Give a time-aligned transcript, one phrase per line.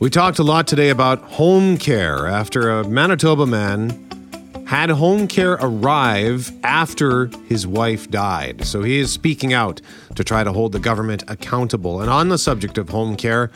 [0.00, 4.06] We talked a lot today about home care after a Manitoba man
[4.64, 8.64] had home care arrive after his wife died.
[8.64, 9.80] So he is speaking out
[10.14, 12.00] to try to hold the government accountable.
[12.00, 13.50] And on the subject of home care,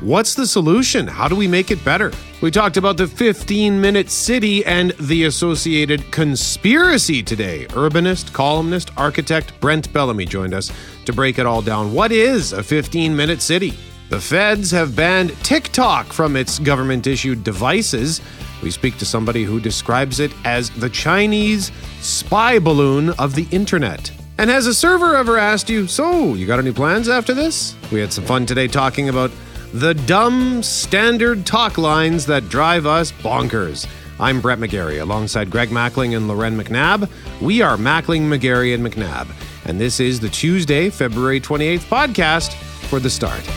[0.00, 1.06] what's the solution?
[1.06, 2.12] How do we make it better?
[2.42, 7.64] We talked about the 15 minute city and the associated conspiracy today.
[7.70, 10.70] Urbanist, columnist, architect Brent Bellamy joined us
[11.06, 11.94] to break it all down.
[11.94, 13.72] What is a 15 minute city?
[14.12, 18.20] The feds have banned TikTok from its government issued devices.
[18.62, 21.72] We speak to somebody who describes it as the Chinese
[22.02, 24.12] spy balloon of the internet.
[24.36, 27.74] And has a server ever asked you, so, you got any plans after this?
[27.90, 29.30] We had some fun today talking about
[29.72, 33.88] the dumb standard talk lines that drive us bonkers.
[34.20, 37.08] I'm Brett McGarry alongside Greg Mackling and Loren McNabb.
[37.40, 39.28] We are Mackling, McGarry, and McNabb.
[39.64, 42.52] And this is the Tuesday, February 28th podcast
[42.90, 43.48] for the start.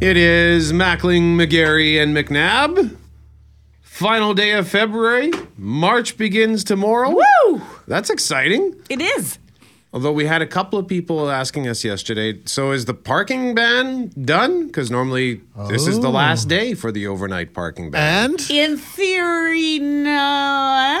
[0.00, 2.96] It is Mackling, McGarry, and McNabb.
[3.80, 5.30] Final day of February.
[5.56, 7.10] March begins tomorrow.
[7.10, 7.62] Woo!
[7.86, 8.74] That's exciting.
[8.90, 9.38] It is.
[9.92, 14.10] Although we had a couple of people asking us yesterday, so is the parking ban
[14.20, 14.66] done?
[14.66, 16.48] Because normally this is the last oh.
[16.48, 18.32] day for the overnight parking ban.
[18.32, 21.00] And In theory, no.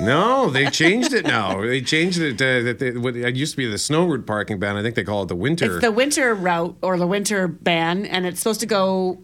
[0.00, 1.60] No, they changed it now.
[1.68, 2.78] They changed it to that.
[2.78, 4.76] they- what- It used to be the snow route parking ban.
[4.76, 8.06] I think they call it the winter It's the winter route or the winter ban,
[8.06, 9.18] and it's supposed to go.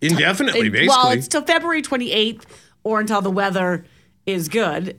[0.00, 0.88] indefinitely, basically.
[0.88, 2.44] Well, it's till February 28th
[2.84, 3.84] or until the weather
[4.26, 4.98] is good.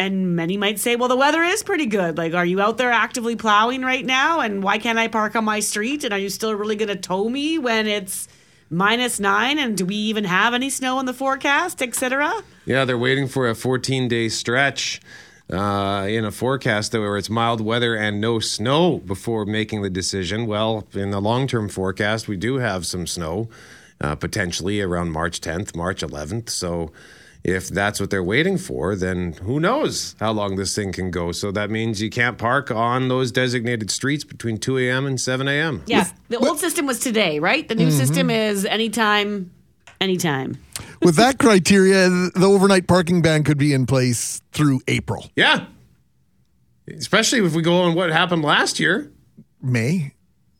[0.00, 2.18] And many might say, well, the weather is pretty good.
[2.18, 4.38] Like, are you out there actively plowing right now?
[4.40, 6.04] And why can't I park on my street?
[6.04, 8.28] And are you still really going to tow me when it's
[8.70, 9.58] minus nine?
[9.58, 12.42] And do we even have any snow in the forecast, etc.?
[12.68, 15.00] Yeah, they're waiting for a 14 day stretch
[15.50, 20.46] uh, in a forecast where it's mild weather and no snow before making the decision.
[20.46, 23.48] Well, in the long term forecast, we do have some snow
[24.02, 26.50] uh, potentially around March 10th, March 11th.
[26.50, 26.92] So
[27.42, 31.32] if that's what they're waiting for, then who knows how long this thing can go.
[31.32, 35.06] So that means you can't park on those designated streets between 2 a.m.
[35.06, 35.84] and 7 a.m.
[35.86, 36.06] Yeah.
[36.28, 37.66] The old system was today, right?
[37.66, 39.52] The new system is anytime,
[40.00, 40.58] anytime.
[41.02, 45.66] with that criteria, the overnight parking ban could be in place through April, Yeah.
[46.96, 49.10] Especially if we go on what happened last year.
[49.60, 50.14] May,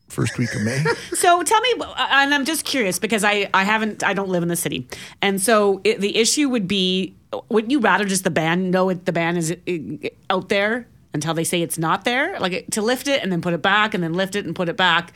[0.09, 0.83] first week of May.
[1.13, 4.49] So tell me, and I'm just curious because I, I haven't, I don't live in
[4.49, 4.87] the city.
[5.23, 7.15] And so it, the issue would be,
[7.49, 11.33] wouldn't you rather just the ban, know it, the ban is uh, out there until
[11.33, 12.39] they say it's not there?
[12.39, 14.69] Like to lift it and then put it back and then lift it and put
[14.69, 15.13] it back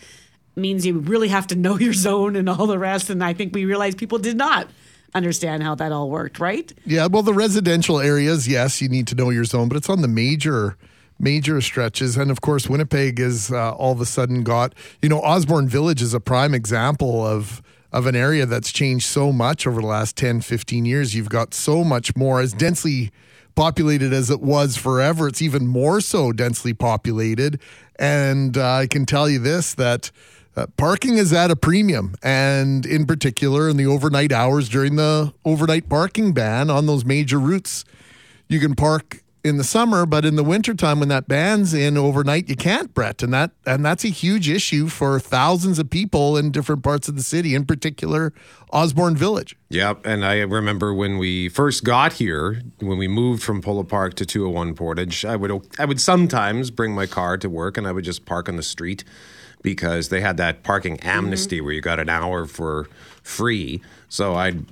[0.56, 3.10] means you really have to know your zone and all the rest.
[3.10, 4.70] And I think we realized people did not
[5.16, 6.74] understand how that all worked, right?
[6.86, 10.02] yeah, well, the residential areas, yes, you need to know your zone, but it's on
[10.02, 10.76] the major
[11.20, 15.22] major stretches and of course winnipeg is uh, all of a sudden got you know
[15.22, 19.80] osborne village is a prime example of of an area that's changed so much over
[19.80, 23.12] the last 10 15 years you've got so much more as densely
[23.56, 27.60] populated as it was forever it's even more so densely populated
[27.98, 30.12] and uh, i can tell you this that
[30.56, 35.34] uh, parking is at a premium, and in particular, in the overnight hours during the
[35.46, 37.86] overnight parking ban on those major routes,
[38.48, 42.48] you can park in the summer, but in the wintertime when that ban's in overnight,
[42.48, 43.22] you can't, Brett.
[43.22, 47.16] And that and that's a huge issue for thousands of people in different parts of
[47.16, 48.32] the city, in particular
[48.72, 49.58] Osborne Village.
[49.70, 54.14] Yep, and I remember when we first got here, when we moved from Polo Park
[54.16, 57.92] to 201 Portage, I would I would sometimes bring my car to work and I
[57.92, 59.04] would just park on the street
[59.64, 62.88] because they had that parking amnesty where you got an hour for
[63.24, 63.82] free.
[64.10, 64.66] So I'd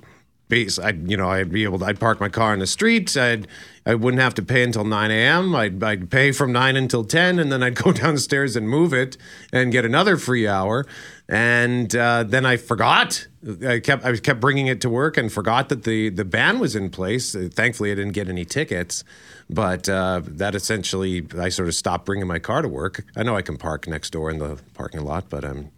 [0.52, 3.16] base I'd you know I'd be able to I'd park my car in the street.
[3.16, 3.48] I'd
[3.86, 5.56] I wouldn't have to pay until 9 a.m.
[5.56, 9.16] I'd, I'd pay from 9 until 10, and then I'd go downstairs and move it
[9.52, 10.86] and get another free hour.
[11.28, 13.26] And uh, then I forgot.
[13.66, 16.76] I kept I kept bringing it to work and forgot that the the ban was
[16.76, 17.34] in place.
[17.34, 19.04] Thankfully, I didn't get any tickets,
[19.52, 23.04] but uh, that essentially I sort of stopped bringing my car to work.
[23.16, 25.70] I know I can park next door in the parking lot, but I'm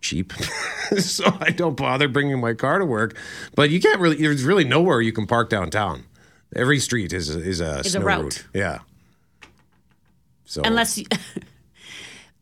[0.00, 0.32] cheap,
[0.98, 3.16] so I don't bother bringing my car to work.
[3.54, 4.16] But you can't really.
[4.16, 6.04] There's really nowhere you can park downtown.
[6.54, 8.44] Every street is a, is a Is a snow route.
[8.54, 8.78] Yeah.
[10.44, 11.06] So Unless you.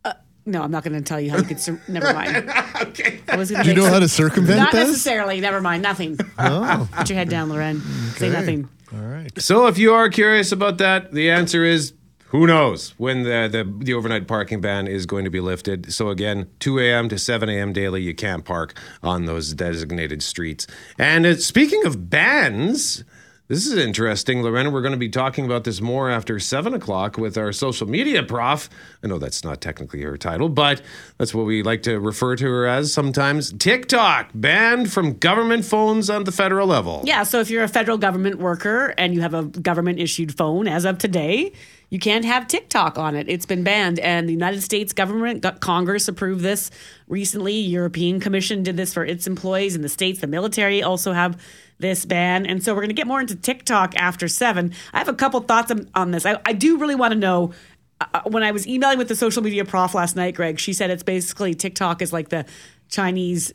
[0.04, 0.12] Uh,
[0.44, 1.60] no, I'm not going to tell you how you could.
[1.60, 2.50] Sur- never mind.
[2.82, 3.20] okay.
[3.28, 4.88] I was going Do you know how to circumvent Not this?
[4.88, 5.40] necessarily.
[5.40, 5.80] Never mind.
[5.84, 6.18] Nothing.
[6.40, 7.80] Oh, Put your head down, Loren.
[8.16, 8.68] Say nothing.
[8.94, 9.40] All right.
[9.40, 11.94] So if you are curious about that, the answer is
[12.26, 15.92] who knows when the, the the overnight parking ban is going to be lifted.
[15.92, 17.08] So again, 2 a.m.
[17.10, 17.72] to 7 a.m.
[17.72, 20.66] daily, you can't park on those designated streets.
[20.98, 23.04] And uh, speaking of bans.
[23.52, 24.70] This is interesting, Lorena.
[24.70, 28.22] We're going to be talking about this more after seven o'clock with our social media
[28.22, 28.70] prof.
[29.04, 30.80] I know that's not technically her title, but
[31.18, 33.52] that's what we like to refer to her as sometimes.
[33.52, 37.02] TikTok banned from government phones on the federal level.
[37.04, 40.66] Yeah, so if you're a federal government worker and you have a government issued phone
[40.66, 41.52] as of today,
[41.90, 43.28] you can't have TikTok on it.
[43.28, 43.98] It's been banned.
[43.98, 46.70] And the United States government, Congress approved this
[47.06, 47.56] recently.
[47.56, 49.76] European Commission did this for its employees.
[49.76, 51.38] In the States, the military also have
[51.82, 52.46] this ban.
[52.46, 54.72] And so we're going to get more into TikTok after seven.
[54.94, 56.24] I have a couple thoughts on, on this.
[56.24, 57.52] I, I, do really want to know.
[58.00, 60.90] Uh, when I was emailing with the social media prof last night, Greg, she said
[60.90, 62.46] it's basically TikTok is like the
[62.88, 63.52] Chinese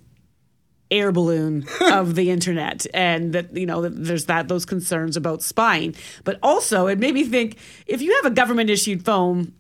[0.89, 5.94] air balloon of the internet and that you know there's that those concerns about spying
[6.23, 7.57] but also it made me think
[7.88, 9.51] if you have a government issued phone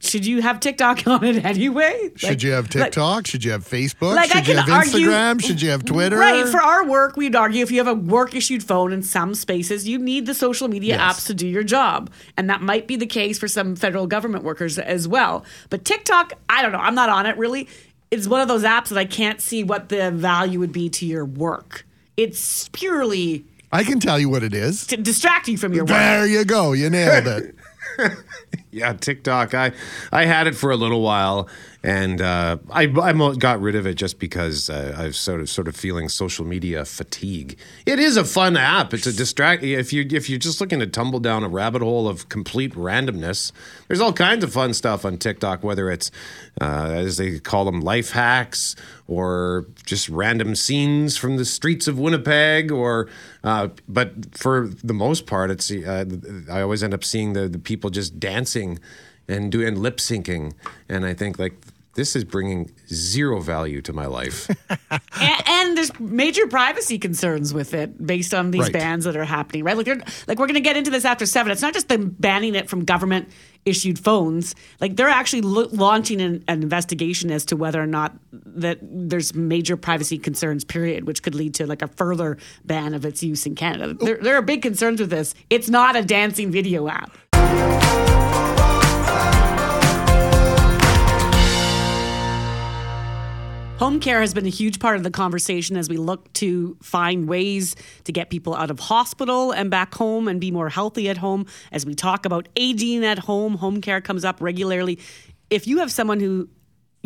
[0.00, 2.10] should you have TikTok on it anyway?
[2.16, 3.16] Should you have TikTok?
[3.16, 4.14] Like, should you have Facebook?
[4.14, 5.28] Like should you have Instagram?
[5.28, 6.18] Argue, should you have Twitter?
[6.18, 6.46] Right.
[6.48, 9.88] For our work, we'd argue if you have a work issued phone in some spaces,
[9.88, 11.00] you need the social media yes.
[11.16, 12.10] apps to do your job.
[12.36, 15.44] And that might be the case for some federal government workers as well.
[15.70, 16.78] But TikTok, I don't know.
[16.78, 17.68] I'm not on it really
[18.10, 21.06] it's one of those apps that I can't see what the value would be to
[21.06, 21.86] your work.
[22.16, 23.44] It's purely.
[23.70, 24.86] I can tell you what it is.
[24.86, 25.90] To distract you from your work.
[25.90, 26.72] There you go.
[26.72, 27.54] You nailed it.
[28.70, 29.54] yeah, TikTok.
[29.54, 29.72] I
[30.12, 31.48] I had it for a little while,
[31.88, 35.48] and uh, I I got rid of it just because uh, I was sort of
[35.48, 37.58] sort of feeling social media fatigue.
[37.86, 38.92] It is a fun app.
[38.92, 39.62] It's a distract.
[39.62, 43.52] If you if you're just looking to tumble down a rabbit hole of complete randomness,
[43.86, 45.64] there's all kinds of fun stuff on TikTok.
[45.64, 46.10] Whether it's
[46.60, 48.76] uh, as they call them life hacks
[49.06, 53.08] or just random scenes from the streets of Winnipeg, or
[53.42, 56.04] uh, but for the most part, it's uh,
[56.50, 58.78] I always end up seeing the the people just dancing
[59.26, 60.52] and doing lip syncing.
[60.86, 61.54] And I think like
[61.98, 64.48] this is bringing zero value to my life.
[64.90, 68.72] and, and, there's major privacy concerns with it based on these right.
[68.72, 69.76] bans that are happening, right?
[69.76, 71.50] Like, like we're going to get into this after seven.
[71.50, 73.28] It's not just them banning it from government
[73.64, 74.54] issued phones.
[74.80, 79.34] Like they're actually lo- launching an, an, investigation as to whether or not that there's
[79.34, 80.64] major privacy concerns.
[80.64, 83.94] Period, which could lead to like a further ban of its use in Canada.
[83.94, 85.34] There, there are big concerns with this.
[85.50, 88.07] It's not a dancing video app.
[93.78, 97.28] Home care has been a huge part of the conversation as we look to find
[97.28, 101.16] ways to get people out of hospital and back home and be more healthy at
[101.16, 101.46] home.
[101.70, 104.98] As we talk about aging at home, home care comes up regularly.
[105.48, 106.48] If you have someone who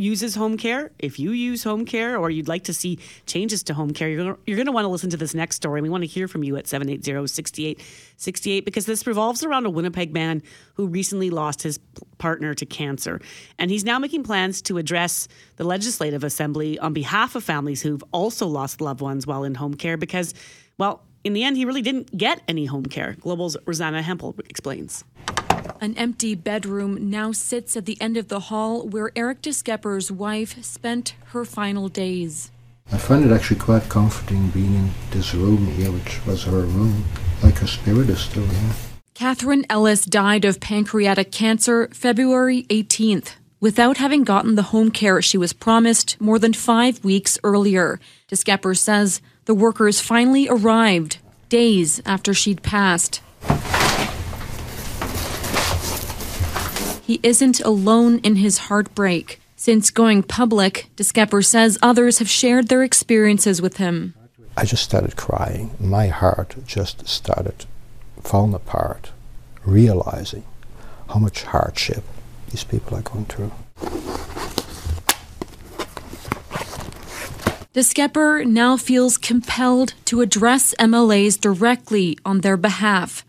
[0.02, 3.74] uses home care, if you use home care or you'd like to see changes to
[3.74, 5.80] home care, you're you're going to want to listen to this next story.
[5.80, 10.42] We want to hear from you at 780-6868 because this revolves around a Winnipeg man
[10.74, 11.78] who recently lost his
[12.18, 13.20] partner to cancer.
[13.58, 18.04] And he's now making plans to address the Legislative Assembly on behalf of families who've
[18.12, 20.34] also lost loved ones while in home care because,
[20.78, 23.16] well, in the end, he really didn't get any home care.
[23.20, 25.04] Global's Rosanna Hempel explains.
[25.82, 30.62] An empty bedroom now sits at the end of the hall where Eric Deskepper's wife
[30.64, 32.52] spent her final days.
[32.92, 37.04] I find it actually quite comforting being in this room here, which was her room,
[37.42, 38.74] like her spirit is still here.
[39.14, 45.36] Catherine Ellis died of pancreatic cancer February 18th without having gotten the home care she
[45.36, 47.98] was promised more than five weeks earlier.
[48.28, 51.18] Deskepper says the workers finally arrived
[51.48, 53.20] days after she'd passed.
[57.02, 59.40] He isn't alone in his heartbreak.
[59.56, 64.14] Since going public, Deskepper says others have shared their experiences with him.
[64.56, 65.70] I just started crying.
[65.78, 67.66] My heart just started
[68.22, 69.12] falling apart,
[69.64, 70.44] realizing
[71.08, 72.04] how much hardship
[72.50, 73.52] these people are going through.
[77.74, 83.24] Deskepper now feels compelled to address MLAs directly on their behalf.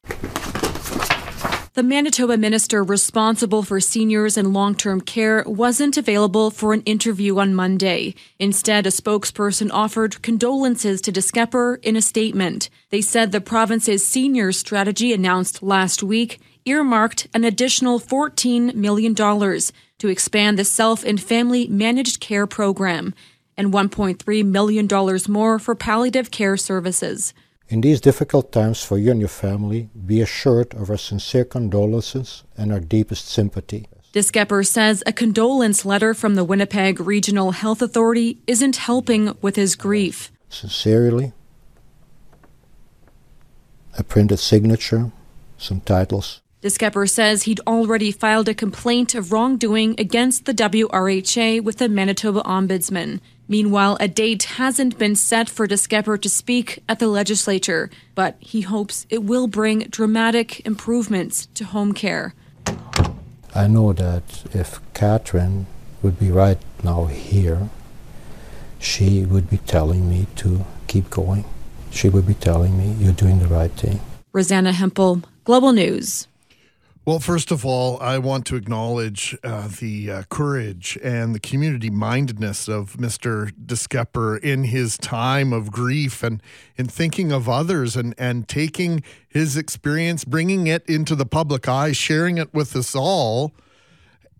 [1.75, 7.39] The Manitoba minister responsible for seniors and long term care wasn't available for an interview
[7.39, 8.13] on Monday.
[8.37, 12.69] Instead, a spokesperson offered condolences to Deskepper in a statement.
[12.91, 20.07] They said the province's senior strategy announced last week earmarked an additional $14 million to
[20.07, 23.15] expand the self and family managed care program
[23.57, 24.87] and $1.3 million
[25.27, 27.33] more for palliative care services.
[27.73, 32.43] In these difficult times for you and your family, be assured of our sincere condolences
[32.55, 33.87] and our deepest sympathy.
[34.13, 39.75] Deskepper says a condolence letter from the Winnipeg Regional Health Authority isn't helping with his
[39.75, 40.31] grief.
[40.49, 41.33] Sincerely,
[43.97, 45.11] a printed signature,
[45.57, 46.42] some titles.
[46.63, 52.41] Deskepper says he'd already filed a complaint of wrongdoing against the WRHA with the Manitoba
[52.43, 53.19] Ombudsman.
[53.49, 58.61] Meanwhile, a date hasn't been set for Deskepper to speak at the legislature, but he
[58.61, 62.33] hopes it will bring dramatic improvements to home care.
[63.53, 65.65] I know that if Catherine
[66.01, 67.67] would be right now here,
[68.79, 71.43] she would be telling me to keep going.
[71.91, 73.99] She would be telling me, you're doing the right thing.
[74.31, 76.29] Rosanna Hempel, Global News.
[77.05, 81.89] Well, first of all, I want to acknowledge uh, the uh, courage and the community
[81.89, 83.51] mindedness of Mr.
[83.51, 86.41] Deskepper in his time of grief and
[86.77, 91.91] in thinking of others and, and taking his experience, bringing it into the public eye,
[91.91, 93.51] sharing it with us all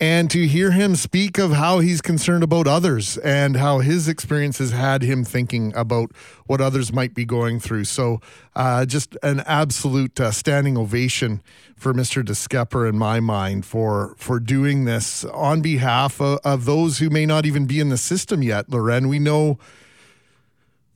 [0.04, 4.72] and to hear him speak of how he's concerned about others and how his experiences
[4.72, 6.12] had him thinking about
[6.46, 7.86] what others might be going through.
[7.86, 8.20] So,
[8.54, 11.42] uh, just an absolute uh, standing ovation
[11.78, 12.22] for Mr.
[12.22, 17.26] Deskepper in my mind for for doing this on behalf of, of those who may
[17.26, 18.70] not even be in the system yet.
[18.70, 19.58] Loren, we know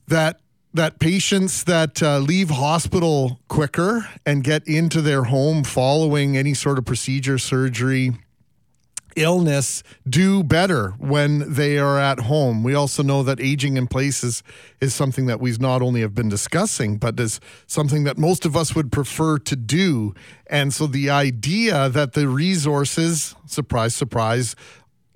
[0.06, 0.38] that
[0.74, 6.76] that patients that uh, leave hospital quicker and get into their home following any sort
[6.76, 8.12] of procedure, surgery
[9.18, 12.62] illness do better when they are at home.
[12.62, 14.42] We also know that aging in place is,
[14.80, 18.56] is something that we not only have been discussing, but is something that most of
[18.56, 20.14] us would prefer to do.
[20.46, 24.54] And so the idea that the resources, surprise, surprise,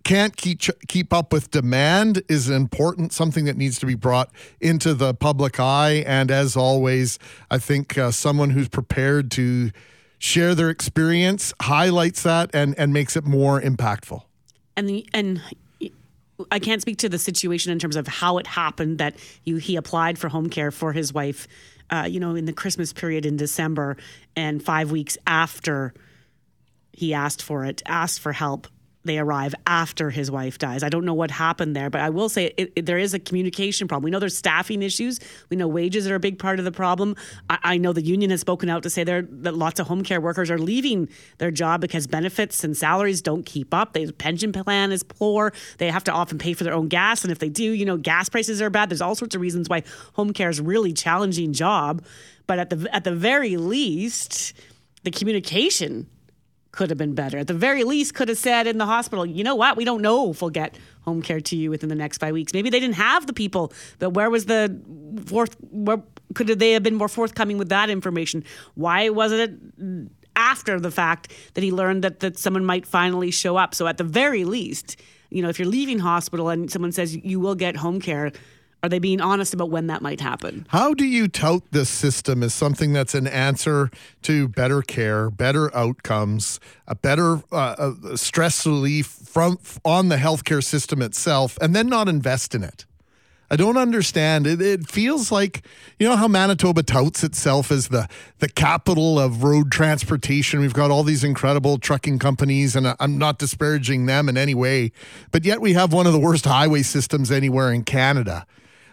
[0.05, 4.31] can't keep keep up with demand is important something that needs to be brought
[4.61, 7.21] into the public eye and as always
[7.53, 9.71] i think uh, someone who's prepared to
[10.23, 14.23] share their experience, highlights that, and and makes it more impactful.
[14.77, 15.43] And the and
[16.51, 19.77] I can't speak to the situation in terms of how it happened that you he
[19.77, 21.49] applied for home care for his wife,
[21.91, 23.97] uh, you know, in the Christmas period in December,
[24.37, 25.93] and five weeks after
[26.93, 28.69] he asked for it, asked for help,
[29.05, 30.83] they arrive after his wife dies.
[30.83, 33.19] I don't know what happened there, but I will say it, it, there is a
[33.19, 34.05] communication problem.
[34.05, 35.19] We know there's staffing issues.
[35.51, 37.17] We know wages are a big part of the problem.
[37.51, 40.05] I, I know the union has spoken out to say there that lots of home
[40.05, 43.93] care workers are leaving their job because benefits and salaries don't keep up.
[43.93, 45.53] Their pension plan is poor.
[45.79, 47.97] They have to often pay for their own gas, and if they do, you know,
[47.97, 48.91] gas prices are bad.
[48.91, 49.83] There's all sorts of reasons why
[50.15, 52.05] home care is a really challenging job.
[52.47, 54.53] But at the at the very least,
[55.05, 56.07] the communication
[56.73, 57.39] could have been better.
[57.39, 59.77] At the very least, could have said in the hospital, you know what?
[59.77, 62.55] We don't know if we'll get home care to you within the next five weeks.
[62.55, 64.81] Maybe they didn't have the people, but where was the
[65.27, 65.55] fourth?
[65.71, 66.03] Where
[66.35, 68.43] could they have been more forthcoming with that information?
[68.75, 69.41] Why wasn't
[69.79, 73.75] it after the fact that he learned that that someone might finally show up?
[73.75, 74.97] So at the very least,
[75.29, 78.33] you know, if you're leaving hospital and someone says you will get home care,
[78.83, 80.67] are they being honest about when that might happen?
[80.71, 83.91] How do you tout this system as something that's an answer
[84.23, 86.59] to better care, better outcomes,
[86.89, 92.09] a better uh, a stress relief from on the healthcare system itself, and then not
[92.09, 92.85] invest in it?
[93.53, 94.47] I don't understand.
[94.47, 95.63] It, it feels like
[96.01, 98.09] you know how Manitoba touts itself as the
[98.39, 100.59] the capital of road transportation.
[100.59, 104.91] We've got all these incredible trucking companies, and I'm not disparaging them in any way,
[105.31, 108.45] but yet we have one of the worst highway systems anywhere in Canada.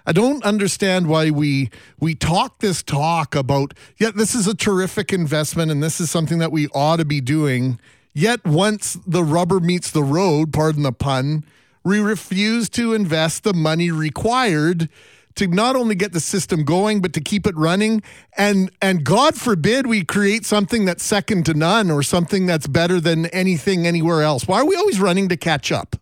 [0.10, 5.14] I don't understand why we we talk this talk about yeah this is a terrific
[5.14, 7.80] investment and this is something that we ought to be doing.
[8.16, 11.44] Yet once the rubber meets the road, pardon the pun,
[11.84, 14.90] we refuse to invest the money required
[15.36, 18.02] to not only get the system going but to keep it running.
[18.36, 23.00] And and god forbid we create something that's second to none or something that's better
[23.00, 24.48] than anything anywhere else.
[24.48, 25.98] Why are we always running to catch up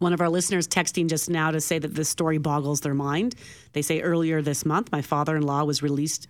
[0.00, 3.34] one of our listeners texting just now to say that this story boggles their mind.
[3.74, 6.26] They say earlier this month, my father in law was released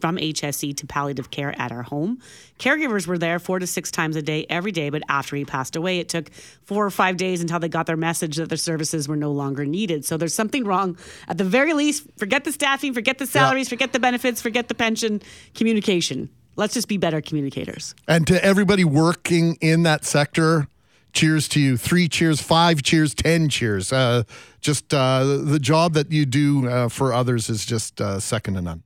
[0.00, 2.20] from HSC to palliative care at our home.
[2.58, 5.76] Caregivers were there four to six times a day, every day, but after he passed
[5.76, 6.30] away, it took
[6.64, 9.66] four or five days until they got their message that their services were no longer
[9.66, 10.04] needed.
[10.04, 10.96] So there's something wrong.
[11.28, 13.70] At the very least, forget the staffing, forget the salaries, yeah.
[13.70, 15.20] forget the benefits, forget the pension,
[15.54, 16.30] communication.
[16.56, 17.94] Let's just be better communicators.
[18.08, 20.68] And to everybody working in that sector,
[21.12, 21.76] cheers to you.
[21.76, 23.92] Three cheers, five cheers, ten cheers.
[23.92, 24.24] Uh,
[24.60, 28.62] just uh, the job that you do uh, for others is just uh, second to
[28.62, 28.82] none.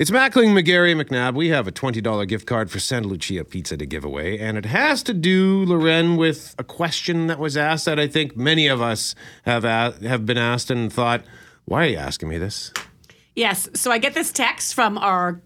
[0.00, 1.34] It's Mackling, McGarry, McNabb.
[1.34, 4.64] We have a $20 gift card for Santa Lucia Pizza to give away, and it
[4.64, 8.80] has to do, Loren, with a question that was asked that I think many of
[8.80, 11.24] us have, a- have been asked and thought,
[11.64, 12.72] why are you asking me this?
[13.34, 13.68] Yes.
[13.74, 15.40] So I get this text from our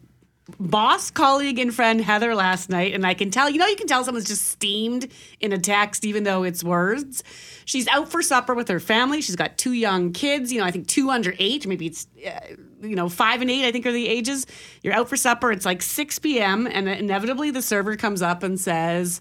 [0.59, 3.87] boss, colleague, and friend Heather last night, and I can tell, you know, you can
[3.87, 7.23] tell someone's just steamed in a text, even though it's words.
[7.65, 9.21] She's out for supper with her family.
[9.21, 12.55] She's got two young kids, you know, I think two under eight, maybe it's uh,
[12.83, 14.47] you know, five and eight, I think are the ages.
[14.83, 15.53] You're out for supper.
[15.53, 16.67] It's like 6 p.m.
[16.67, 19.21] And inevitably the server comes up and says,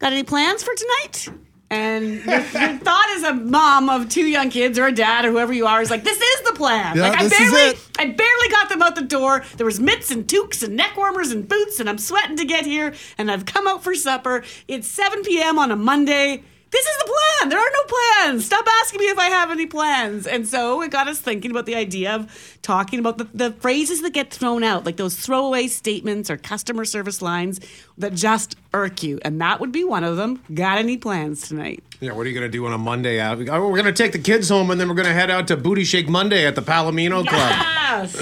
[0.00, 1.28] Got any plans for tonight?
[1.70, 5.30] And your, your thought as a mom of two young kids or a dad or
[5.30, 6.96] whoever you are is like, this is the plan.
[6.96, 7.90] Yeah, like I this is barely, it.
[7.96, 9.44] I barely got them out the door.
[9.56, 12.66] There was mitts and toques and neck warmers and boots, and I'm sweating to get
[12.66, 12.92] here.
[13.18, 14.42] And I've come out for supper.
[14.66, 15.58] It's 7 p.m.
[15.60, 16.42] on a Monday.
[16.70, 17.48] This is the plan.
[17.50, 18.46] There are no plans.
[18.46, 20.26] Stop asking me if I have any plans.
[20.26, 24.02] And so it got us thinking about the idea of talking about the, the phrases
[24.02, 27.58] that get thrown out, like those throwaway statements or customer service lines
[27.98, 29.18] that just irk you.
[29.22, 30.42] And that would be one of them.
[30.52, 31.82] Got any plans tonight?
[32.00, 33.20] Yeah, what are you going to do on a Monday?
[33.20, 33.38] Out?
[33.48, 35.48] Oh, we're going to take the kids home and then we're going to head out
[35.48, 37.66] to Booty Shake Monday at the Palomino Club.
[37.90, 38.12] Yes.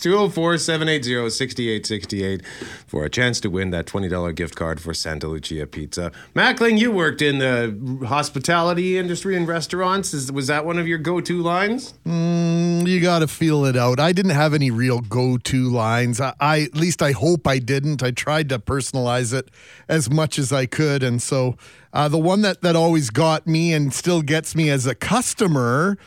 [0.00, 2.46] 204 780 6868
[2.86, 6.12] for a chance to win that $20 gift card for Santa Lucia Pizza.
[6.34, 10.14] Mackling, you worked in the hospitality industry and restaurants.
[10.14, 11.94] Is, was that one of your go to lines?
[12.06, 13.98] Mm, you got to feel it out.
[13.98, 16.20] I didn't have any real go-to lines.
[16.20, 18.02] I, I at least I hope I didn't.
[18.02, 19.50] I tried to personalize it
[19.88, 21.56] as much as I could, and so
[21.92, 25.98] uh, the one that that always got me and still gets me as a customer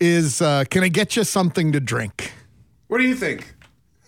[0.00, 2.32] is, uh, "Can I get you something to drink?"
[2.88, 3.53] What do you think?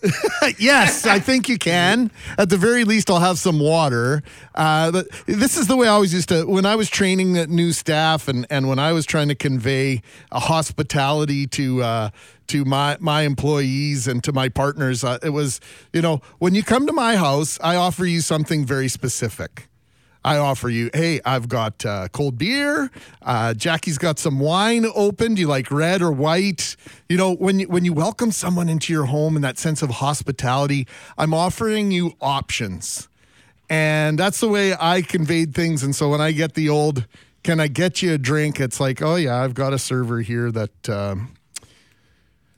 [0.58, 2.10] yes, I think you can.
[2.38, 4.22] At the very least, I'll have some water.
[4.54, 7.72] Uh, this is the way I always used to, when I was training the new
[7.72, 12.10] staff and, and when I was trying to convey a hospitality to, uh,
[12.48, 15.60] to my, my employees and to my partners, uh, it was,
[15.92, 19.68] you know, when you come to my house, I offer you something very specific.
[20.26, 22.90] I offer you, hey, I've got uh, cold beer.
[23.22, 25.36] Uh, Jackie's got some wine open.
[25.36, 26.74] Do you like red or white?
[27.08, 29.90] You know, when you, when you welcome someone into your home and that sense of
[29.90, 33.08] hospitality, I'm offering you options.
[33.70, 35.84] And that's the way I conveyed things.
[35.84, 37.06] And so when I get the old,
[37.44, 38.58] can I get you a drink?
[38.58, 41.34] It's like, oh, yeah, I've got a server here that um,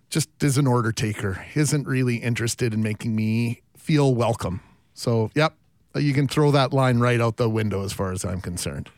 [0.09, 4.63] just is an order taker, isn't really interested in making me feel welcome.
[4.95, 5.55] So, yep,
[6.03, 8.91] you can throw that line right out the window as far as I'm concerned.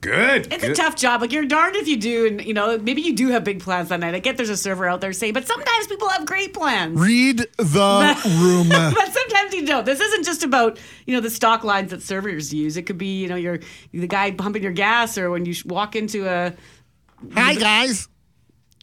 [0.00, 0.52] Good.
[0.52, 1.20] It's a tough job.
[1.20, 3.88] Like you're darned if you do, and you know maybe you do have big plans
[3.88, 4.14] that night.
[4.14, 6.98] I get there's a server out there saying, but sometimes people have great plans.
[6.98, 8.68] Read the room.
[8.68, 9.84] but sometimes you don't.
[9.84, 12.76] This isn't just about you know the stock lines that servers use.
[12.76, 13.58] It could be you know you're
[13.92, 16.54] the guy pumping your gas, or when you walk into a
[17.34, 18.08] Hi, guys.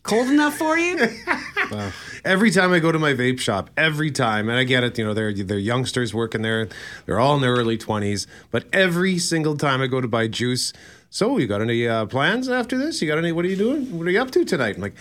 [0.06, 0.98] Cold enough for you.
[2.24, 5.06] Every time I go to my vape shop, every time, and I get it, you
[5.06, 6.68] know, they're they're youngsters working there,
[7.06, 10.74] they're all in their early twenties, but every single time I go to buy juice,
[11.10, 13.02] so you got any uh, plans after this?
[13.02, 13.32] You got any?
[13.32, 13.98] What are you doing?
[13.98, 14.76] What are you up to tonight?
[14.76, 14.96] I'm like,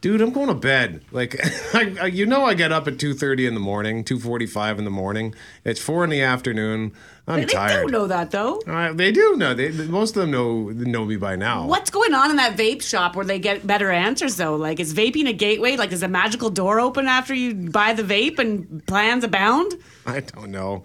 [0.00, 1.02] dude, I'm going to bed.
[1.12, 1.38] Like,
[1.74, 4.46] I, I, you know, I get up at two thirty in the morning, two forty
[4.46, 5.34] five in the morning.
[5.64, 6.92] It's four in the afternoon.
[7.26, 7.82] I'm they tired.
[7.82, 8.60] They do know that though.
[8.66, 9.54] Uh, they do know.
[9.54, 11.66] They most of them know know me by now.
[11.66, 14.56] What's going on in that vape shop where they get better answers though?
[14.56, 15.76] Like is vaping a gateway?
[15.76, 19.74] Like does a magical door open after you buy the vape and plans abound?
[20.06, 20.82] I don't know.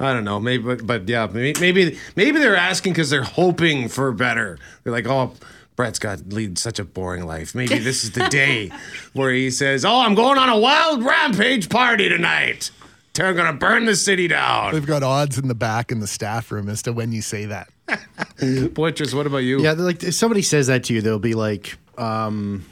[0.00, 0.40] I don't know.
[0.40, 4.58] Maybe, but, but yeah, maybe maybe, maybe they're asking because they're hoping for better.
[4.82, 5.32] They're like, oh.
[5.76, 7.54] Brett's got lead such a boring life.
[7.54, 8.70] Maybe this is the day
[9.12, 12.70] where he says, "Oh, I'm going on a wild rampage party tonight.
[13.14, 16.52] They're gonna burn the city down." They've got odds in the back in the staff
[16.52, 17.68] room as to when you say that.
[18.74, 19.62] Butchers, what about you?
[19.62, 22.64] Yeah, like if somebody says that to you, they'll be like, um,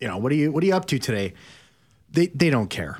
[0.00, 1.34] you know, what are you what are you up to today?
[2.10, 2.98] They they don't care.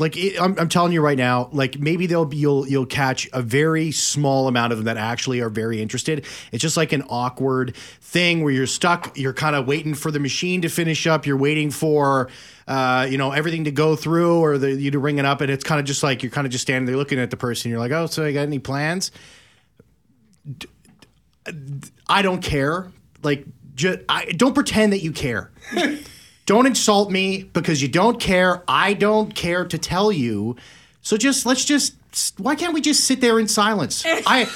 [0.00, 3.28] Like it, I'm, I'm telling you right now, like maybe they'll be you'll you'll catch
[3.34, 6.24] a very small amount of them that actually are very interested.
[6.52, 9.16] It's just like an awkward thing where you're stuck.
[9.18, 11.26] You're kind of waiting for the machine to finish up.
[11.26, 12.30] You're waiting for.
[12.66, 15.50] Uh, you know everything to go through, or the, you to ring it up, and
[15.50, 17.68] it's kind of just like you're kind of just standing there looking at the person.
[17.68, 19.10] You're like, "Oh, so you got any plans?"
[22.08, 22.92] I don't care.
[23.24, 25.50] Like, just I, don't pretend that you care.
[26.50, 28.64] don't insult me because you don't care.
[28.66, 30.56] I don't care to tell you.
[31.00, 31.94] So just let's just.
[32.38, 34.02] Why can't we just sit there in silence?
[34.06, 34.48] I.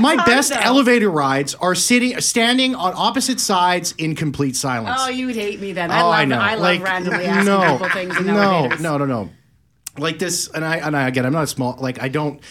[0.00, 0.58] My best though.
[0.60, 4.98] elevator rides are sitting, standing on opposite sides in complete silence.
[5.00, 5.92] Oh, you would hate me then.
[5.92, 6.38] I Oh, love I know.
[6.38, 8.80] I love like, randomly asking no, people things in no, elevators.
[8.82, 9.30] no, no, no.
[9.96, 11.76] Like this, and I, and I again, I'm not a small.
[11.78, 12.42] Like I don't.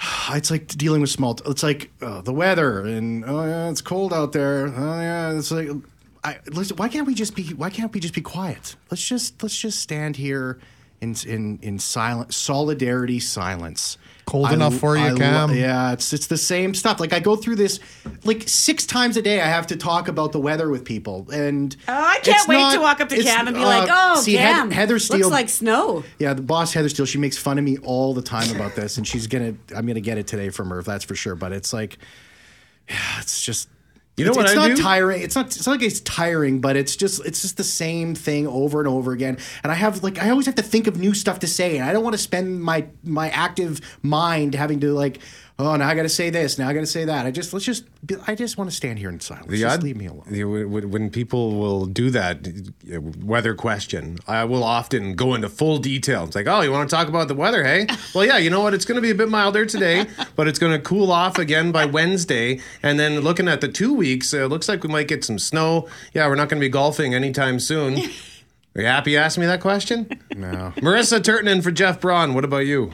[0.32, 1.36] It's like dealing with small.
[1.44, 4.68] It's like uh, the weather, and oh yeah, it's cold out there.
[4.74, 5.68] Oh yeah, it's like.
[6.22, 7.44] I, listen, why can't we just be?
[7.54, 8.76] Why can't we just be quiet?
[8.90, 10.58] Let's just let's just stand here
[11.00, 13.96] in in in silent solidarity, silence.
[14.26, 15.54] Cold enough for you, lo- Cam?
[15.56, 17.00] yeah, it's it's the same stuff.
[17.00, 17.80] Like I go through this
[18.22, 19.40] like six times a day.
[19.40, 22.74] I have to talk about the weather with people, and Oh, I can't wait not-
[22.74, 25.30] to walk up to Cam and be uh, like, "Oh, see, Cam, Heather Steele looks
[25.30, 28.54] like snow." yeah, the boss Heather Steele, she makes fun of me all the time
[28.54, 31.16] about this, and she's gonna I'm gonna get it today from her, if that's for
[31.16, 31.34] sure.
[31.34, 31.98] But it's like,
[32.88, 33.68] yeah, it's just
[34.20, 34.82] You know it's, what it's I not do?
[34.82, 35.22] tiring.
[35.22, 35.46] It's not.
[35.46, 38.88] It's not like it's tiring, but it's just it's just the same thing over and
[38.88, 39.38] over again.
[39.62, 41.88] And I have like I always have to think of new stuff to say, and
[41.88, 45.20] I don't want to spend my my active mind having to like.
[45.60, 46.58] Oh, now I got to say this.
[46.58, 47.26] Now I got to say that.
[47.26, 47.84] I just let's just.
[48.06, 49.50] Be, I just want to stand here in silence.
[49.50, 50.24] just odd- leave me alone.
[50.26, 52.48] the- when people will do that
[53.22, 56.24] weather question, I will often go into full detail.
[56.24, 57.86] It's like, oh, you want to talk about the weather, hey?
[58.14, 58.74] Well, yeah, you know what?
[58.74, 61.70] It's going to be a bit milder today, but it's going to cool off again
[61.72, 62.60] by Wednesday.
[62.82, 65.88] And then looking at the two weeks, uh, looks like we might get some snow.
[66.14, 67.98] Yeah, we're not going to be golfing anytime soon.
[68.76, 70.08] Are you happy you asked me that question?
[70.34, 70.72] No.
[70.76, 72.34] Marissa Turtonin for Jeff Braun.
[72.34, 72.92] What about you?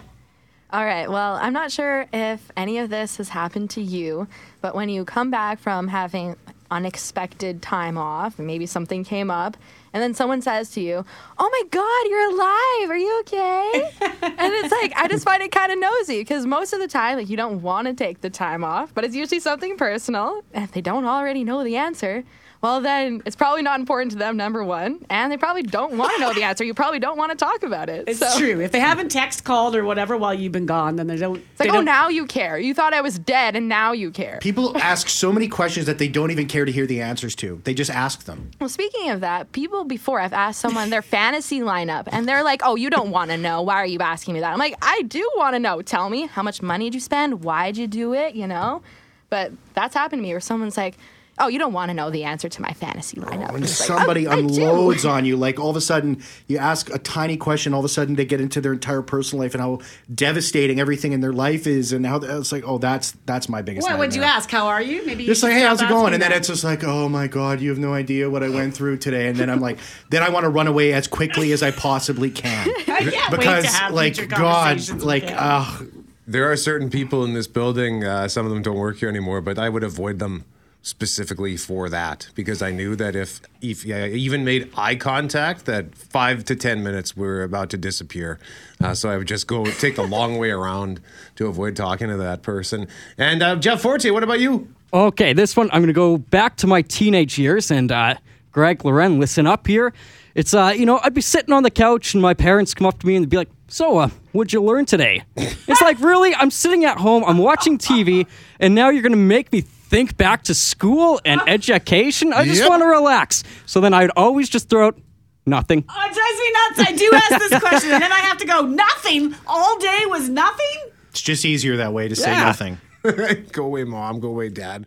[0.77, 1.11] All right.
[1.11, 4.29] Well, I'm not sure if any of this has happened to you,
[4.61, 6.37] but when you come back from having
[6.71, 9.57] unexpected time off, maybe something came up,
[9.95, 11.03] and then someone says to you,
[11.39, 12.91] "Oh my God, you're alive!
[12.91, 13.91] Are you okay?"
[14.23, 17.17] and it's like I just find it kind of nosy because most of the time,
[17.17, 20.65] like you don't want to take the time off, but it's usually something personal, and
[20.65, 22.23] if they don't already know the answer.
[22.63, 26.15] Well, then it's probably not important to them, number one, and they probably don't want
[26.15, 26.65] to know the answer.
[26.65, 28.05] You probably don't want to talk about it.
[28.09, 28.61] It's So- true.
[28.61, 31.37] If they haven't text, called, or whatever while you've been gone, then they don't.
[31.37, 32.59] It's like, they oh, don't- now you care.
[32.59, 34.39] You thought I was dead, and now you care.
[34.41, 37.61] People ask so many questions that they don't even care to hear the answers to.
[37.65, 38.51] They just ask them.
[38.61, 42.63] Well, speaking of that, people before I've asked someone their fantasy lineup, and they're like,
[42.65, 43.63] "Oh, you don't want to know.
[43.63, 45.83] Why are you asking me that?" I'm like, "I do want to know.
[45.83, 47.45] Tell me how much money did you spend?
[47.45, 48.35] Why'd you do it?
[48.35, 48.83] You know."
[49.29, 50.97] But that's happened to me, where someone's like,
[51.39, 53.87] "Oh, you don't want to know the answer to my fantasy lineup." When It's like,
[53.99, 56.99] somebody "I- I do." unloads on you, like all of a sudden you ask a
[56.99, 59.81] tiny question, all of a sudden they get into their entire personal life and how
[60.13, 63.89] devastating everything in their life is, and how it's like, oh, that's that's my biggest.
[63.89, 64.51] What would you ask?
[64.51, 65.05] How are you?
[65.07, 66.15] Maybe you Just like, hey, how's it going?
[66.15, 68.75] And then it's just like, oh my god, you have no idea what I went
[68.75, 69.29] through today.
[69.29, 69.79] And then I'm like,
[70.11, 73.15] then I want to run away as quickly as I possibly can I can't wait
[73.15, 75.37] to because, have like, God, like, him.
[75.39, 75.79] uh,
[76.27, 79.41] There are certain people in this building, uh, some of them don't work here anymore,
[79.41, 80.45] but I would avoid them
[80.87, 85.97] specifically for that because I knew that if, if I even made eye contact, that
[85.97, 88.39] five to 10 minutes were about to disappear.
[88.81, 91.01] Uh, so I would just go take the long way around
[91.35, 92.87] to avoid talking to that person.
[93.19, 94.73] And uh, Jeff Forte, what about you?
[94.93, 98.15] Okay, this one I'm going to go back to my teenage years, and uh,
[98.53, 99.93] Greg Loren, listen up here.
[100.37, 103.01] It's uh, you know, I'd be sitting on the couch, and my parents come up
[103.01, 106.35] to me and be like, "So, uh, what'd you learn today?" it's like, really?
[106.37, 108.27] I'm sitting at home, I'm watching TV,
[108.61, 112.33] and now you're going to make me think back to school and education?
[112.33, 112.69] I just Yep.
[112.69, 113.45] want to relax.
[113.67, 114.99] So then I'd always just throw out
[115.47, 115.85] nothing.
[115.89, 116.91] Oh, it drives me nuts.
[116.91, 119.35] I do ask this question, and then I have to go, nothing.
[119.47, 120.91] All day was nothing?
[121.11, 122.45] it's just easier that way to say Yeah.
[122.45, 122.79] nothing.
[123.53, 124.21] go away, mom.
[124.21, 124.87] Go away, dad.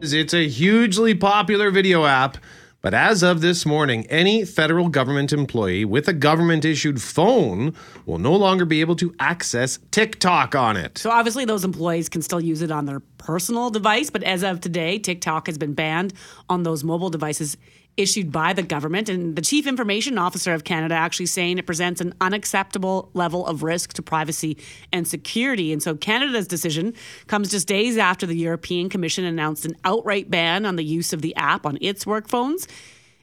[0.00, 2.38] It's a hugely popular video app,
[2.88, 7.74] but as of this morning, any federal government employee with a government issued phone
[8.06, 10.96] will no longer be able to access TikTok on it.
[10.96, 14.62] So obviously, those employees can still use it on their personal device, but as of
[14.62, 16.14] today, TikTok has been banned
[16.48, 17.58] on those mobile devices
[17.98, 19.08] issued by the government.
[19.08, 23.62] And the chief information officer of Canada actually saying it presents an unacceptable level of
[23.62, 24.56] risk to privacy
[24.92, 25.72] and security.
[25.72, 26.94] And so Canada's decision
[27.26, 31.20] comes just days after the European Commission announced an outright ban on the use of
[31.20, 32.68] the app on its work phones.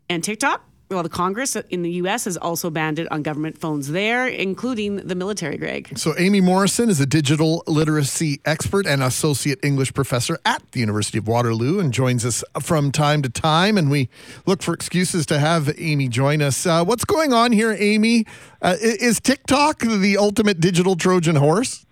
[0.10, 3.90] And TikTok, well, the Congress in the US has also banned it on government phones
[3.90, 5.98] there, including the military, Greg.
[5.98, 11.18] So, Aimée Morrison is a digital literacy expert and associate English professor at the University
[11.18, 13.78] of Waterloo and joins us from time to time.
[13.78, 14.10] And we
[14.46, 16.66] look for excuses to have Aimée join us.
[16.68, 18.28] Uh, what's going on here, Aimée?
[18.62, 21.86] Uh, is TikTok the ultimate digital Trojan horse?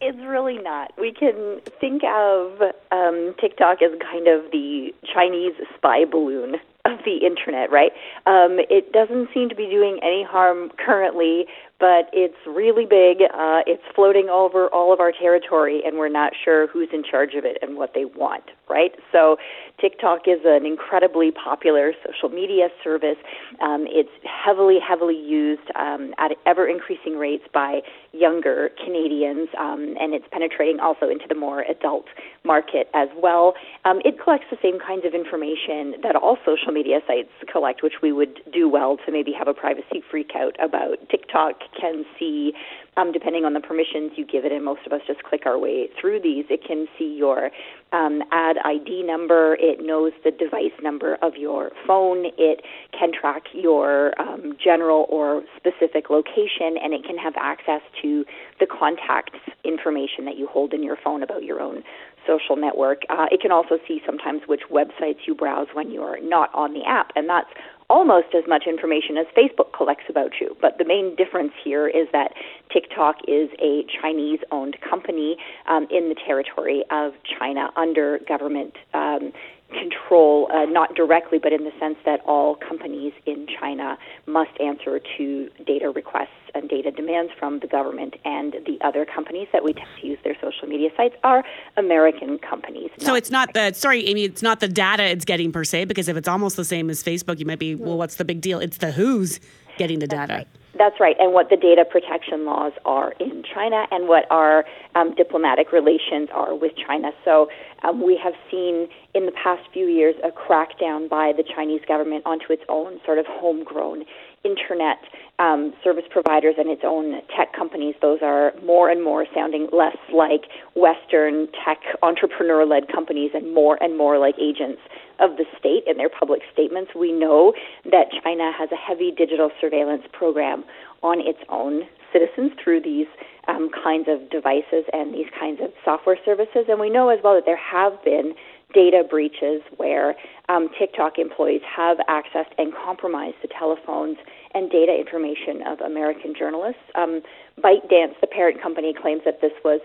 [0.00, 0.92] It's really not.
[0.98, 7.24] We can think of um, TikTok as kind of the Chinese spy balloon of the
[7.24, 7.92] internet, right?
[8.26, 11.46] Um, it doesn't seem to be doing any harm currently,
[11.80, 13.22] but it's really big.
[13.32, 17.34] Uh, it's floating over all of our territory, and we're not sure who's in charge
[17.34, 18.92] of it and what they want, right?
[19.12, 19.36] So,
[19.84, 23.18] TikTok is an incredibly popular social media service.
[23.60, 27.80] Um, it's heavily, heavily used um, at ever increasing rates by
[28.12, 32.06] younger Canadians, um, and it's penetrating also into the more adult
[32.44, 33.52] market as well.
[33.84, 38.00] Um, it collects the same kinds of information that all social media sites collect, which
[38.00, 40.96] we would do well to maybe have a privacy freak out about.
[41.10, 42.54] TikTok can see,
[42.96, 45.58] um, depending on the permissions you give it, and most of us just click our
[45.58, 47.50] way through these, it can see your
[47.92, 49.56] um, ad ID number.
[49.60, 52.26] It knows the device number of your phone.
[52.38, 52.62] It
[52.98, 58.24] can track your um, general or specific location, and it can have access to
[58.60, 61.82] the contacts information that you hold in your phone about your own
[62.26, 63.02] social network.
[63.08, 66.72] Uh, it can also see sometimes which websites you browse when you are not on
[66.72, 67.50] the app, and that's
[67.90, 70.56] almost as much information as Facebook collects about you.
[70.60, 72.32] But the main difference here is that
[72.72, 75.36] TikTok is a Chinese owned company
[75.68, 78.74] um, in the territory of China under government.
[78.94, 79.32] Um,
[79.74, 85.00] control, uh, not directly, but in the sense that all companies in China must answer
[85.16, 88.14] to data requests and data demands from the government.
[88.24, 91.44] And the other companies that we tend to use their social media sites are
[91.76, 92.90] American companies.
[92.98, 94.24] So it's not the sorry, Aimée.
[94.24, 97.02] It's not the data it's getting per se, because if it's almost the same as
[97.02, 97.98] Facebook, you might be well.
[97.98, 98.60] What's the big deal?
[98.60, 99.40] It's the who's
[99.76, 100.34] getting the data.
[100.34, 100.48] Right.
[100.76, 104.64] That's right, and what the data protection laws are in China and what our
[104.96, 107.12] um, diplomatic relations are with China.
[107.24, 107.48] So
[107.84, 112.26] um, we have seen in the past few years a crackdown by the Chinese government
[112.26, 114.04] onto its own sort of homegrown
[114.44, 114.98] internet
[115.38, 117.94] um, service providers and its own tech companies.
[118.00, 120.42] Those are more and more sounding less like
[120.76, 124.80] Western tech entrepreneur led companies and more and more like agents
[125.18, 126.92] of the state in their public statements.
[126.94, 127.52] We know
[127.90, 130.64] that China has a heavy digital surveillance program
[131.02, 133.06] on its own citizens through these
[133.48, 136.66] um, kinds of devices and these kinds of software services.
[136.68, 138.34] And we know as well that there have been
[138.74, 140.14] data breaches where
[140.48, 144.18] um, TikTok employees have accessed and compromised the telephones
[144.54, 146.82] and data information of American journalists.
[146.94, 147.22] Um,
[147.62, 149.80] ByteDance, the parent company, claims that this was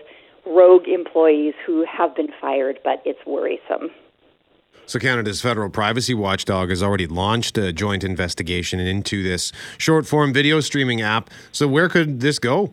[0.46, 3.90] rogue employees who have been fired, but it's worrisome.
[4.86, 10.32] So, Canada's federal privacy watchdog has already launched a joint investigation into this short form
[10.32, 11.30] video streaming app.
[11.52, 12.72] So, where could this go?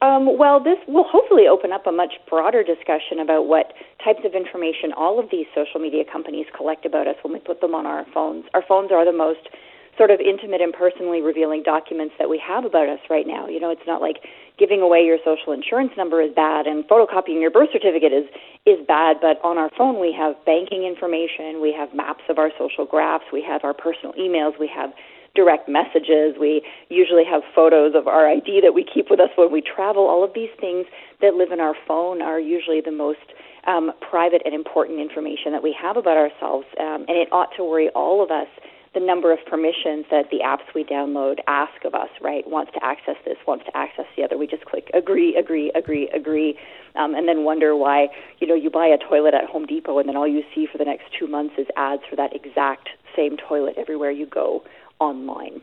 [0.00, 3.72] Um, well, this will hopefully open up a much broader discussion about what
[4.06, 7.60] types of information all of these social media companies collect about us when we put
[7.60, 8.44] them on our phones.
[8.54, 9.50] Our phones are the most
[9.98, 13.48] sort of intimate and personally revealing documents that we have about us right now.
[13.48, 14.22] You know, it's not like
[14.58, 18.24] giving away your social insurance number is bad and photocopying your birth certificate is
[18.66, 22.50] is bad, but on our phone we have banking information, we have maps of our
[22.58, 24.90] social graphs, we have our personal emails, we have
[25.34, 29.52] direct messages, we usually have photos of our ID that we keep with us when
[29.52, 30.08] we travel.
[30.08, 30.86] All of these things
[31.20, 33.32] that live in our phone are usually the most
[33.66, 37.64] um, private and important information that we have about ourselves, um, and it ought to
[37.64, 38.48] worry all of us
[38.96, 42.48] the number of permissions that the apps we download ask of us, right?
[42.48, 44.38] Wants to access this, wants to access the other.
[44.38, 46.58] We just click agree, agree, agree, agree,
[46.94, 50.08] um, and then wonder why, you know, you buy a toilet at Home Depot and
[50.08, 53.36] then all you see for the next two months is ads for that exact same
[53.36, 54.62] toilet everywhere you go
[54.98, 55.60] online.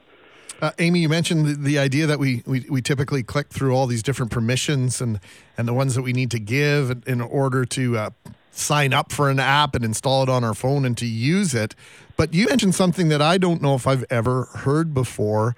[0.61, 3.87] Uh, Aimée, you mentioned the, the idea that we, we, we typically click through all
[3.87, 5.19] these different permissions and,
[5.57, 8.09] and the ones that we need to give in order to uh,
[8.51, 11.75] sign up for an app and install it on our phone and to use it.
[12.15, 15.55] But you mentioned something that I don't know if I've ever heard before.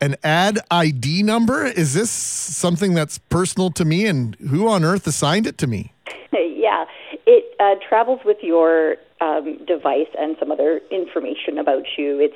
[0.00, 1.64] An ad ID number?
[1.64, 5.92] Is this something that's personal to me and who on earth assigned it to me?
[6.32, 6.84] yeah,
[7.26, 12.18] it uh, travels with your um, device and some other information about you.
[12.18, 12.34] It's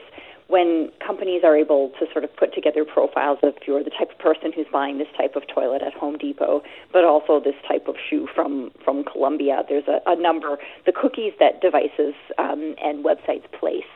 [0.48, 4.18] when companies are able to sort of put together profiles of you're the type of
[4.18, 7.96] person who's buying this type of toilet at Home Depot, but also this type of
[8.08, 9.64] shoe from from Columbia.
[9.68, 13.90] There's a, a number the cookies that devices um, and websites place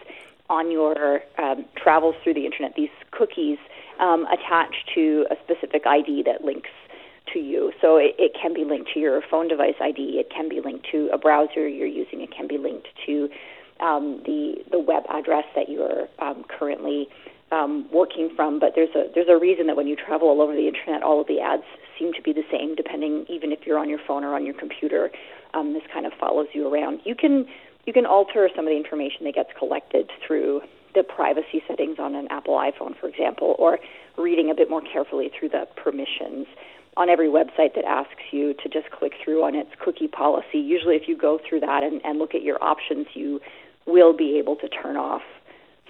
[0.48, 2.74] on your um, travels through the internet.
[2.74, 3.58] These cookies
[4.00, 6.70] um, attach to a specific ID that links
[7.32, 7.72] to you.
[7.80, 10.18] So it, it can be linked to your phone device ID.
[10.18, 12.20] It can be linked to a browser you're using.
[12.20, 13.28] It can be linked to
[13.82, 17.08] um, the the web address that you're um, currently
[17.52, 18.58] um, working from.
[18.58, 21.20] But there's a there's a reason that when you travel all over the internet, all
[21.20, 21.64] of the ads
[21.98, 24.54] seem to be the same, depending even if you're on your phone or on your
[24.54, 25.10] computer.
[25.52, 27.00] Um, this kind of follows you around.
[27.04, 27.46] You can
[27.86, 30.62] you can alter some of the information that gets collected through
[30.94, 33.78] the privacy settings on an Apple iPhone, for example, or
[34.18, 36.46] reading a bit more carefully through the permissions
[36.96, 40.58] on every website that asks you to just click through on its cookie policy.
[40.58, 43.40] Usually, if you go through that and, and look at your options, you
[43.90, 45.22] will be able to turn off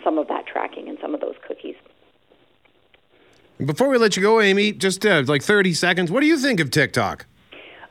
[0.03, 1.77] some of that tracking and some of those cookies.
[3.65, 6.61] Before we let you go, Aimée, just uh, like 30 seconds, what do you think
[6.61, 7.27] of TikTok?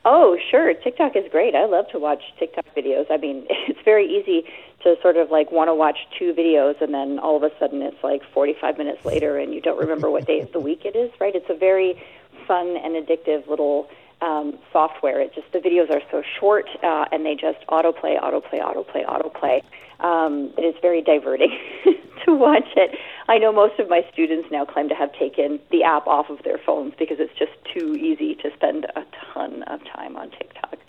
[0.04, 0.72] Oh, sure.
[0.74, 1.54] TikTok is great.
[1.54, 3.06] I love to watch TikTok videos.
[3.10, 4.44] I mean, it's very easy
[4.82, 7.82] to sort of like want to watch two videos and then all of a sudden
[7.82, 10.96] it's like 45 minutes later and you don't remember what day of the week it
[10.96, 11.34] is, right?
[11.34, 12.02] It's a very
[12.46, 13.88] fun and addictive little
[14.22, 15.20] um, software.
[15.20, 19.62] It just the videos are so short uh, and they just autoplay, autoplay, autoplay, autoplay.
[20.00, 21.56] Um, it is very diverting
[22.24, 22.98] to watch it.
[23.28, 26.42] I know most of my students now claim to have taken the app off of
[26.42, 30.79] their phones because it's just too easy to spend a ton of time on TikTok.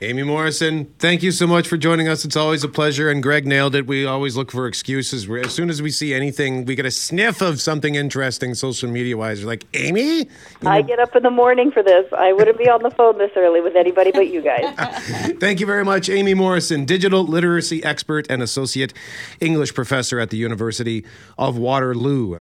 [0.00, 2.24] Aimée Morrison, thank you so much for joining us.
[2.24, 3.08] It's always a pleasure.
[3.08, 3.86] And Greg nailed it.
[3.86, 5.30] We always look for excuses.
[5.30, 9.16] As soon as we see anything, we get a sniff of something interesting social media
[9.16, 9.40] wise.
[9.40, 10.28] We're like, Aimée?
[10.66, 12.06] I get up in the morning for this.
[12.12, 14.74] I wouldn't be on the phone this early with anybody but you guys.
[15.38, 18.92] Thank you very much, Aimée Morrison, digital literacy expert and associate
[19.40, 21.04] English professor at the University
[21.38, 22.38] of Waterloo.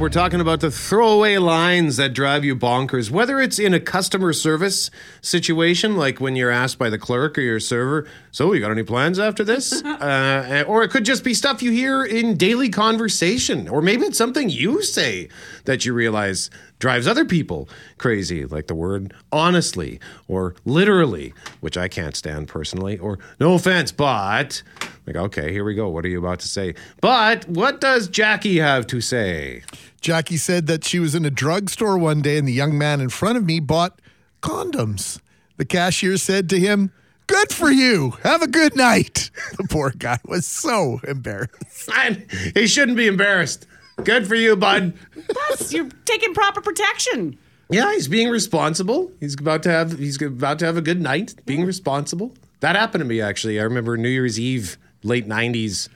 [0.00, 4.32] We're talking about the throwaway lines that drive you bonkers, whether it's in a customer
[4.32, 8.70] service situation, like when you're asked by the clerk or your server, So, you got
[8.70, 9.82] any plans after this?
[9.84, 14.16] uh, or it could just be stuff you hear in daily conversation, or maybe it's
[14.16, 15.28] something you say
[15.66, 16.48] that you realize
[16.80, 22.98] drives other people crazy, like the word honestly or literally, which I can't stand personally,
[22.98, 24.62] or no offense, but.
[25.06, 25.88] Like, okay, here we go.
[25.88, 26.74] What are you about to say?
[27.00, 29.62] But what does Jackie have to say?
[30.00, 33.08] Jackie said that she was in a drugstore one day and the young man in
[33.08, 34.00] front of me bought
[34.42, 35.20] condoms.
[35.56, 36.92] The cashier said to him,
[37.26, 38.14] Good for you.
[38.24, 39.30] Have a good night.
[39.56, 41.88] The poor guy was so embarrassed.
[41.88, 43.66] Man, he shouldn't be embarrassed.
[44.04, 44.94] Good for you, bud.
[45.28, 47.38] Plus, you're taking proper protection.
[47.70, 49.12] Yeah, he's being responsible.
[49.20, 51.34] He's about to have he's about to have a good night.
[51.46, 52.34] Being responsible.
[52.60, 53.60] That happened to me actually.
[53.60, 55.88] I remember New Year's Eve, late '90s.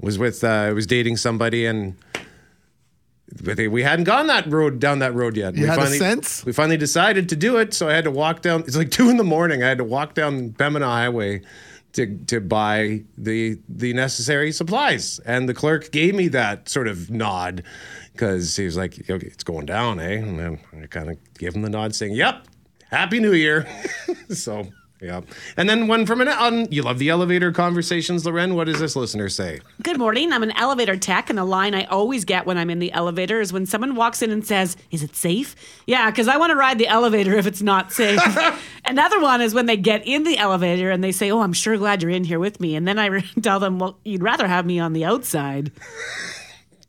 [0.00, 1.96] Was with uh, I was dating somebody and.
[3.42, 5.54] But we hadn't gone that road down that road yet.
[5.54, 6.44] You we had a finally, sense?
[6.44, 8.60] We finally decided to do it, so I had to walk down.
[8.66, 9.62] It's like two in the morning.
[9.62, 11.40] I had to walk down Pembina Highway
[11.92, 17.10] to to buy the the necessary supplies, and the clerk gave me that sort of
[17.10, 17.62] nod
[18.12, 21.62] because he was like, "Okay, it's going down, eh?" And I kind of gave him
[21.62, 22.46] the nod, saying, "Yep,
[22.90, 23.66] Happy New Year."
[24.30, 24.68] so.
[25.02, 25.22] Yeah,
[25.56, 26.70] and then one from an on.
[26.70, 28.54] You love the elevator conversations, Loren.
[28.54, 29.58] What does this listener say?
[29.82, 30.32] Good morning.
[30.32, 33.40] I'm an elevator tech, and the line I always get when I'm in the elevator
[33.40, 35.56] is when someone walks in and says, Is it safe?
[35.88, 38.20] Yeah, because I want to ride the elevator if it's not safe.
[38.84, 41.76] Another one is when they get in the elevator and they say, Oh, I'm sure
[41.76, 42.76] glad you're in here with me.
[42.76, 45.72] And then I tell them, Well, you'd rather have me on the outside.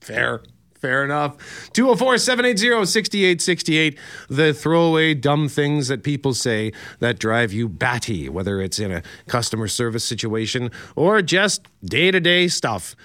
[0.01, 0.43] Fair.
[0.83, 1.37] Fair enough.
[1.71, 3.97] 204 780 6868.
[4.27, 9.01] The throwaway dumb things that people say that drive you batty, whether it's in a
[9.27, 12.97] customer service situation or just day to day stuff.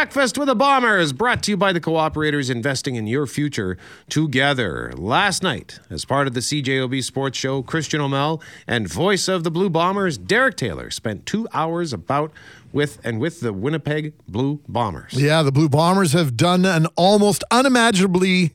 [0.00, 3.76] Breakfast with the Bombers, brought to you by the cooperators investing in your future
[4.08, 4.94] together.
[4.96, 9.50] Last night, as part of the CJOB Sports Show, Christian O'Mell and voice of the
[9.50, 12.32] Blue Bombers, Derek Taylor, spent two hours about
[12.72, 15.12] with and with the Winnipeg Blue Bombers.
[15.12, 18.54] Yeah, the Blue Bombers have done an almost unimaginably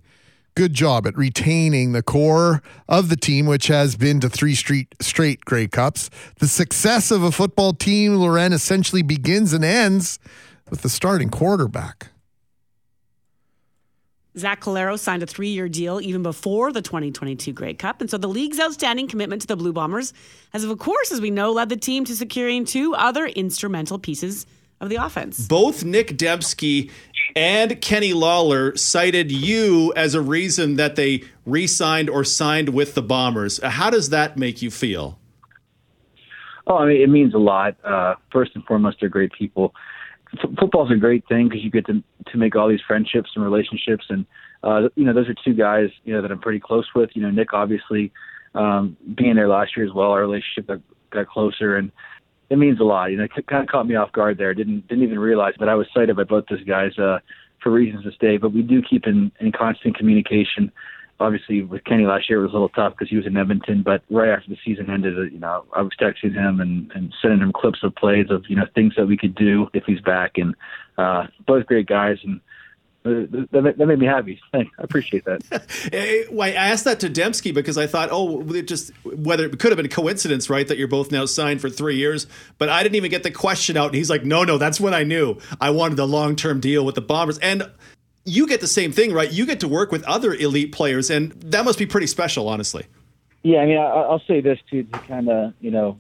[0.55, 4.95] good job at retaining the core of the team, which has been to three street,
[4.99, 6.10] straight Grey Cups.
[6.39, 10.17] The success of a football team, Loren, essentially begins and ends
[10.69, 12.10] with the starting quarterback.
[14.38, 18.01] Zach Collaros signed a three year deal even before the 2022 Grey Cup.
[18.01, 20.13] And so the league's outstanding commitment to the Blue Bombers
[20.51, 24.45] has, of course, as we know, led the team to securing two other instrumental pieces
[24.82, 25.47] of the offense.
[25.47, 26.91] Both Nick Demski
[27.36, 32.93] and Kenny Lawler cited you as a reason that they re signed or signed with
[32.93, 33.62] the Bombers.
[33.63, 35.17] How does that make you feel?
[36.67, 37.78] Oh, I mean, it means a lot.
[37.86, 39.73] Uh, first and foremost, they're great people.
[40.33, 43.43] F- football's a great thing because you get to to make all these friendships and
[43.43, 44.25] relationships, and
[44.63, 47.11] uh, you know, those are two guys you know that I'm pretty close with.
[47.13, 48.11] You know, Nick obviously
[48.55, 50.79] um, being there last year as well, our relationship got,
[51.11, 51.91] got closer, and
[52.49, 53.11] it means a lot.
[53.11, 54.53] You know, it kind of caught me off guard there.
[54.53, 57.19] Didn't didn't even realize that I was cited by both those guys uh,
[57.61, 58.38] for reasons to stay.
[58.38, 60.71] But we do keep in, in constant communication.
[61.19, 63.84] Obviously, with Kenny last year, it was a little tough because he was in Edmonton.
[63.84, 67.13] But right after the season ended, uh, you know, I was texting him and, and
[67.21, 70.01] sending him clips of plays of you know things that we could do if he's
[70.01, 70.38] back.
[70.38, 70.56] And
[70.97, 72.41] uh, both great guys, and
[73.06, 74.41] uh, that, made me happy.
[74.54, 75.43] I appreciate that.
[75.93, 79.71] Eh, I asked that to Demski because I thought, oh, it just whether it could
[79.71, 82.25] have been a coincidence, right, that you're both now signed for three years.
[82.58, 84.93] But I didn't even get the question out, and he's like, no, no, that's when
[84.93, 87.38] I knew I wanted a long term deal with the Bombers.
[87.39, 87.69] And
[88.25, 89.31] you get the same thing, right?
[89.31, 92.85] You get to work with other elite players, and that must be pretty special, honestly.
[93.43, 95.99] Yeah, I mean, I, I'll say this too to kind of you know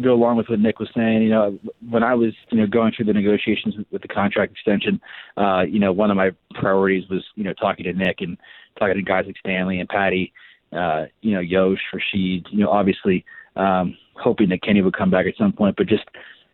[0.00, 1.22] go along with what Nick was saying.
[1.22, 1.58] You know,
[1.90, 5.00] when I was you know going through the negotiations with, the contract extension,
[5.36, 8.38] uh, you know, one of my priorities was you know talking to Nick and
[8.78, 10.32] talking to guys like Stanley and Patty,
[10.72, 12.44] uh, you know, Yosh, Rasheed.
[12.52, 13.24] You know, obviously
[13.56, 16.04] um, hoping that Kenny would come back at some point, but just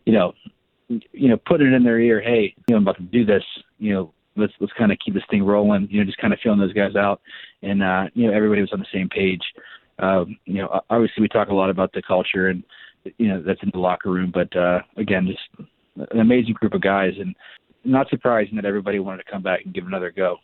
[0.06, 0.32] you know,
[0.88, 2.22] you know, put it in their ear.
[2.22, 3.44] Hey, you know, I'm about to do this.
[3.78, 4.14] You know.
[4.36, 5.88] Let's let's kind of keep this thing rolling.
[5.90, 7.20] You know, just kind of feeling those guys out,
[7.62, 9.42] and uh, you know everybody was on the same page
[9.98, 12.62] um, you know, obviously we talk a lot about the culture and
[13.18, 15.68] you know that's in the locker room, but uh, again, just
[16.10, 17.34] an amazing group of guys, and
[17.84, 20.38] not surprising that everybody wanted to come back and give another go.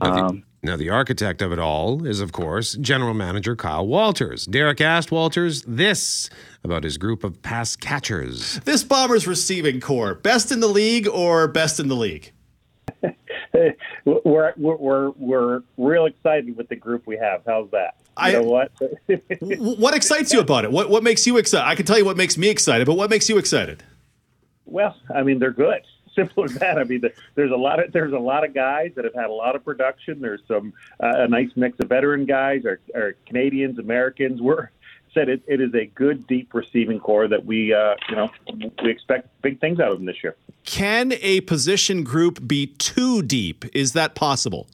[0.00, 3.86] Now the, Um, now, the architect of it all is, of course, General Manager Kyle
[3.86, 4.46] Walters.
[4.46, 6.30] Derek asked Walters this
[6.62, 8.60] about his group of pass catchers.
[8.60, 12.32] This Bombers receiving corps, best in the league or best in the league?
[14.04, 17.42] we're, we're we're we're real excited with the group we have.
[17.46, 17.94] How's that?
[18.00, 18.72] You I- know what?
[19.78, 20.72] What excites you about it?
[20.72, 21.66] What what makes you excited?
[21.66, 23.82] I can tell you what makes me excited, but what makes you excited?
[24.66, 25.82] well, I mean, they're good.
[26.14, 26.78] Simple as that.
[26.78, 29.26] I mean, the, there's a lot of there's a lot of guys that have had
[29.26, 30.20] a lot of production.
[30.20, 34.40] There's some uh, a nice mix of veteran guys, or, or Canadians, Americans.
[34.40, 34.70] We're
[35.14, 38.30] said it, it is a good deep receiving corps that we uh, you know
[38.82, 40.36] we expect big things out of them this year.
[40.64, 43.64] Can a position group be too deep?
[43.74, 44.66] Is that possible?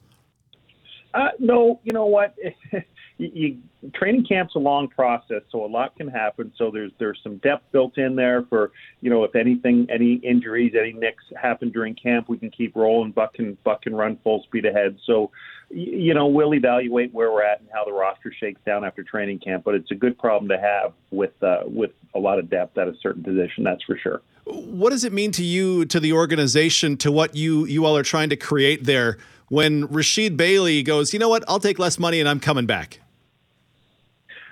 [1.13, 2.35] Uh, no, you know what?
[3.21, 3.57] you,
[3.93, 6.51] training camp's a long process, so a lot can happen.
[6.57, 10.73] So there's there's some depth built in there for you know if anything, any injuries,
[10.79, 13.11] any nicks happen during camp, we can keep rolling.
[13.11, 14.97] Buck can Buck can run full speed ahead.
[15.05, 15.31] So
[15.69, 19.39] you know we'll evaluate where we're at and how the roster shakes down after training
[19.39, 19.63] camp.
[19.63, 22.87] But it's a good problem to have with uh, with a lot of depth at
[22.87, 23.63] a certain position.
[23.63, 24.21] That's for sure.
[24.45, 28.03] What does it mean to you, to the organization, to what you you all are
[28.03, 29.17] trying to create there?
[29.49, 31.43] When Rasheed Bailey goes, you know what?
[31.45, 33.01] I'll take less money and I'm coming back.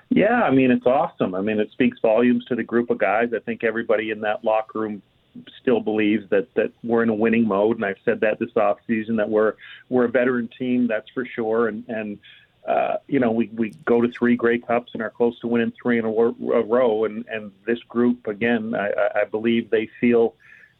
[0.09, 1.35] Yeah, I mean it's awesome.
[1.35, 3.29] I mean it speaks volumes to the group of guys.
[3.35, 5.01] I think everybody in that locker room
[5.61, 8.77] still believes that that we're in a winning mode, and I've said that this off
[8.87, 9.53] season that we're
[9.89, 11.67] we're a veteran team, that's for sure.
[11.67, 12.17] And and
[12.67, 15.73] uh, you know we we go to three Grey Cups and are close to winning
[15.81, 17.05] three in a, a row.
[17.05, 20.35] And and this group again, I, I- believe they feel.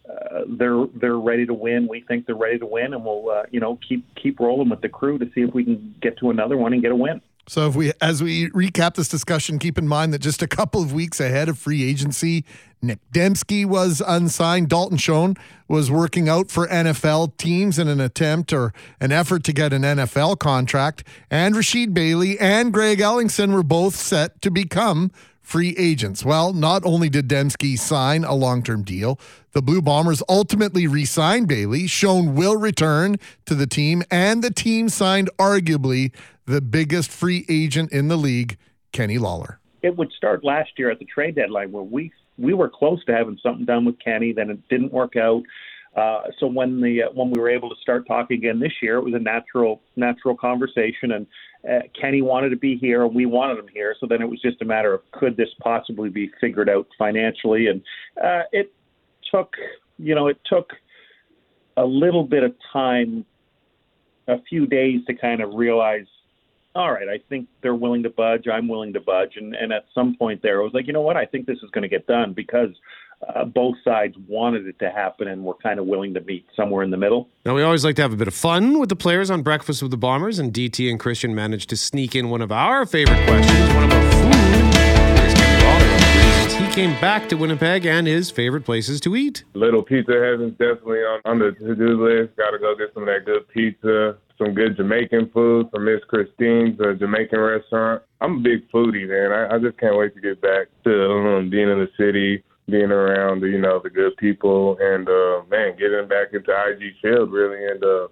[0.10, 1.88] Uh, they're they're ready to win.
[1.88, 4.82] We think they're ready to win, and we'll uh, you know keep keep rolling with
[4.82, 7.22] the crew to see if we can get to another one and get a win.
[7.50, 10.84] So if we as we recap this discussion, keep in mind that just a couple
[10.84, 12.46] of weeks ahead of free agency,
[12.80, 14.70] Nick Demski was unsigned.
[14.70, 15.36] Dalton Schoen
[15.68, 19.82] was working out for NFL teams in an attempt or an effort to get an
[19.82, 21.04] NFL contract.
[21.32, 25.12] And Rasheed Bailey and Greg Ellingson were both set to become
[25.50, 26.24] free agents.
[26.24, 29.20] Well, not only did Demski sign a long term deal,
[29.54, 31.88] the Blue Bombers ultimately re signed Bailey.
[31.88, 36.14] Schoen will return to the team, and the team signed arguably
[36.46, 38.58] the biggest free agent in the league,
[38.92, 39.60] Kenny Lawler.
[39.82, 43.14] it would start last year at the trade deadline where we we were close to
[43.14, 45.44] having something done with Kenny, then it didn't work out.
[45.96, 48.98] Uh, so when the uh, when we were able to start talking again this year,
[48.98, 51.26] it was a natural natural conversation, and
[51.68, 53.96] uh, Kenny wanted to be here, and we wanted him here.
[54.00, 57.68] So then it was just a matter of could this possibly be figured out financially,
[57.68, 57.82] and
[58.24, 58.74] uh, it
[59.32, 59.56] took
[59.98, 60.72] you know it took
[61.78, 63.26] a little bit of time,
[64.28, 66.06] a few days to kind of realize
[66.76, 68.48] all right, I think they're willing to budge.
[68.48, 69.34] I'm willing to budge.
[69.38, 71.18] And, and at some point there, I was like, you know what?
[71.18, 72.70] I think this is going to get done because
[73.28, 76.84] uh, both sides wanted it to happen and were kind of willing to meet somewhere
[76.84, 77.30] in the middle.
[77.46, 79.82] Now, we always like to have a bit of fun with the players on Breakfast
[79.82, 83.26] with the Bombers, and DT and Christian managed to sneak in one of our favorite
[83.28, 85.20] questions, one about food.
[85.20, 89.02] Here's Kenny Lawler on the reasons he came back to Winnipeg and his favorite places
[89.02, 89.44] to eat.
[89.54, 92.38] Little Pizza Heaven's definitely on, on the to-do list.
[92.38, 96.02] Got to go get some of that good pizza, some good Jamaican food from Miss
[96.08, 98.04] Christine's uh, Jamaican restaurant.
[98.22, 99.32] I'm a big foodie, man.
[99.32, 102.92] I, I just can't wait to get back to um, being in the city, being
[102.92, 107.66] around, you know, the good people, and uh, man, getting back into IG Field really
[107.66, 108.08] and uh,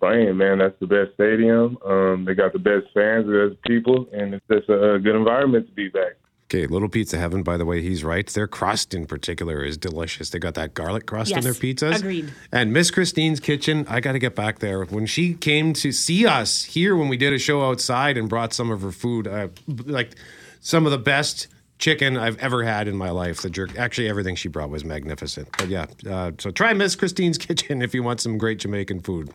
[0.00, 0.36] playing.
[0.36, 1.78] Man, that's the best stadium.
[1.84, 5.16] Um, they got the best fans, the best people, and it's just a, a good
[5.16, 6.12] environment to be back.
[6.48, 8.24] Okay, Little Pizza Heaven, by the way, he's right.
[8.28, 10.30] Their crust in particular is delicious.
[10.30, 11.98] They got that garlic crust in Yes, their pizzas.
[11.98, 12.32] agreed.
[12.52, 14.84] And Miss Christine's Kitchen, I got to get back there.
[14.84, 18.52] When she came to see us here when we did a show outside and brought
[18.52, 20.12] some of her food, uh, like
[20.60, 21.48] some of the best
[21.78, 23.42] chicken I've ever had in my life.
[23.42, 25.48] The jerk, actually, everything she brought was magnificent.
[25.58, 29.30] But yeah, uh, so try Miss Christine's Kitchen if you want some great Jamaican food.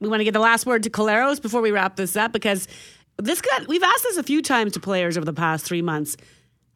[0.00, 2.68] we want to get the last word to Collaros before we wrap this up because
[3.18, 6.16] this got we've asked this a few times to players over the past three months.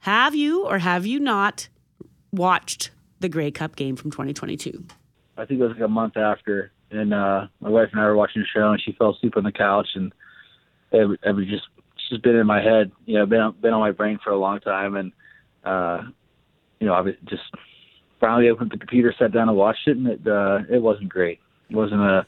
[0.00, 1.68] Have you or have you not
[2.32, 2.90] watched
[3.20, 4.84] the Grey Cup game from 2022?
[5.36, 8.16] I think it was like a month after, and uh, my wife and I were
[8.16, 10.12] watching the show, and she fell asleep on the couch, and
[10.92, 11.79] it, it was just it's
[12.10, 14.60] just been in my head, you know, been been on my brain for a long
[14.60, 15.12] time, and
[15.64, 16.02] uh,
[16.78, 17.42] you know, I just
[18.20, 21.40] finally opened the computer, sat down and watched it, and it uh, it wasn't great.
[21.70, 22.26] It wasn't a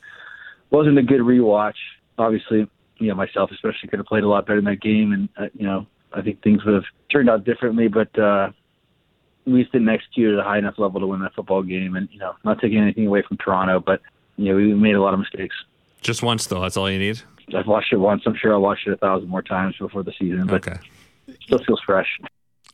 [0.71, 1.75] wasn't a good rewatch.
[2.19, 2.69] Obviously,
[2.99, 5.51] you know, myself especially could have played a lot better in that game, and uh,
[5.55, 8.19] you know, I think things would have turned out differently, but.
[8.19, 8.53] uh
[9.47, 11.97] we just didn't execute at a high enough level to win that football game.
[11.97, 14.01] And you know, not taking anything away from Toronto, but
[14.37, 15.55] you know, we made a lot of mistakes.
[16.01, 16.61] Just once, though.
[16.61, 17.23] That's all you need.
[17.57, 18.23] I've watched it once.
[18.27, 20.79] I'm sure I'll watch it a thousand more times before the season, but Okay.
[21.43, 22.19] still feels fresh.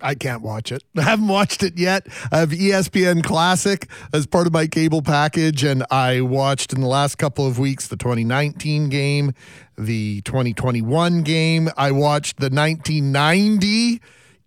[0.01, 0.85] I can't watch it.
[0.97, 2.07] I haven't watched it yet.
[2.31, 6.87] I have ESPN Classic as part of my cable package, and I watched in the
[6.87, 9.33] last couple of weeks the 2019 game,
[9.77, 11.69] the 2021 game.
[11.77, 14.01] I watched the 1990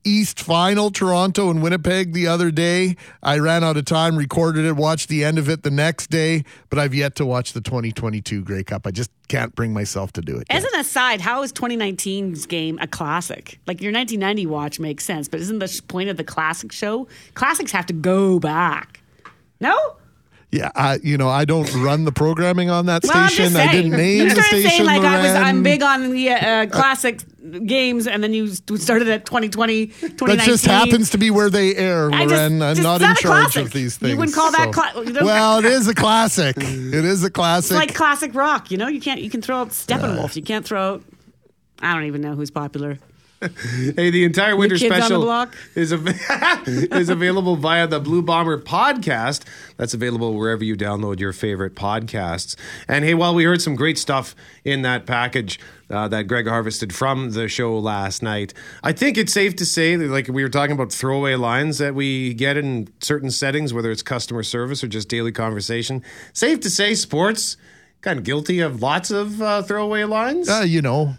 [0.03, 2.95] East Final, Toronto and Winnipeg the other day.
[3.21, 6.43] I ran out of time, recorded it, watched the end of it the next day,
[6.69, 8.87] but I've yet to watch the 2022 Grey Cup.
[8.87, 10.47] I just can't bring myself to do it.
[10.49, 13.59] As an aside, how is 2019's game a classic?
[13.67, 17.07] Like your 1990 watch makes sense, but isn't the point of the classic show?
[17.33, 19.01] Classics have to go back.
[19.59, 19.95] No?
[20.51, 23.55] Yeah, I, you know, I don't run the programming on that Well, station.
[23.55, 24.69] I didn't name the station.
[24.69, 27.21] saying like I was, I'm big on the uh, classic
[27.65, 30.27] games, and then you started at 2020, 2019.
[30.37, 32.27] That just happens to be where they air, Loren.
[32.27, 34.11] just- I'm just not in charge of these things.
[34.11, 36.57] You wouldn't call that so- cla- well, it is a classic.
[36.57, 37.71] It is a classic.
[37.71, 38.71] It's like classic rock.
[38.71, 39.21] You know, you can't.
[39.21, 40.35] You can throw out Steppenwolf.
[40.35, 41.03] You can't throw out.
[41.81, 42.97] I don't even know who's popular.
[43.95, 45.21] Hey, the entire winter the special
[45.75, 46.07] is av-
[46.67, 49.43] is available via the Blue Bomber podcast.
[49.77, 52.55] That's available wherever you download your favorite podcasts.
[52.87, 56.93] And hey, while we heard some great stuff in that package uh, that Greg harvested
[56.93, 60.49] from the show last night, I think it's safe to say, that, like we were
[60.49, 64.87] talking about throwaway lines that we get in certain settings, whether it's customer service or
[64.87, 66.03] just daily conversation.
[66.33, 67.57] Safe to say, sports
[68.01, 70.47] kind of guilty of lots of uh, throwaway lines.
[70.49, 71.15] uh, you know,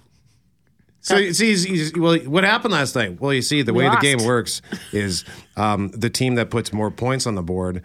[1.05, 3.20] So you see, he's- he's- well, what happened last night?
[3.20, 4.00] Well, you see, the way lost.
[4.00, 5.24] the game works is
[5.57, 7.82] um, the team that puts more points on the board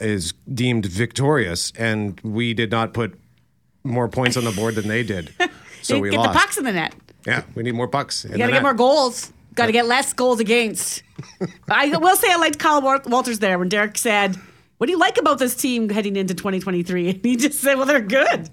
[0.00, 3.18] is deemed victorious, and we did not put
[3.84, 5.32] more points on the board than they did,
[5.82, 6.32] so we get lost.
[6.32, 6.94] the pucks in the net.
[7.26, 8.24] Yeah, we need more pucks.
[8.24, 9.32] You got to get more goals.
[9.54, 11.02] Got to get less goals against.
[11.68, 14.36] I will say I liked Kyle Wal- Walters there when Derek said,
[14.78, 17.86] "What do you like about this team heading into 2023?" And he just said, "Well,
[17.86, 18.48] they're good."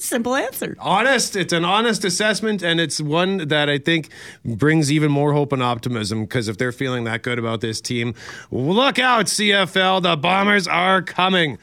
[0.00, 0.76] Simple answer.
[0.78, 4.08] Honest, it's an honest assessment, and it's one that I think
[4.44, 6.22] brings even more hope and optimism.
[6.22, 8.14] Because if they're feeling that good about this team,
[8.50, 10.02] look out, CFL!
[10.02, 11.58] The Bombers are coming.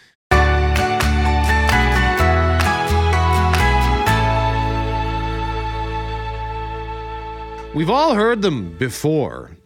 [7.74, 9.57] We've all heard them before.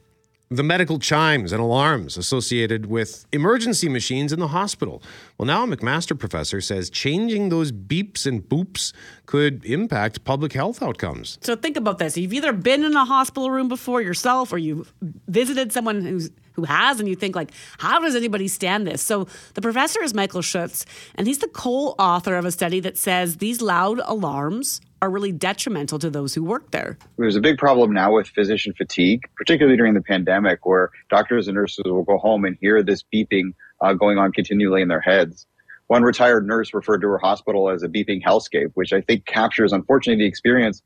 [0.53, 5.01] The medical chimes and alarms associated with emergency machines in the hospital.
[5.37, 8.91] Well, now a McMaster professor says changing those beeps and boops
[9.25, 11.37] could impact public health outcomes.
[11.41, 14.93] So think about this: you've either been in a hospital room before yourself, or you've
[15.29, 19.01] visited someone who's who has, and you think like, how does anybody stand this?
[19.01, 20.85] So the professor is Michael Schutz,
[21.15, 25.97] and he's the co-author of a study that says these loud alarms are really detrimental
[25.99, 26.97] to those who work there.
[27.17, 31.55] There's a big problem now with physician fatigue, particularly during the pandemic, where doctors and
[31.55, 35.47] nurses will go home and hear this beeping uh, going on continually in their heads.
[35.87, 39.73] One retired nurse referred to her hospital as a beeping hellscape, which I think captures,
[39.73, 40.81] unfortunately, the experience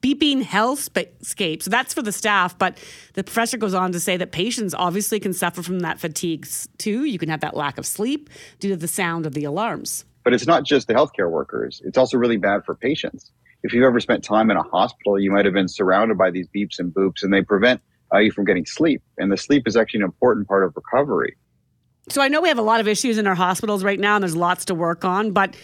[0.00, 1.62] beeping hellscape.
[1.62, 2.78] So that's for the staff, but
[3.14, 6.46] the professor goes on to say that patients obviously can suffer from that fatigue
[6.78, 7.04] too.
[7.04, 10.04] You can have that lack of sleep due to the sound of the alarms.
[10.24, 11.80] But it's not just the healthcare workers.
[11.84, 13.32] It's also really bad for patients.
[13.62, 16.48] If you've ever spent time in a hospital, you might have been surrounded by these
[16.54, 17.80] beeps and boops, and they prevent
[18.12, 19.02] uh, you from getting sleep.
[19.18, 21.36] And the sleep is actually an important part of recovery.
[22.08, 24.22] So I know we have a lot of issues in our hospitals right now, and
[24.22, 25.56] there's lots to work on, but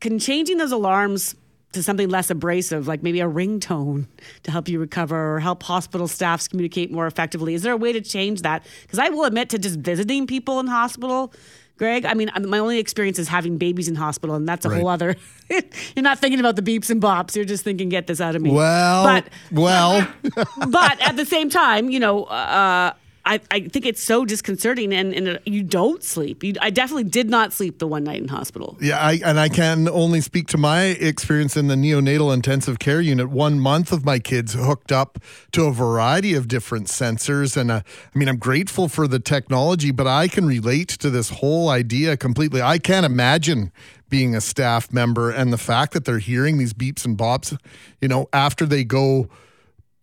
[0.00, 1.34] can changing those alarms
[1.72, 4.06] to something less abrasive, like maybe a ringtone
[4.42, 7.92] to help you recover or help hospital staffs communicate more effectively, is there a way
[7.92, 8.64] to change that?
[8.82, 11.32] Because I will admit to just visiting people in hospital.
[11.78, 14.88] Greg, I mean, my only experience is having babies in hospital, and that's a whole
[14.88, 15.14] other.
[15.50, 15.62] you're
[16.02, 17.36] not thinking about the beeps and bops.
[17.36, 18.50] You're just thinking, get this out of me.
[18.50, 20.08] well, but well,
[20.68, 22.94] but at the same time, you know, uh,
[23.26, 26.44] I, I think it's so disconcerting, and, and you don't sleep.
[26.44, 28.78] You, I definitely did not sleep the one night in hospital.
[28.80, 33.00] Yeah, I, and I can only speak to my experience in the neonatal intensive care
[33.00, 33.28] unit.
[33.28, 35.18] One month of my kids hooked up
[35.52, 37.56] to a variety of different sensors.
[37.56, 41.30] And uh, I mean, I'm grateful for the technology, but I can relate to this
[41.30, 42.62] whole idea completely.
[42.62, 43.72] I can't imagine
[44.08, 47.58] being a staff member and the fact that they're hearing these beeps and bops,
[48.00, 49.28] you know, after they go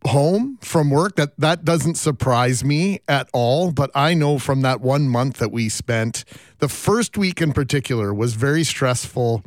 [0.06, 4.82] home from work that that doesn't surprise me at all but i know from that
[4.82, 6.26] one month that we spent
[6.60, 9.43] the first week in particular was very stressful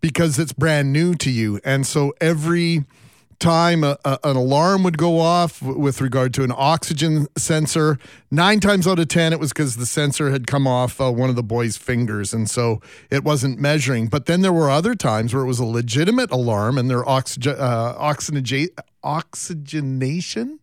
[0.00, 1.60] because it's brand new to you.
[1.64, 2.84] And so every
[3.38, 7.98] time a, a- an alarm would go off with regard to an oxygen sensor.
[8.30, 11.30] Nine times out of ten it was because the sensor had come off uh, one
[11.30, 12.80] of the boys fingers and so
[13.10, 14.08] it wasn't measuring.
[14.08, 17.56] But then there were other times where it was a legitimate alarm and their oxygen
[17.58, 17.94] uh,
[19.02, 20.58] oxygenation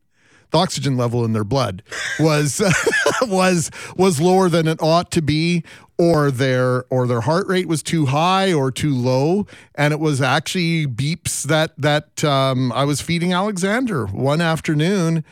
[0.51, 1.83] the oxygen level in their blood
[2.19, 2.61] was
[3.23, 5.63] was was lower than it ought to be
[5.97, 10.21] or their or their heart rate was too high or too low and it was
[10.21, 15.23] actually beeps that that um, I was feeding Alexander one afternoon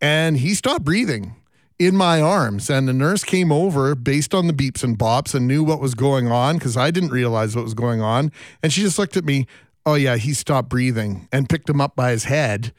[0.00, 1.34] and he stopped breathing
[1.78, 2.68] in my arms.
[2.68, 5.94] And the nurse came over based on the beeps and bops and knew what was
[5.94, 8.32] going on because I didn't realize what was going on.
[8.62, 9.46] And she just looked at me,
[9.86, 12.72] oh, yeah, he stopped breathing and picked him up by his head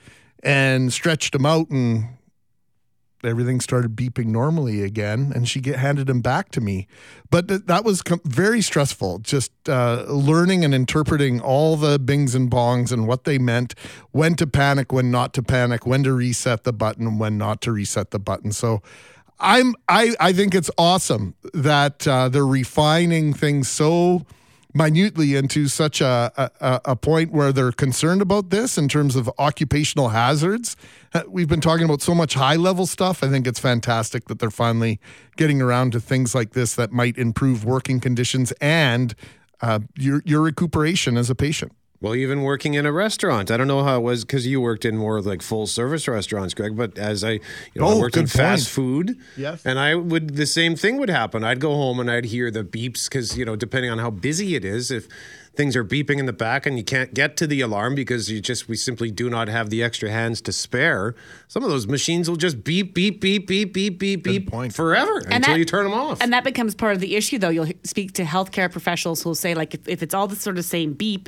[0.44, 2.10] and stretched him out and
[3.24, 6.88] everything started beeping normally again and she get, handed him back to me.
[7.30, 12.34] But th- that was com- very stressful just uh, learning and interpreting all the bings
[12.34, 13.76] and bongs and what they meant
[14.12, 17.72] when to panic when not to panic when to reset the button when not to
[17.72, 18.52] reset the button.
[18.52, 18.82] So
[19.42, 24.26] i'm i, I think it's awesome that uh, they're refining things so
[24.74, 29.30] minutely into such a, a, a point where they're concerned about this in terms of
[29.40, 30.76] occupational hazards.
[31.14, 33.24] Uh, We've been talking about so much high level stuff.
[33.24, 35.00] I think it's fantastic that they're finally
[35.38, 39.16] getting around to things like this that might improve working conditions and
[39.62, 41.74] uh, your your recuperation as a patient.
[42.02, 44.86] Well, even working in a restaurant, I don't know how it was because you worked
[44.86, 46.78] in more like full service restaurants, Greg.
[46.78, 47.42] But as I, you
[47.76, 49.66] know, I Oh, worked in good fast food, Yes.
[49.66, 51.44] and I would the same thing would happen.
[51.44, 54.56] I'd go home and I'd hear the beeps because you know, depending on how busy
[54.56, 55.10] it is, if
[55.56, 58.40] things are beeping in the back and you can't get to the alarm because you
[58.40, 61.16] just we simply do not have the extra hands to spare.
[61.50, 64.74] Some of those machines will just beep, beep, beep, beep, beep, beep, beep point.
[64.74, 66.22] forever until you turn them off.
[66.22, 67.50] And that becomes part of the issue, though.
[67.50, 70.64] You'll speak to healthcare professionals who'll say, like, if, if it's all the sort of
[70.64, 71.28] same beep,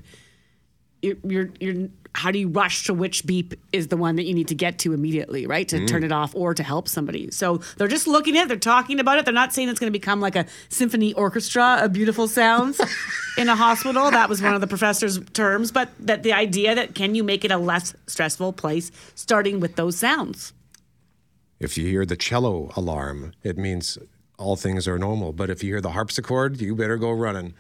[1.02, 4.34] you're, you're, you're, how do you rush to which beep is the one that you
[4.34, 5.68] need to get to immediately, right?
[5.70, 5.88] To Mm.
[5.88, 7.32] turn it off or to help somebody.
[7.32, 9.24] So they're just looking at it, they're talking about it.
[9.26, 12.82] They're not saying it's going to become like a symphony orchestra of beautiful sounds
[13.38, 14.12] in a hospital.
[14.12, 17.45] That was one of the professor's terms, but that the idea that can you make
[17.45, 20.52] it a less stressful place starting with those sounds?
[21.60, 23.97] If you hear the cello alarm, it means
[24.38, 25.32] all things are normal.
[25.32, 27.54] But if you hear the harpsichord, you better go running.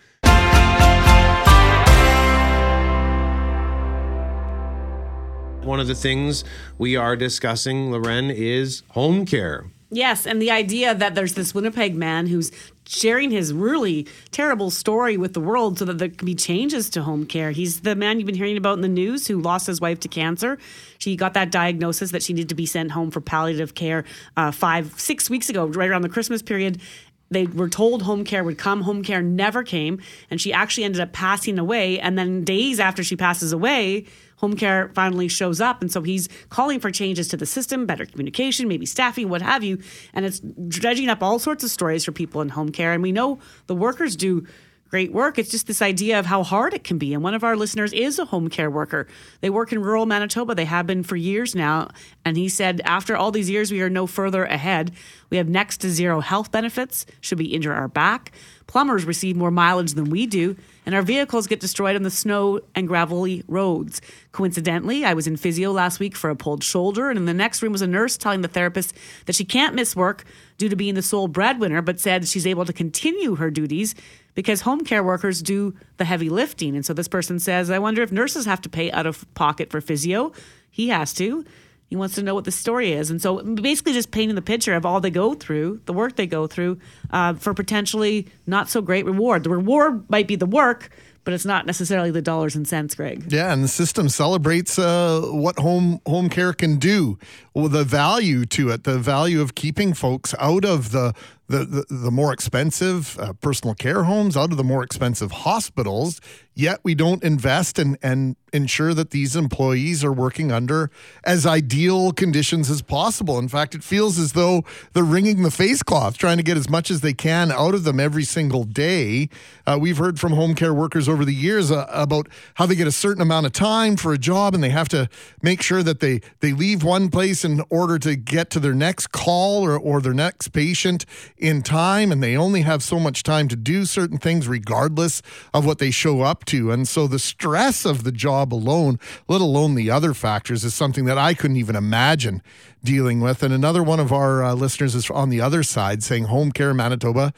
[5.63, 6.43] One of the things
[6.79, 9.65] we are discussing, Loren, is home care.
[9.91, 12.51] Yes, and the idea that there's this Winnipeg man who's
[12.87, 17.03] sharing his really terrible story with the world so that there can be changes to
[17.03, 17.51] home care.
[17.51, 20.07] He's the man you've been hearing about in the news who lost his wife to
[20.07, 20.57] cancer.
[20.97, 24.03] She got that diagnosis that she needed to be sent home for palliative care
[24.35, 26.81] uh, five, six weeks ago, right around the Christmas period.
[27.29, 28.81] They were told home care would come.
[28.81, 30.01] Home care never came.
[30.29, 31.99] And she actually ended up passing away.
[31.99, 34.05] And then days after she passes away,
[34.41, 35.81] home care finally shows up.
[35.81, 39.63] And so he's calling for changes to the system, better communication, maybe staffing, what have
[39.63, 39.79] you.
[40.13, 42.91] And it's dredging up all sorts of stories for people in home care.
[42.91, 44.47] And we know the workers do
[44.91, 45.39] great work.
[45.39, 47.13] It's just this idea of how hard it can be.
[47.13, 49.07] And one of our listeners is a home care worker.
[49.39, 50.53] They work in rural Manitoba.
[50.53, 51.91] They have been for years now.
[52.25, 54.91] And he said, after all these years, we are no further ahead.
[55.29, 58.33] We have next to zero health benefits, should we injure our back.
[58.67, 62.61] Plumbers receive more mileage than we do, and our vehicles get destroyed on the snow
[62.73, 64.01] and gravelly roads.
[64.31, 67.61] Coincidentally, I was in physio last week for a pulled shoulder, and in the next
[67.61, 68.93] room was a nurse telling the therapist
[69.25, 70.23] that she can't miss work
[70.57, 73.93] due to being the sole breadwinner, but said she's able to continue her duties
[74.33, 76.75] because home care workers do the heavy lifting.
[76.75, 79.69] And so this person says, I wonder if nurses have to pay out of pocket
[79.69, 80.31] for physio.
[80.69, 81.45] He has to.
[81.87, 83.11] He wants to know what the story is.
[83.11, 86.25] And so basically just painting the picture of all they go through, the work they
[86.25, 86.79] go through,
[87.09, 89.43] uh, for potentially not so great reward.
[89.43, 90.89] The reward might be the work,
[91.23, 93.25] but it's not necessarily the dollars and cents, Greg.
[93.27, 97.19] Yeah, and the system celebrates uh, what home home care can do,
[97.53, 101.13] well, the value to it, the value of keeping folks out of the
[101.51, 106.19] the the, the more expensive uh, personal care homes, out of the more expensive hospitals.
[106.53, 110.91] Yet we don't invest and and ensure that these employees are working under
[111.23, 113.39] as ideal conditions as possible.
[113.39, 116.69] In fact, it feels as though they're wringing the face cloth, trying to get as
[116.69, 119.29] much as they can out of them every single day.
[119.65, 122.87] Uh, we've heard from home care workers over the years uh, about how they get
[122.87, 125.07] a certain amount of time for a job and they have to
[125.41, 129.11] make sure that they they leave one place in order to get to their next
[129.11, 131.05] call or, or their next patient
[131.41, 135.21] in time and they only have so much time to do certain things regardless
[135.53, 136.71] of what they show up to.
[136.71, 141.05] And so the stress of the job alone let alone the other factors is something
[141.05, 142.41] that i couldn't even imagine
[142.83, 143.43] dealing with.
[143.43, 146.73] And another one of our uh, listeners is on the other side saying home care
[146.73, 147.33] manitoba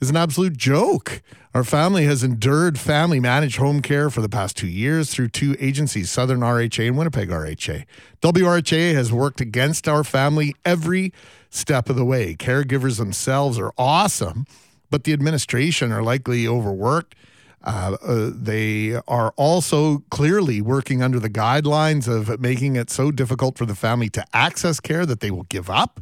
[0.00, 1.22] is an absolute joke.
[1.54, 5.56] Our family has endured family managed home care for the past two years through two
[5.58, 7.84] agencies, Southern RHA and Winnipeg RHA.
[8.20, 11.12] WRHA has worked against our family every
[11.48, 12.34] step of the way.
[12.34, 14.44] Caregivers themselves are awesome,
[14.90, 17.14] but the administration are likely overworked.
[17.64, 23.58] Uh, uh, they are also clearly working under the guidelines of making it so difficult
[23.58, 26.00] for the family to access care that they will give up.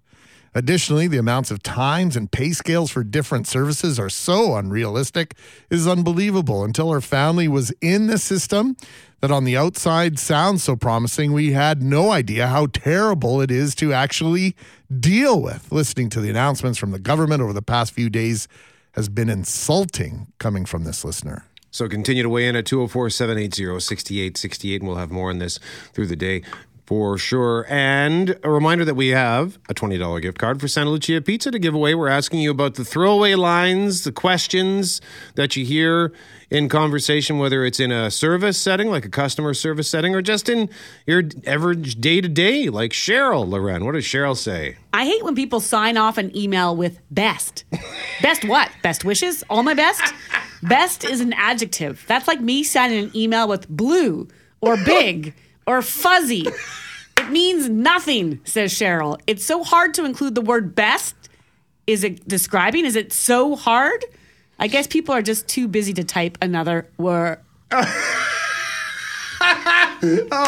[0.54, 5.34] Additionally, the amounts of times and pay scales for different services are so unrealistic,
[5.68, 6.62] it is unbelievable.
[6.62, 8.76] Until our family was in the system
[9.20, 13.74] that on the outside sounds so promising, we had no idea how terrible it is
[13.74, 14.54] to actually
[15.00, 15.72] deal with.
[15.72, 18.46] Listening to the announcements from the government over the past few days
[18.92, 21.46] has been insulting coming from this listener.
[21.72, 25.58] So continue to weigh in at 204 780 6868, and we'll have more on this
[25.92, 26.42] through the day
[26.86, 27.66] for sure.
[27.68, 31.58] And a reminder that we have a $20 gift card for Santa Lucia Pizza to
[31.58, 31.94] give away.
[31.94, 35.00] We're asking you about the throwaway lines, the questions
[35.34, 36.12] that you hear
[36.50, 40.48] in conversation, whether it's in a service setting, like a customer service setting, or just
[40.48, 40.68] in
[41.06, 43.84] your average day to day, like Cheryl Loren.
[43.84, 44.76] What does Cheryl say?
[44.92, 47.64] I hate when people sign off an email with best.
[48.22, 48.70] best what?
[48.82, 49.42] Best wishes?
[49.48, 50.14] All my best?
[50.62, 52.04] best is an adjective.
[52.06, 54.28] That's like me signing an email with blue
[54.60, 55.34] or big
[55.66, 56.46] or fuzzy.
[57.18, 59.20] It means nothing, says Cheryl.
[59.26, 61.14] It's so hard to include the word best.
[61.86, 62.84] Is it describing?
[62.84, 64.04] Is it so hard?
[64.58, 67.40] I guess people are just too busy to type another word.
[67.72, 67.84] oh,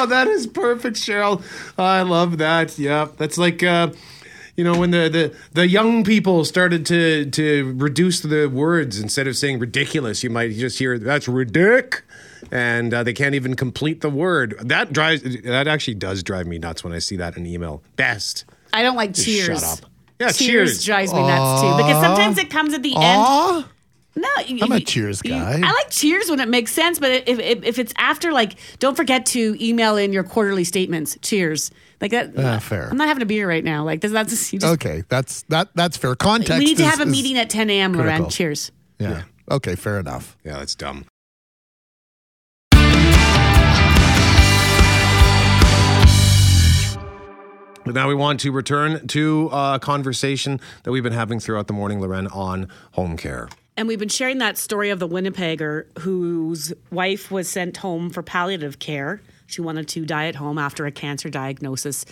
[0.09, 1.43] that is perfect, Cheryl.
[1.79, 2.79] I love that.
[2.79, 3.91] Yeah, that's like uh,
[4.57, 9.27] you know when the, the the young people started to to reduce the words instead
[9.27, 10.23] of saying ridiculous.
[10.23, 12.03] You might just hear that's ridic,
[12.51, 14.55] and uh, they can't even complete the word.
[14.61, 17.83] That drives that actually does drive me nuts when I see that in email.
[17.97, 18.45] Best.
[18.73, 19.61] I don't like Just cheers.
[19.61, 19.91] shut up.
[20.19, 20.39] Yeah, cheers,
[20.71, 20.85] cheers.
[20.85, 23.57] drives me nuts too because sometimes it comes at the Aw.
[23.59, 23.67] end.
[24.19, 25.57] No, you- I'm a you- cheers you- guy.
[25.63, 28.97] I like cheers when it makes sense, but if, if if it's after, like, don't
[28.97, 31.19] forget to email in your quarterly statements.
[31.21, 31.71] Cheers,
[32.01, 32.33] like that.
[32.39, 32.89] Ah, fair.
[32.91, 33.85] I'm not having a beer right now.
[33.85, 34.51] Like, that's that's.
[34.51, 36.15] Just, Okay, that's that that's fair.
[36.15, 36.59] Context.
[36.59, 37.93] we need to is- have a meeting at 10 a.m.
[37.93, 38.07] Loren.
[38.09, 38.31] critical.
[38.31, 38.73] Cheers.
[38.99, 39.25] Yeah.
[39.51, 40.35] Okay, fair enough.
[40.45, 41.05] Yeah, that's dumb.
[47.87, 51.73] But now we want to return to a conversation that we've been having throughout the
[51.73, 53.49] morning, Loren, on home care.
[53.77, 58.25] And we've been sharing that story of the Winnipegger whose wife was sent home for
[58.25, 59.23] palliative care.
[59.47, 62.05] She wanted to die at home after a cancer diagnosis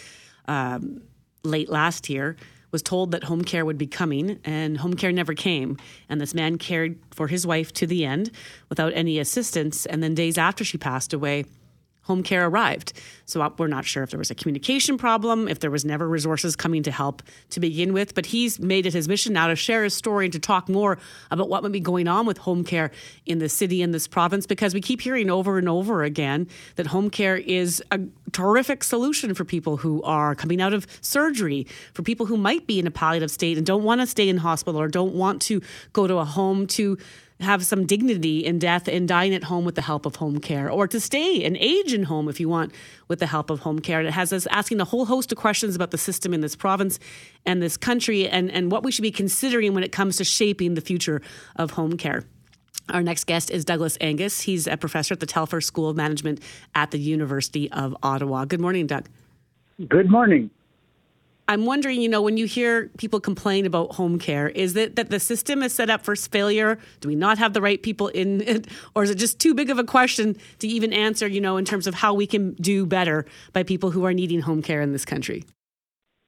[0.46, 1.02] um,
[1.42, 2.36] late last year.
[2.70, 5.76] Was told that home care would be coming, and home care never came.
[6.08, 8.30] And this man cared for his wife to the end
[8.68, 9.86] without any assistance.
[9.86, 11.46] And then days after she passed away,
[12.04, 12.92] home care arrived.
[13.26, 16.08] So uh, we're not sure if there was a communication problem, if there was never
[16.08, 18.14] resources coming to help to begin with.
[18.14, 20.98] But he's made it his mission now to share his story and to talk more
[21.30, 22.90] about what might be going on with home care
[23.26, 26.46] in the city in this province because we keep hearing over and over again
[26.76, 28.00] that home care is a
[28.32, 32.78] terrific solution for people who are coming out of surgery, for people who might be
[32.78, 35.62] in a palliative state and don't want to stay in hospital or don't want to
[35.92, 36.98] go to a home to
[37.44, 40.70] have some dignity in death and dying at home with the help of home care,
[40.70, 42.72] or to stay and age in home if you want
[43.08, 44.00] with the help of home care.
[44.00, 46.56] And it has us asking a whole host of questions about the system in this
[46.56, 46.98] province
[47.46, 50.74] and this country and, and what we should be considering when it comes to shaping
[50.74, 51.22] the future
[51.56, 52.24] of home care.
[52.90, 54.42] Our next guest is Douglas Angus.
[54.42, 56.40] He's a professor at the Telfer School of Management
[56.74, 58.44] at the University of Ottawa.
[58.44, 59.08] Good morning, Doug.
[59.88, 60.50] Good morning.
[61.46, 65.10] I'm wondering, you know, when you hear people complain about home care, is it that
[65.10, 66.78] the system is set up for failure?
[67.00, 68.66] Do we not have the right people in it?
[68.94, 71.64] Or is it just too big of a question to even answer, you know, in
[71.64, 74.92] terms of how we can do better by people who are needing home care in
[74.92, 75.44] this country?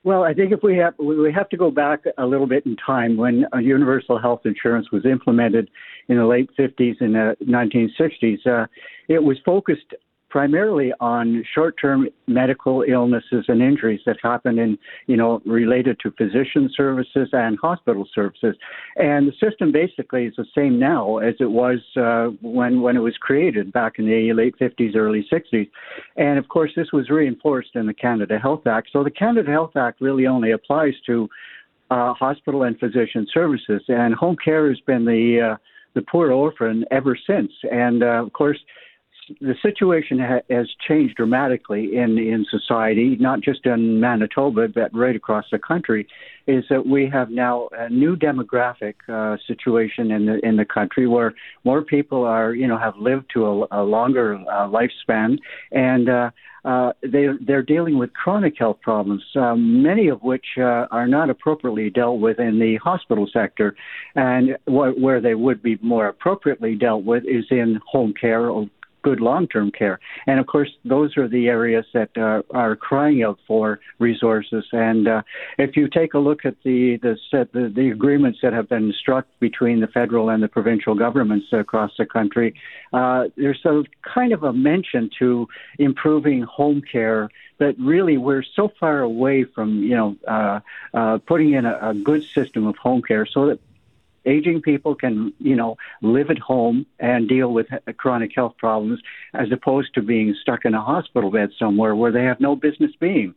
[0.04, 2.76] Well, I think if we have we have to go back a little bit in
[2.76, 5.68] time when uh, universal health insurance was implemented
[6.08, 8.46] in the late 50s and the 1960s.
[8.46, 8.66] Uh,
[9.08, 9.94] it was focused
[10.28, 16.68] primarily on short-term medical illnesses and injuries that happen in, you know, related to physician
[16.76, 18.56] services and hospital services.
[18.96, 23.00] And the system basically is the same now as it was uh, when when it
[23.00, 25.70] was created back in the late 50s, early 60s.
[26.16, 28.88] And of course, this was reinforced in the Canada Health Act.
[28.92, 31.28] So the Canada Health Act really only applies to
[31.90, 35.56] uh, hospital and physician services, and home care has been the uh,
[35.94, 37.50] the poor orphan ever since.
[37.70, 38.58] And uh, of course,
[39.40, 45.16] the situation ha- has changed dramatically in in society, not just in Manitoba but right
[45.16, 46.06] across the country.
[46.46, 51.06] Is that we have now a new demographic uh, situation in the in the country
[51.06, 55.38] where more people are you know have lived to a, a longer uh, lifespan
[55.72, 56.08] and.
[56.08, 56.30] Uh,
[56.64, 61.30] uh, they, they're dealing with chronic health problems, um, many of which uh, are not
[61.30, 63.76] appropriately dealt with in the hospital sector.
[64.16, 68.68] And wh- where they would be more appropriately dealt with is in home care or
[69.06, 70.00] good long-term care.
[70.26, 74.64] And of course, those are the areas that uh, are crying out for resources.
[74.72, 75.22] And uh,
[75.58, 77.14] if you take a look at the the,
[77.52, 81.92] the the agreements that have been struck between the federal and the provincial governments across
[82.00, 82.48] the country,
[82.92, 83.84] uh, there's a
[84.18, 85.46] kind of a mention to
[85.78, 90.60] improving home care but really we're so far away from you know uh,
[90.92, 93.58] uh, putting in a, a good system of home care so that
[94.26, 97.66] aging people can you know live at home and deal with
[97.96, 99.00] chronic health problems
[99.34, 102.90] as opposed to being stuck in a hospital bed somewhere where they have no business
[103.00, 103.34] being.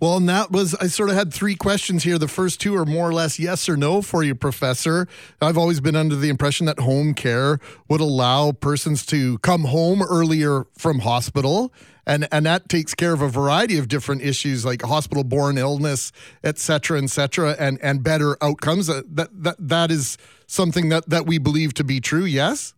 [0.00, 2.16] Well, and that was, I sort of had three questions here.
[2.16, 5.06] The first two are more or less yes or no for you, Professor.
[5.42, 7.58] I've always been under the impression that home care
[7.90, 11.70] would allow persons to come home earlier from hospital.
[12.06, 16.12] And, and that takes care of a variety of different issues like hospital borne illness,
[16.42, 18.86] et cetera, et cetera, and, and better outcomes.
[18.86, 22.72] That, that, that, is something that, that we believe to be true, yes?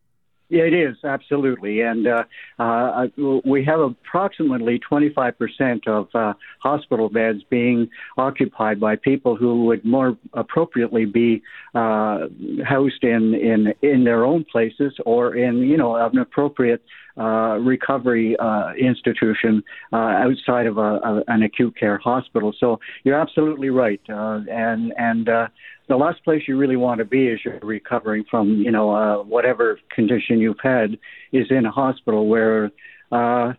[0.55, 2.25] It is absolutely, and uh,
[2.59, 3.07] uh,
[3.43, 7.89] we have approximately 25% of uh, hospital beds being
[8.19, 11.43] occupied by people who would more appropriately be
[11.75, 12.27] uh,
[12.67, 16.83] housed in, in in their own places or in you know an appropriate
[17.19, 22.55] uh, recovery uh, institution uh, outside of a, a, an acute care hospital.
[22.59, 25.49] So you're absolutely right, uh, and and uh,
[25.89, 29.23] the last place you really want to be as you're recovering from you know uh,
[29.23, 30.99] whatever condition you've had
[31.33, 32.71] is in a hospital where
[33.11, 33.53] uh,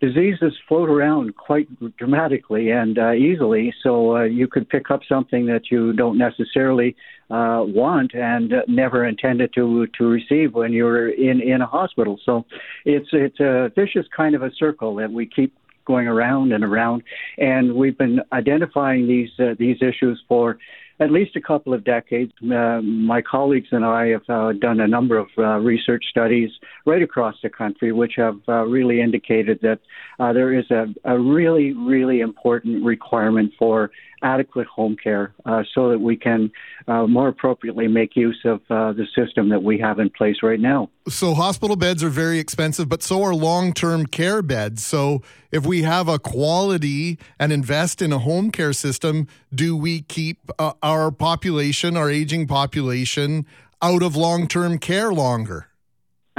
[0.00, 3.74] diseases float around quite dramatically and uh, easily.
[3.82, 6.96] So uh, you could pick up something that you don't necessarily
[7.30, 12.18] uh, want and never intended to to receive when you're in in a hospital.
[12.24, 12.46] So
[12.84, 17.02] it's it's a vicious kind of a circle that we keep going around and around,
[17.38, 20.58] and we've been identifying these uh, these issues for
[21.00, 22.32] at least a couple of decades.
[22.42, 26.50] Uh, my colleagues and I have uh, done a number of uh, research studies
[26.86, 29.78] right across the country, which have uh, really indicated that
[30.18, 33.90] uh, there is a, a, really, really important requirement for
[34.22, 36.50] adequate home care uh, so that we can
[36.86, 40.60] uh, more appropriately make use of uh, the system that we have in place right
[40.60, 40.90] now.
[41.08, 44.84] So, hospital beds are very expensive, but so are long term care beds.
[44.84, 50.02] So, if we have a quality and invest in a home care system, do we
[50.02, 53.46] keep uh, our population, our aging population,
[53.80, 55.67] out of long term care longer?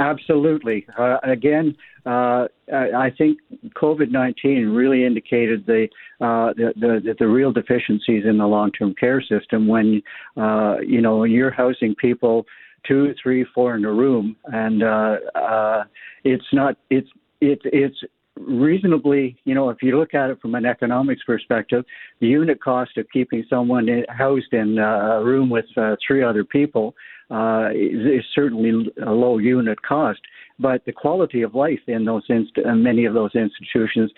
[0.00, 0.86] Absolutely.
[0.98, 1.76] Uh, again,
[2.06, 3.38] uh, I think
[3.76, 5.88] COVID nineteen really indicated the,
[6.22, 9.68] uh, the, the the real deficiencies in the long term care system.
[9.68, 10.02] When
[10.38, 12.46] uh, you know you're housing people
[12.88, 15.84] two, three, four in a room, and uh, uh,
[16.24, 17.08] it's not it's
[17.42, 17.98] it, it's
[18.36, 21.84] reasonably, you know, if you look at it from an economics perspective,
[22.20, 26.94] the unit cost of keeping someone housed in a room with uh, three other people
[27.30, 30.20] uh, is, is, certainly a low unit cost.
[30.58, 34.10] But the quality of life in those inst- uh, many of those institutions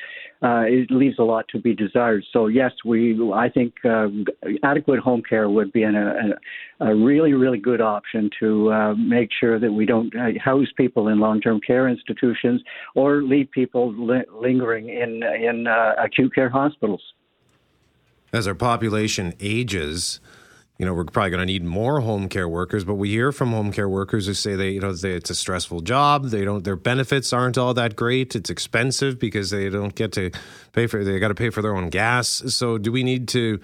[0.42, 2.24] uh, it leaves a lot to be desired.
[2.32, 4.08] So yes, we I think uh,
[4.64, 6.34] adequate home care would be an, a,
[6.80, 11.08] a really really good option to uh, make sure that we don't uh, house people
[11.08, 12.60] in long-term care institutions
[12.94, 17.02] or leave people li- lingering in in uh, acute care hospitals.
[18.32, 20.18] As our population ages,
[20.82, 23.52] you know, we're probably going to need more home care workers, but we hear from
[23.52, 26.30] home care workers who say they, you know, they, it's a stressful job.
[26.30, 28.34] They don't, their benefits aren't all that great.
[28.34, 30.32] It's expensive because they don't get to
[30.72, 32.42] pay for, they got to pay for their own gas.
[32.48, 33.60] So do we need to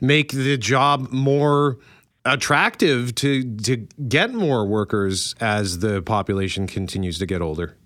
[0.00, 1.78] make the job more
[2.24, 3.76] attractive to, to
[4.08, 7.76] get more workers as the population continues to get older?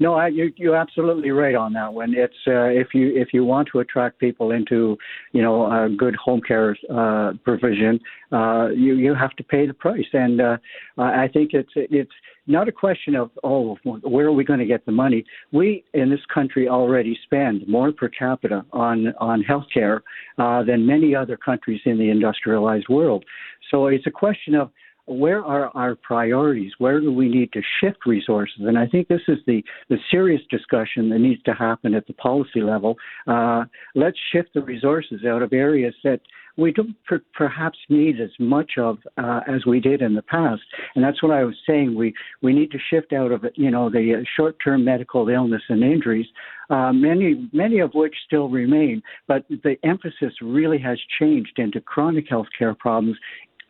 [0.00, 2.14] No, I, you, you're absolutely right on that one.
[2.16, 4.96] It's uh, if you if you want to attract people into
[5.32, 8.00] you know a good home care uh, provision,
[8.32, 10.56] uh, you you have to pay the price, and uh,
[10.96, 12.10] I think it's it's
[12.46, 15.22] not a question of oh where are we going to get the money.
[15.52, 20.00] We in this country already spend more per capita on on healthcare
[20.38, 23.26] uh, than many other countries in the industrialized world.
[23.70, 24.70] So it's a question of
[25.10, 26.72] where are our priorities?
[26.78, 28.60] Where do we need to shift resources?
[28.60, 32.12] And I think this is the, the serious discussion that needs to happen at the
[32.14, 32.96] policy level.
[33.26, 36.20] Uh, let's shift the resources out of areas that
[36.56, 40.62] we don't per- perhaps need as much of uh, as we did in the past.
[40.94, 41.94] And that's what I was saying.
[41.94, 46.26] We we need to shift out of you know the short-term medical illness and injuries,
[46.68, 52.28] uh, many many of which still remain, but the emphasis really has changed into chronic
[52.28, 53.16] health care problems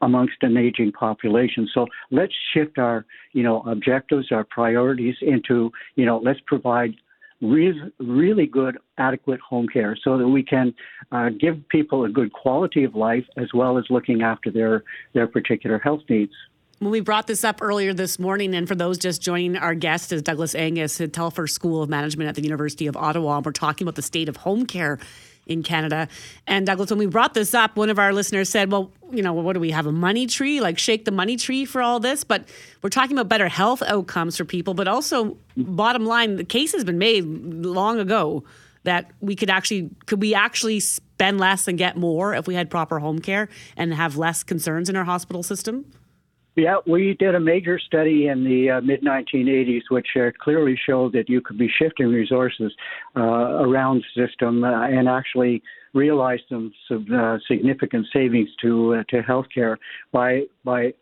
[0.01, 1.69] amongst an aging population.
[1.73, 6.95] So let's shift our, you know, objectives, our priorities into, you know, let's provide
[7.41, 10.75] re- really good, adequate home care so that we can
[11.13, 15.27] uh, give people a good quality of life as well as looking after their their
[15.27, 16.33] particular health needs.
[16.79, 20.13] When we brought this up earlier this morning, and for those just joining, our guest
[20.13, 23.37] is Douglas Angus at Telfer School of Management at the University of Ottawa.
[23.37, 24.99] And we're talking about the state of home care
[25.47, 26.09] in Canada.
[26.47, 29.33] And Douglas, when we brought this up, one of our listeners said, Well, you know,
[29.33, 29.87] what do we have?
[29.87, 30.61] A money tree?
[30.61, 32.25] Like shake the money tree for all this?
[32.25, 32.49] But
[32.83, 36.85] we're talking about better health outcomes for people, but also, bottom line, the case has
[36.85, 38.45] been made long ago
[38.85, 42.71] that we could actually could we actually spend less and get more if we had
[42.71, 45.85] proper home care and have less concerns in our hospital system?
[46.61, 51.15] Yeah, we did a major study in the uh, mid 1980s, which uh, clearly showed
[51.15, 52.71] that you could be shifting resources
[53.17, 55.63] uh, around the system uh, and actually
[55.95, 59.77] realize some, some uh, significant savings to uh, to healthcare
[60.13, 60.93] by by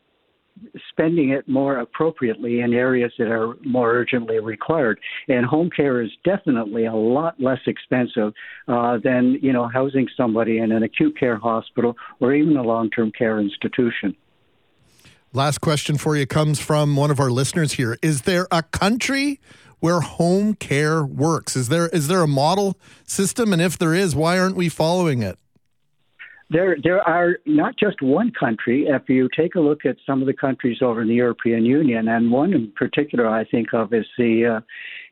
[0.90, 5.00] spending it more appropriately in areas that are more urgently required.
[5.26, 8.32] And home care is definitely a lot less expensive
[8.68, 12.90] uh, than you know housing somebody in an acute care hospital or even a long
[12.90, 14.14] term care institution.
[15.38, 17.96] Last question for you comes from one of our listeners here.
[18.02, 19.38] Is there a country
[19.78, 21.54] where home care works?
[21.54, 25.22] Is there is there a model system and if there is, why aren't we following
[25.22, 25.38] it?
[26.50, 28.86] There, there are not just one country.
[28.88, 32.08] If you take a look at some of the countries over in the European Union,
[32.08, 34.60] and one in particular I think of is the uh,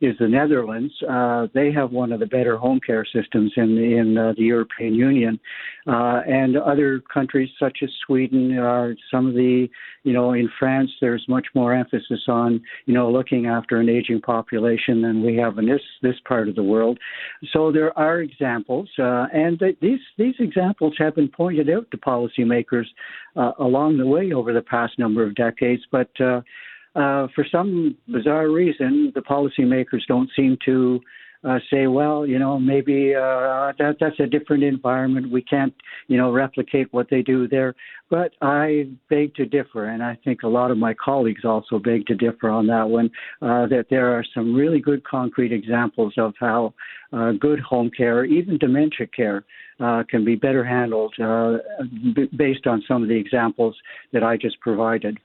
[0.01, 0.93] is the Netherlands.
[1.09, 4.95] Uh, they have one of the better home care systems in in uh, the European
[4.95, 5.39] Union,
[5.87, 8.59] uh, and other countries such as Sweden.
[8.59, 9.69] are some of the,
[10.05, 14.21] you know, in France, there's much more emphasis on you know looking after an aging
[14.21, 16.99] population than we have in this this part of the world.
[17.53, 21.97] So there are examples, uh, and th- these these examples have been pointed out to
[21.97, 22.87] policymakers
[23.37, 26.11] uh, along the way over the past number of decades, but.
[26.97, 31.01] Uh, for some bizarre reason, the policymakers don't seem to
[31.45, 35.31] uh, say, well, you know, maybe uh, that that's a different environment.
[35.31, 35.75] We can't,
[36.09, 37.75] you know, replicate what they do there.
[38.09, 42.07] But I beg to differ, and I think a lot of my colleagues also beg
[42.07, 43.11] to differ on that one.
[43.43, 46.73] Uh, that there are some really good concrete examples of how
[47.13, 49.45] uh, good home care, even dementia care,
[49.79, 51.59] uh, can be better handled uh,
[52.15, 53.77] b- based on some of the examples
[54.13, 55.19] that I just provided.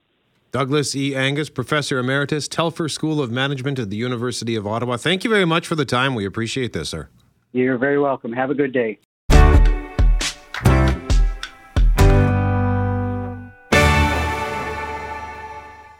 [0.51, 1.15] Douglas E.
[1.15, 4.97] Angus, Professor Emeritus, Telfer School of Management at the University of Ottawa.
[4.97, 6.13] Thank you very much for the time.
[6.13, 7.07] We appreciate this, sir.
[7.53, 8.33] You're very welcome.
[8.33, 8.99] Have a good day.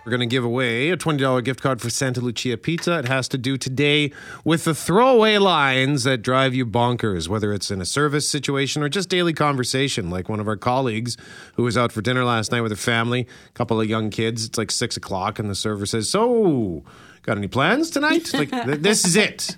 [0.04, 2.98] We're going to give away a $20 gift card for Santa Lucia Pizza.
[2.98, 4.12] It has to do today
[4.44, 8.90] with the throwaway lines that drive you bonkers, whether it's in a service situation or
[8.90, 11.18] just daily conversation, like one of our colleagues
[11.54, 14.44] who was out for dinner last night with her family, a couple of young kids.
[14.44, 16.84] It's like six o'clock, and the server says, So,
[17.22, 18.34] got any plans tonight?
[18.34, 18.50] like,
[18.82, 19.56] this is it.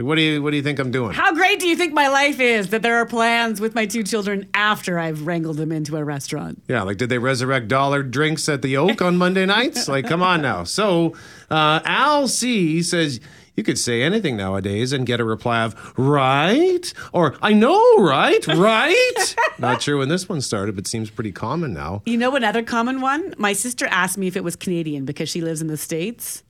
[0.00, 1.12] Like, what do you what do you think I'm doing?
[1.12, 4.02] How great do you think my life is that there are plans with my two
[4.02, 6.62] children after I've wrangled them into a restaurant?
[6.68, 9.88] Yeah, like did they resurrect dollar drinks at the Oak on Monday nights?
[9.88, 10.64] Like, come on now.
[10.64, 11.14] So,
[11.50, 13.20] uh, Al C says
[13.56, 18.46] you could say anything nowadays and get a reply of right or I know, right,
[18.46, 19.36] right.
[19.58, 22.00] Not sure when this one started, but seems pretty common now.
[22.06, 23.34] You know another common one?
[23.36, 26.42] My sister asked me if it was Canadian because she lives in the States.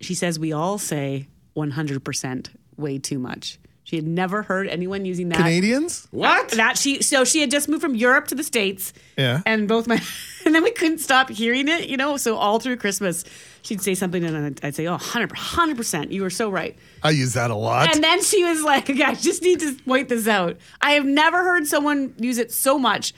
[0.00, 1.26] She says we all say
[1.56, 3.58] 100% way too much.
[3.84, 5.36] She had never heard anyone using that.
[5.36, 6.08] Canadians?
[6.10, 6.52] What?
[6.52, 8.94] That she so she had just moved from Europe to the States.
[9.18, 9.42] Yeah.
[9.44, 10.02] And both my
[10.46, 12.16] and then we couldn't stop hearing it, you know.
[12.16, 13.24] So all through Christmas,
[13.60, 17.10] she'd say something and I'd, I'd say, "Oh, 100 percent, you were so right." I
[17.10, 17.94] use that a lot.
[17.94, 20.56] And then she was like, "I just need to point this out.
[20.80, 23.12] I have never heard someone use it so much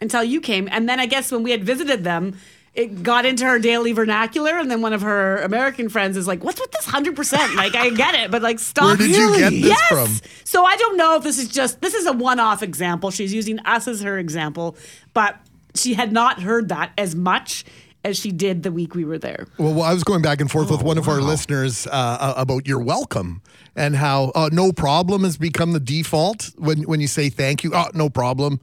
[0.00, 2.36] until you came." And then I guess when we had visited them,
[2.74, 6.44] it got into her daily vernacular, and then one of her American friends is like,
[6.44, 7.54] "What's with this hundred percent?
[7.54, 9.88] Like, I get it, but like, stop." Where did you get this yes.
[9.88, 10.28] from?
[10.44, 13.10] So I don't know if this is just this is a one-off example.
[13.10, 14.76] She's using us as her example,
[15.12, 15.36] but
[15.74, 17.64] she had not heard that as much
[18.04, 19.46] as she did the week we were there.
[19.58, 22.66] Well, well, I was going back and forth with one of our listeners uh, about
[22.66, 23.42] your welcome
[23.76, 27.72] and how uh, no problem has become the default when when you say thank you.
[27.74, 28.60] Oh, no problem.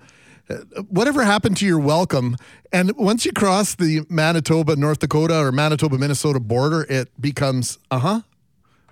[0.90, 2.38] Whatever happened to your welcome?
[2.72, 8.00] And once you cross the Manitoba, North Dakota, or Manitoba, Minnesota border, it becomes uh
[8.00, 8.22] huh.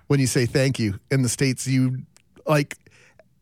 [0.06, 2.02] When you say thank you in the states, you
[2.46, 2.76] like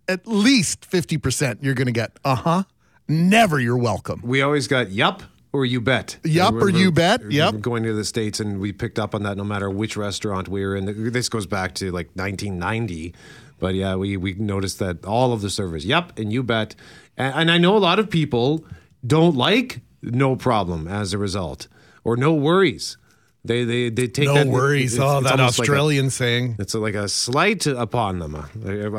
[0.08, 1.62] at least fifty percent.
[1.62, 2.62] You're going to get uh huh.
[3.08, 4.20] Never you're welcome.
[4.22, 6.18] We always got yup or you bet.
[6.24, 7.60] Yup or you bet, yep.
[7.60, 10.64] Going to the States and we picked up on that no matter which restaurant we
[10.64, 11.12] were in.
[11.12, 13.14] This goes back to like 1990.
[13.58, 16.74] But yeah, we, we noticed that all of the servers, yup and you bet.
[17.16, 18.64] And, and I know a lot of people
[19.06, 21.68] don't like no problem as a result
[22.04, 22.96] or no worries.
[23.44, 24.94] They they they take No that, worries.
[24.94, 26.56] it's- oh, it's that almost like a- Australian saying.
[26.58, 28.34] it's like a slight upon them.
[28.36, 28.46] Uh,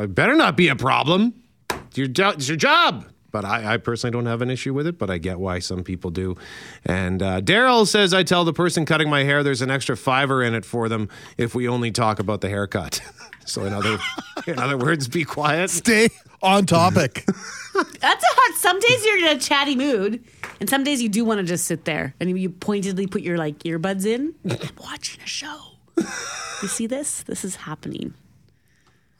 [0.02, 1.32] It better not be a problem.
[1.70, 3.06] It's your, jo- it's your job.
[3.30, 5.82] But I, I personally don't have an issue with it, but I get why some
[5.82, 6.36] people do.
[6.84, 10.40] And uh, Daryl says, I tell the person cutting my hair there's an extra fiver
[10.40, 13.00] in it for them if we only talk about the haircut.
[13.44, 13.98] so in other,
[14.46, 15.70] in other words, be quiet.
[15.70, 16.10] Stay
[16.44, 17.24] on topic.
[17.26, 18.54] That's a hard.
[18.60, 20.22] Some days you're in a chatty mood,
[20.60, 23.36] and some days you do want to just sit there and you pointedly put your
[23.36, 24.34] like earbuds in.
[24.48, 25.58] I'm watching a show.
[25.96, 27.22] You see this?
[27.22, 28.14] This is happening.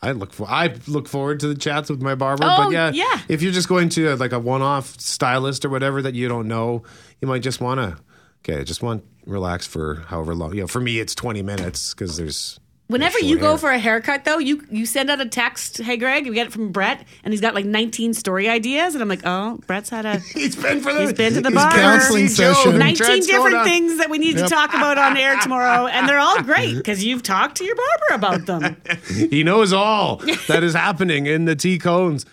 [0.05, 2.45] I look for I look forward to the chats with my barber.
[2.45, 3.21] Oh, but yeah, yeah.
[3.29, 6.83] if you're just going to like a one-off stylist or whatever that you don't know,
[7.21, 7.97] you might just want to
[8.45, 10.55] okay, just want relax for however long.
[10.55, 13.59] You know, for me it's 20 minutes because there's Whenever you go hair.
[13.59, 16.53] for a haircut, though, you you send out a text, "Hey, Greg," you get it
[16.53, 20.05] from Brett, and he's got like 19 story ideas, and I'm like, "Oh, Brett's had
[20.05, 22.79] a he's been for the he's been to the his bar, counseling session.
[22.79, 24.49] 19 Trent's different things that we need Yep.
[24.49, 27.75] to talk about on air tomorrow, and they're all great because you've talked to your
[27.75, 28.77] barber about them."
[29.31, 30.17] he knows all
[30.49, 32.27] that is happening in the T cones.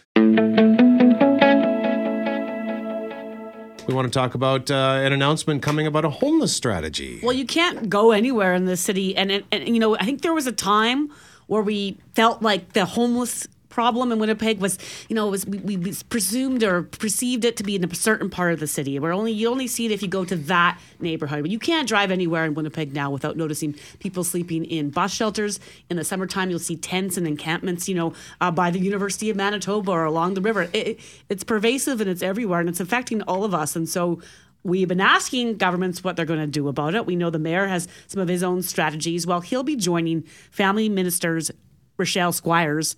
[3.92, 7.20] We want to talk about uh, an announcement coming about a homeless strategy.
[7.22, 10.22] Well, you can't go anywhere in the city, and, it, and you know, I think
[10.22, 11.12] there was a time
[11.48, 14.78] where we felt like the homeless problem in Winnipeg was,
[15.10, 18.54] you know, was we, we presumed or perceived it to be in a certain part
[18.54, 19.00] of the city.
[19.00, 21.42] Where only you only see it if you go to that neighborhood.
[21.42, 25.60] But you can't drive anywhere in Winnipeg now without noticing people sleeping in bus shelters.
[25.90, 29.38] In the summertime, you'll see tents and encampments, you know, uh, by the University of
[29.38, 30.70] Manitoba or along the river.
[30.74, 31.00] It,
[31.30, 33.76] it's pervasive and it's everywhere, and it's affecting all of us.
[33.76, 34.22] And so
[34.64, 37.08] We've been asking governments what they're going to do about it.
[37.08, 39.26] We know the mayor has some of his own strategies.
[39.26, 41.50] Well, he'll be joining family ministers
[41.98, 42.96] Rochelle Squires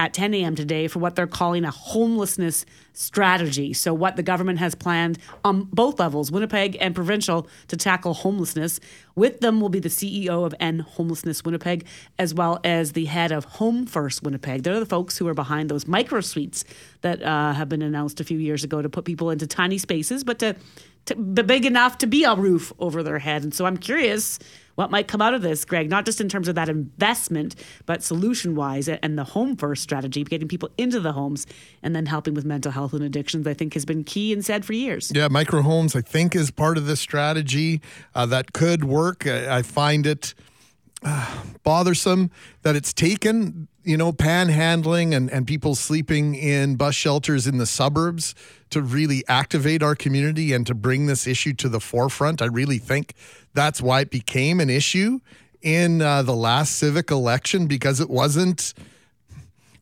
[0.00, 0.54] at 10 a.m.
[0.54, 3.74] today for what they're calling a homelessness strategy.
[3.74, 8.80] So, what the government has planned on both levels, Winnipeg and provincial, to tackle homelessness.
[9.14, 11.86] With them will be the CEO of End Homelessness Winnipeg,
[12.18, 14.62] as well as the head of Home First Winnipeg.
[14.62, 16.64] They're the folks who are behind those micro suites
[17.02, 20.24] that uh, have been announced a few years ago to put people into tiny spaces,
[20.24, 20.56] but to
[21.06, 23.42] to big enough to be a roof over their head.
[23.42, 24.38] And so I'm curious
[24.80, 28.02] what might come out of this, Greg, not just in terms of that investment, but
[28.02, 31.46] solution wise and the home first strategy, getting people into the homes
[31.82, 34.64] and then helping with mental health and addictions, I think has been key and said
[34.64, 35.12] for years.
[35.14, 37.82] Yeah, micro homes, I think, is part of this strategy
[38.14, 39.26] uh, that could work.
[39.26, 40.34] I, I find it
[41.02, 42.30] uh, bothersome
[42.62, 47.66] that it's taken, you know, panhandling and, and people sleeping in bus shelters in the
[47.66, 48.34] suburbs
[48.70, 52.42] to really activate our community and to bring this issue to the forefront.
[52.42, 53.14] I really think
[53.54, 55.20] that's why it became an issue
[55.62, 58.74] in uh, the last civic election because it wasn't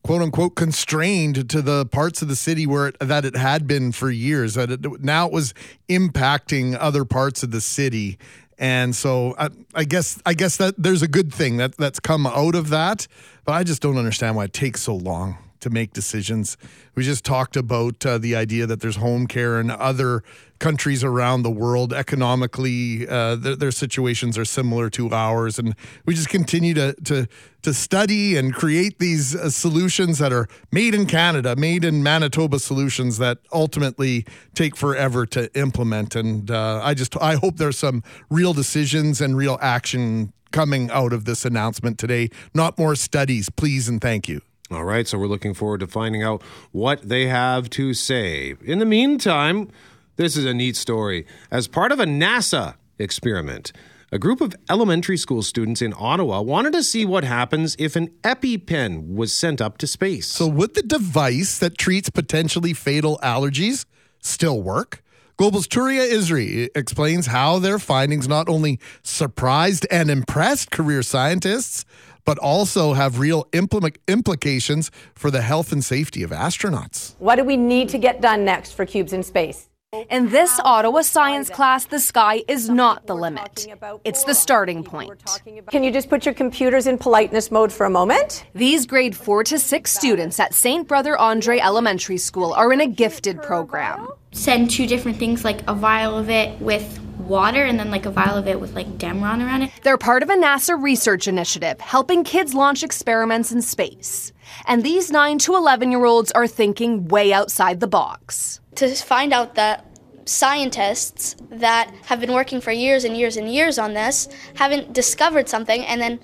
[0.03, 3.91] quote unquote constrained to the parts of the city where it, that it had been
[3.91, 5.53] for years that it, now it was
[5.89, 8.17] impacting other parts of the city
[8.59, 12.27] and so I, I guess I guess that there's a good thing that that's come
[12.27, 13.07] out of that
[13.45, 16.57] but I just don't understand why it takes so long to make decisions.
[16.95, 20.23] We just talked about uh, the idea that there's home care in other
[20.59, 21.93] countries around the world.
[21.93, 27.27] Economically, uh, their, their situations are similar to ours, and we just continue to to
[27.61, 32.59] to study and create these uh, solutions that are made in Canada, made in Manitoba
[32.59, 36.15] solutions that ultimately take forever to implement.
[36.15, 41.13] And uh, I just I hope there's some real decisions and real action coming out
[41.13, 42.29] of this announcement today.
[42.53, 44.41] Not more studies, please and thank you.
[44.71, 48.53] All right, so we're looking forward to finding out what they have to say.
[48.63, 49.69] In the meantime,
[50.15, 51.25] this is a neat story.
[51.49, 53.71] As part of a NASA experiment,
[54.11, 58.09] a group of elementary school students in Ottawa wanted to see what happens if an
[58.23, 60.27] EpiPen was sent up to space.
[60.27, 63.85] So, would the device that treats potentially fatal allergies
[64.19, 65.01] still work?
[65.37, 71.85] Global's Turia Isri explains how their findings not only surprised and impressed career scientists,
[72.29, 77.15] but also have real implement- implications for the health and safety of astronauts.
[77.17, 79.68] What do we need to get done next for Cubes in Space?
[80.11, 83.65] In this Ottawa science class, the sky is not the limit.
[84.03, 85.41] It's the starting point.
[85.71, 88.45] Can you just put your computers in politeness mode for a moment?
[88.53, 90.87] These grade 4 to 6 students at St.
[90.87, 94.09] Brother Andre Elementary School are in a gifted program.
[94.31, 98.11] Send two different things, like a vial of it with water and then like a
[98.11, 99.71] vial of it with like Demron around it.
[99.81, 104.33] They're part of a NASA research initiative helping kids launch experiments in space.
[104.67, 108.58] And these 9 to 11 year olds are thinking way outside the box.
[108.75, 109.85] To find out that
[110.25, 115.49] scientists that have been working for years and years and years on this haven't discovered
[115.49, 116.19] something and then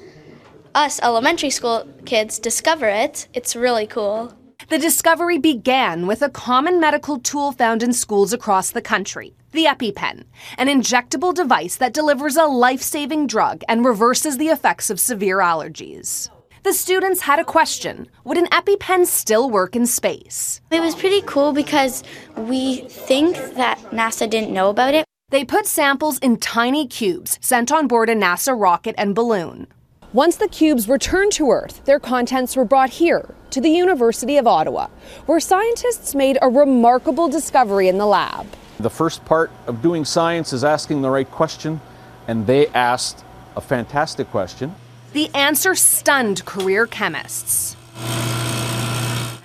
[0.76, 4.38] us elementary school kids discover it, it's really cool.
[4.70, 9.66] The discovery began with a common medical tool found in schools across the country the
[9.66, 10.26] EpiPen,
[10.58, 15.40] an injectable device that delivers a life saving drug and reverses the effects of severe
[15.40, 16.30] allergies.
[16.66, 20.62] The students had a question Would an EpiPen still work in space?
[20.72, 22.04] It was pretty cool because
[22.36, 25.06] we think that NASA didn't know about it.
[25.30, 29.68] They put samples in tiny cubes sent on board a NASA rocket and balloon.
[30.12, 34.48] Once the cubes returned to Earth, their contents were brought here to the University of
[34.48, 34.88] Ottawa,
[35.28, 38.48] where scientists made a remarkable discovery in the lab.
[38.80, 41.80] The first part of doing science is asking the right question,
[42.28, 43.24] and they asked
[43.56, 44.74] a fantastic question.
[45.16, 47.78] The answer stunned career chemists.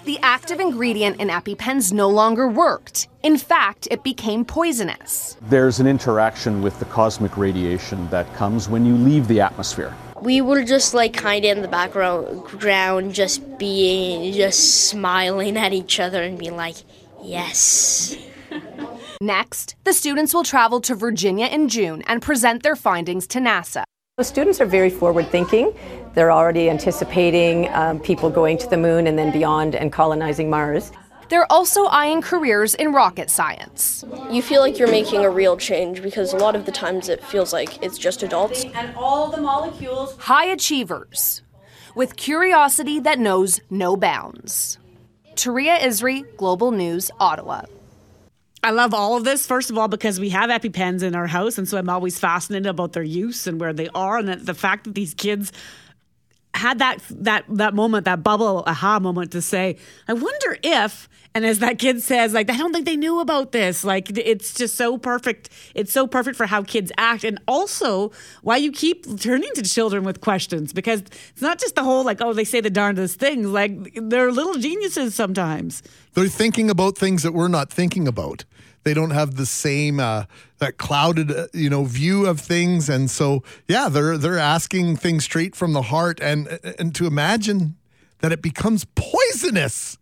[0.05, 3.07] The active ingredient in EpiPens no longer worked.
[3.23, 5.37] In fact, it became poisonous.
[5.43, 9.95] There's an interaction with the cosmic radiation that comes when you leave the atmosphere.
[10.21, 16.01] We were just like kind of in the background, just being, just smiling at each
[16.01, 16.79] other and being like,
[17.23, 18.17] yes.
[19.21, 23.85] Next, the students will travel to Virginia in June and present their findings to NASA.
[24.21, 25.73] The students are very forward thinking.
[26.13, 30.93] They're already anticipating um, people going to the moon and then beyond and colonizing Mars.
[31.31, 34.05] They're also eyeing careers in rocket science.
[34.31, 37.25] You feel like you're making a real change because a lot of the times it
[37.25, 38.67] feels like it's just adults.
[38.75, 40.15] And all the molecules.
[40.19, 41.41] High achievers
[41.95, 44.79] with curiosity that knows no bounds.
[45.35, 47.63] Taria Isri, Global News, Ottawa.
[48.63, 51.57] I love all of this, first of all, because we have EpiPens in our house.
[51.57, 54.19] And so I'm always fascinated about their use and where they are.
[54.19, 55.51] And the fact that these kids
[56.55, 59.77] had that that that moment, that bubble aha moment to say,
[60.09, 63.53] I wonder if, and as that kid says, like, I don't think they knew about
[63.53, 63.85] this.
[63.85, 65.49] Like, it's just so perfect.
[65.75, 67.23] It's so perfect for how kids act.
[67.23, 68.11] And also
[68.43, 72.21] why you keep turning to children with questions because it's not just the whole, like,
[72.21, 73.47] oh, they say the darndest things.
[73.47, 75.85] Like, they're little geniuses sometimes.
[76.15, 78.45] They're thinking about things that we're not thinking about.
[78.83, 80.25] They don't have the same uh,
[80.59, 85.25] that clouded, uh, you know, view of things, and so yeah, they're they're asking things
[85.25, 87.77] straight from the heart, and and to imagine
[88.21, 89.99] that it becomes poisonous.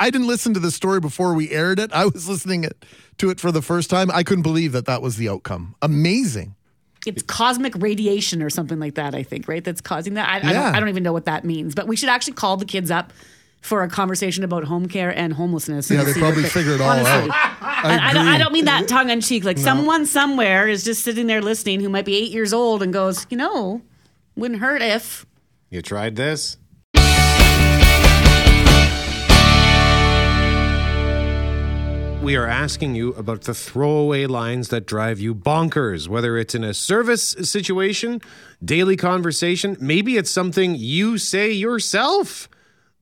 [0.00, 1.92] I didn't listen to the story before we aired it.
[1.92, 2.84] I was listening it,
[3.18, 4.10] to it for the first time.
[4.10, 5.76] I couldn't believe that that was the outcome.
[5.82, 6.56] Amazing.
[7.06, 9.14] It's cosmic radiation or something like that.
[9.14, 9.62] I think right.
[9.62, 10.28] That's causing that.
[10.28, 10.52] I, I, Yeah.
[10.64, 11.74] don't, I don't even know what that means.
[11.74, 13.12] But we should actually call the kids up
[13.64, 15.90] for a conversation about home care and homelessness.
[15.90, 17.30] Yeah, they probably what figure it all honestly.
[17.32, 17.84] out.
[17.84, 19.42] And I, don't, I don't mean that tongue in cheek.
[19.42, 19.62] Like No.
[19.62, 23.26] someone somewhere is just sitting there listening who might be eight years old and goes,
[23.30, 23.80] you know,
[24.36, 25.24] wouldn't hurt if.
[25.70, 26.58] You tried this?
[32.22, 36.64] We are asking you about the throwaway lines that drive you bonkers, whether it's in
[36.64, 38.22] a service situation,
[38.64, 42.48] daily conversation, maybe it's something you say yourself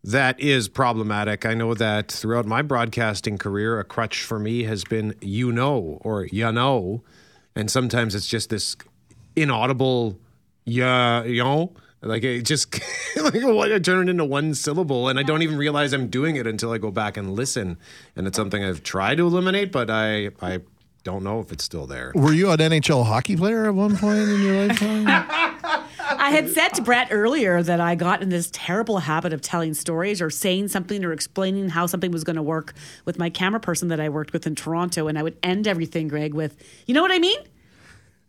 [0.05, 1.47] that is problematic.
[1.47, 5.99] I know that throughout my broadcasting career, a crutch for me has been you know
[6.03, 7.03] or ya know.
[7.55, 8.77] And sometimes it's just this
[9.37, 10.19] inaudible
[10.65, 11.73] yeah, you know,
[12.03, 12.74] like it just
[13.16, 16.37] like what I turn it into one syllable, and I don't even realize I'm doing
[16.37, 17.79] it until I go back and listen.
[18.16, 20.61] And it's something I've tried to eliminate, but I I
[21.05, 22.12] don't know if it's still there.
[22.15, 25.07] Were you an NHL hockey player at one point in your lifetime?
[26.23, 29.74] I had said to Brett earlier that I got in this terrible habit of telling
[29.74, 32.74] stories or saying something or explaining how something was going to work
[33.05, 35.09] with my camera person that I worked with in Toronto.
[35.09, 37.40] And I would end everything, Greg, with, you know what I mean?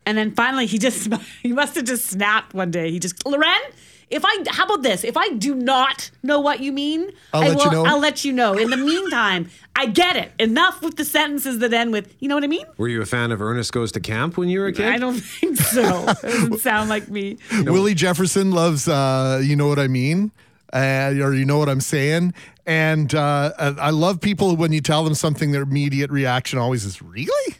[0.07, 1.14] And then finally, he just,
[1.44, 2.90] he must have just snapped one day.
[2.90, 3.61] He just, Loren,
[4.09, 5.03] if I, how about this?
[5.03, 7.85] If I do not know what you mean, I'll I let you will, know.
[7.89, 8.53] I'll let you know.
[8.57, 10.31] In the meantime, I get it.
[10.39, 12.65] Enough with the sentences that end with, you know what I mean?
[12.77, 14.88] Were you a fan of Ernest Goes to Camp when you were a kid?
[14.88, 16.05] I don't think so.
[16.09, 17.38] It doesn't sound like me.
[17.63, 20.31] Willie Jefferson loves, uh, you know what I mean?
[20.71, 22.34] Uh, or you know what I'm saying?
[22.65, 27.01] And uh, I love people when you tell them something, their immediate reaction always is,
[27.01, 27.55] really?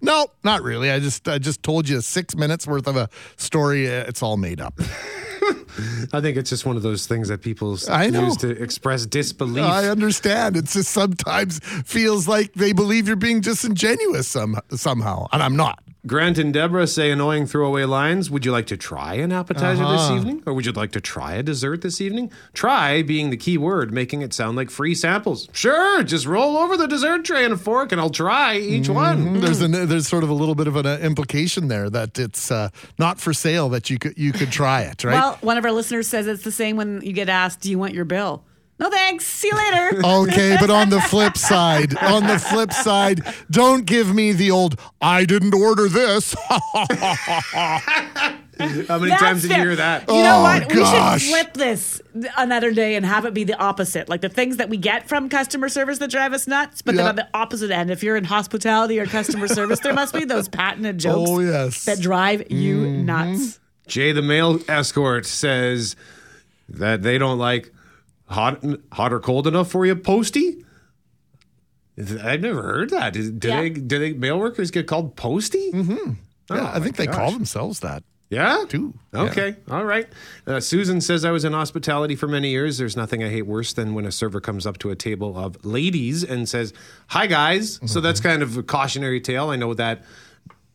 [0.00, 0.90] No, not really.
[0.90, 3.88] I just I just told you six minutes worth of a story.
[3.88, 4.78] Uh, It's all made up.
[6.12, 8.24] I think it's just one of those things that people s- I know.
[8.26, 9.64] use to express disbelief.
[9.64, 10.56] I understand.
[10.56, 15.82] It's just sometimes feels like they believe you're being disingenuous some, somehow, and I'm not.
[16.06, 18.30] Grant and Deborah say annoying throwaway lines.
[18.30, 20.16] Would you like to try an appetizer this Uh-huh.
[20.16, 20.42] evening?
[20.46, 22.30] Or would you like to try a dessert this evening?
[22.54, 25.48] Try being the key word, making it sound like free samples.
[25.52, 29.38] Sure, just roll over the dessert tray and a fork and I'll try each one.
[29.38, 29.40] Mhm.
[29.42, 32.50] There's an, there's sort of a little bit of an uh, implication there that it's
[32.52, 32.68] uh,
[32.98, 35.14] not for sale that you could you could try it, right?
[35.14, 37.78] Well, one of our listeners says it's the same when you get asked, "Do you
[37.78, 38.44] want your bill?"
[38.80, 39.26] No, thanks.
[39.26, 40.00] See you later.
[40.04, 44.78] okay, but on the flip side, on the flip side, don't give me the old
[45.00, 46.34] "I didn't order this."
[48.60, 49.64] How many That's times did you fair.
[49.66, 50.08] hear that?
[50.08, 50.68] You know Oh, what?
[50.68, 51.22] gosh.
[51.22, 52.02] We should flip this
[52.36, 54.08] another day and have it be the opposite.
[54.08, 57.04] Like the things that we get from customer service that drive us nuts, but then
[57.04, 57.10] Yeah.
[57.10, 60.48] on the opposite end, if you're in hospitality or customer service, there must be those
[60.48, 61.84] patented jokes Oh, yes.
[61.84, 63.06] that drive you Mm-hmm.
[63.06, 63.60] nuts.
[63.86, 65.94] Jay the male escort says,
[66.68, 67.72] That they don't like
[68.28, 70.64] hot, hot or cold enough for you, postie?
[72.22, 73.16] I've never heard that.
[73.16, 73.60] Is- Do Yeah.
[73.62, 73.70] they?
[73.70, 74.12] Do they?
[74.12, 75.72] Mail workers get called postie?
[75.72, 76.12] Mm-hmm.
[76.50, 78.04] Yeah, I my think they call themselves that.
[78.30, 78.64] Yeah.
[78.68, 78.94] Too.
[79.14, 79.56] Okay.
[79.70, 80.06] All right.
[80.46, 82.76] Uh, Susan says I was in hospitality for many years.
[82.78, 85.64] There's nothing I hate worse than when a server comes up to a table of
[85.64, 86.72] ladies and says,
[87.08, 89.48] "Hi, guys." So that's kind of a cautionary tale.
[89.48, 90.04] I know that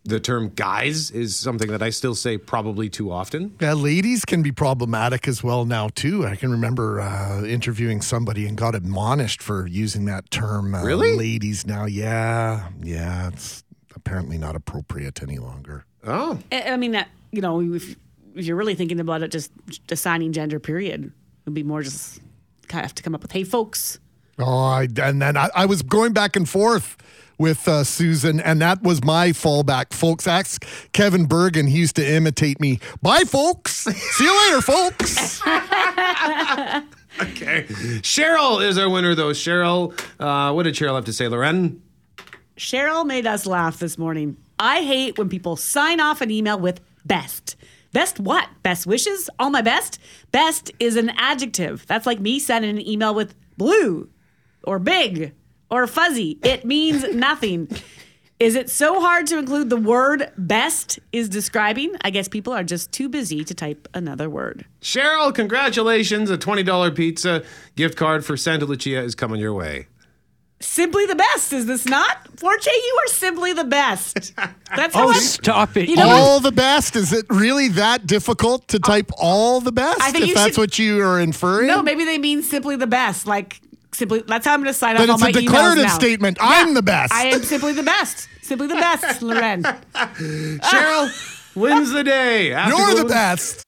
[0.05, 3.55] the term "guys" is something that I still say probably too often.
[3.61, 6.25] Yeah, ladies can be problematic as well now too.
[6.25, 10.75] I can remember uh, interviewing somebody and got admonished for using that term.
[10.75, 11.15] Uh, Really?
[11.17, 11.85] ladies now?
[11.85, 13.29] Yeah, yeah.
[13.29, 13.63] It's
[13.95, 15.85] apparently not appropriate any longer.
[16.05, 17.95] Oh, I I mean, that you know, if,
[18.35, 19.51] if you're really thinking about it, just
[19.89, 21.11] assigning gender, period,
[21.45, 22.19] would be more just
[22.67, 23.99] kind of have to come up with, "Hey, folks."
[24.39, 26.97] Oh, I, and then I, I was going back and forth
[27.43, 29.91] with uh, Susan, and that was my fallback.
[29.91, 31.67] Folks, ask Kevin Bergen.
[31.67, 32.79] He used to imitate me.
[33.01, 33.83] Bye, folks.
[34.15, 35.41] See you later, folks.
[37.21, 37.65] okay.
[37.99, 39.31] Cheryl is our winner, though.
[39.31, 39.91] Cheryl,
[40.21, 41.83] uh, what did Cheryl have to say, Loren?
[42.55, 44.37] Cheryl made us laugh this morning.
[44.57, 47.57] I hate when people sign off an email with best.
[47.91, 48.47] Best what?
[48.63, 49.29] Best wishes?
[49.37, 49.99] All my best?
[50.31, 51.85] Best is an adjective.
[51.87, 54.07] That's like me sending an email with blue
[54.63, 55.33] or big
[55.69, 56.39] or fuzzy.
[56.43, 57.67] It means nothing.
[58.39, 61.95] Is it so hard to include the word best is describing?
[62.01, 64.65] I guess people are just too busy to type another word.
[64.81, 66.29] Cheryl, congratulations.
[66.29, 67.43] A $20 pizza
[67.75, 69.87] gift card for Santa Lucia is coming your way.
[70.59, 72.39] Simply the best, is this not?
[72.39, 74.33] Forte, you are simply the best.
[74.75, 75.89] That's oh, how Oh, I'm- stop it.
[75.89, 76.95] You know all the best.
[76.95, 80.01] Is it really that difficult to type all the best?
[80.01, 81.67] I think if that's should- what you are inferring?
[81.67, 83.27] No, maybe they mean simply the best.
[83.27, 83.59] Like
[83.93, 84.23] simply.
[84.27, 85.93] That's how I'm going to sign But off it's all a my emails declarative now.
[85.95, 86.37] statement.
[86.41, 87.13] I'm the best.
[87.13, 88.27] I am simply the best.
[88.41, 89.63] Simply the best, Loren.
[89.63, 92.51] Cheryl wins the day.
[92.53, 93.63] After You're the best.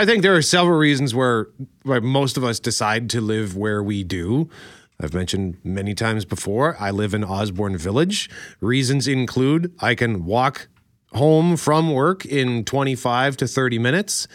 [0.00, 1.48] I think there are several reasons where,
[1.82, 4.48] where most of us decide to live where we do.
[5.00, 8.30] I've mentioned many times before, I live in Osborne Village.
[8.60, 10.68] Reasons include I can walk
[11.14, 14.28] home from work in 25 to 30 minutes,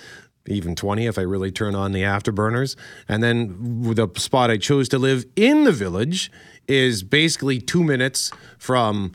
[0.48, 2.76] even 20 if I really turn on the afterburners.
[3.07, 6.32] And then the spot I chose to live in the village
[6.68, 9.14] is basically two minutes from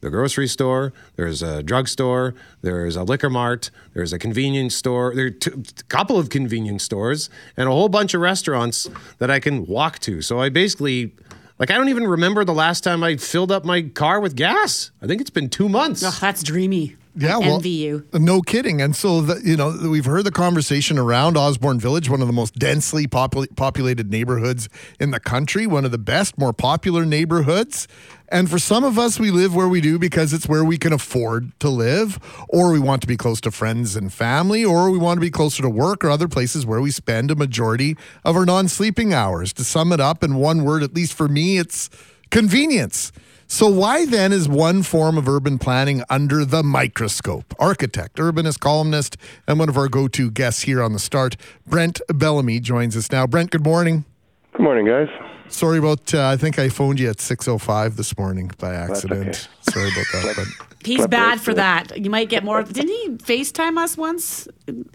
[0.00, 5.26] the grocery store, there's a drugstore, there's a liquor mart, there's a convenience store, there
[5.26, 8.88] are a couple of convenience stores, and a whole bunch of restaurants
[9.18, 10.22] that I can walk to.
[10.22, 11.16] So I basically,
[11.58, 14.92] like, I don't even remember the last time I filled up my car with gas.
[15.02, 16.04] I think it's been two months.
[16.04, 16.96] Oh, that's dreamy.
[17.16, 18.06] Yeah, well, envy you.
[18.12, 18.80] No kidding.
[18.80, 22.32] And so, the, you know, we've heard the conversation around Osborne Village, one of the
[22.32, 24.68] most densely popul- populated neighborhoods
[25.00, 27.88] in the country, one of the best, more popular neighborhoods.
[28.30, 30.92] And for some of us, we live where we do because it's where we can
[30.92, 32.18] afford to live,
[32.48, 35.30] or we want to be close to friends and family, or we want to be
[35.30, 39.14] closer to work or other places where we spend a majority of our non sleeping
[39.14, 39.52] hours.
[39.54, 41.88] To sum it up in one word, at least for me, it's
[42.30, 43.12] convenience.
[43.50, 47.54] So, why then is one form of urban planning under the microscope?
[47.58, 49.16] Architect, urbanist, columnist,
[49.46, 51.34] and one of our go to guests here on the start,
[51.66, 53.26] Brent Bellamy, joins us now.
[53.26, 54.04] Brent, good morning.
[54.52, 55.08] Good morning, guys.
[55.48, 59.48] Sorry about, uh, I think I phoned you at 6.05 this morning by accident.
[59.62, 60.48] Sorry about that.
[60.78, 61.54] But He's Slept bad for through.
[61.54, 61.98] that.
[62.04, 62.62] You might get more.
[62.62, 64.46] Didn't he FaceTime us once?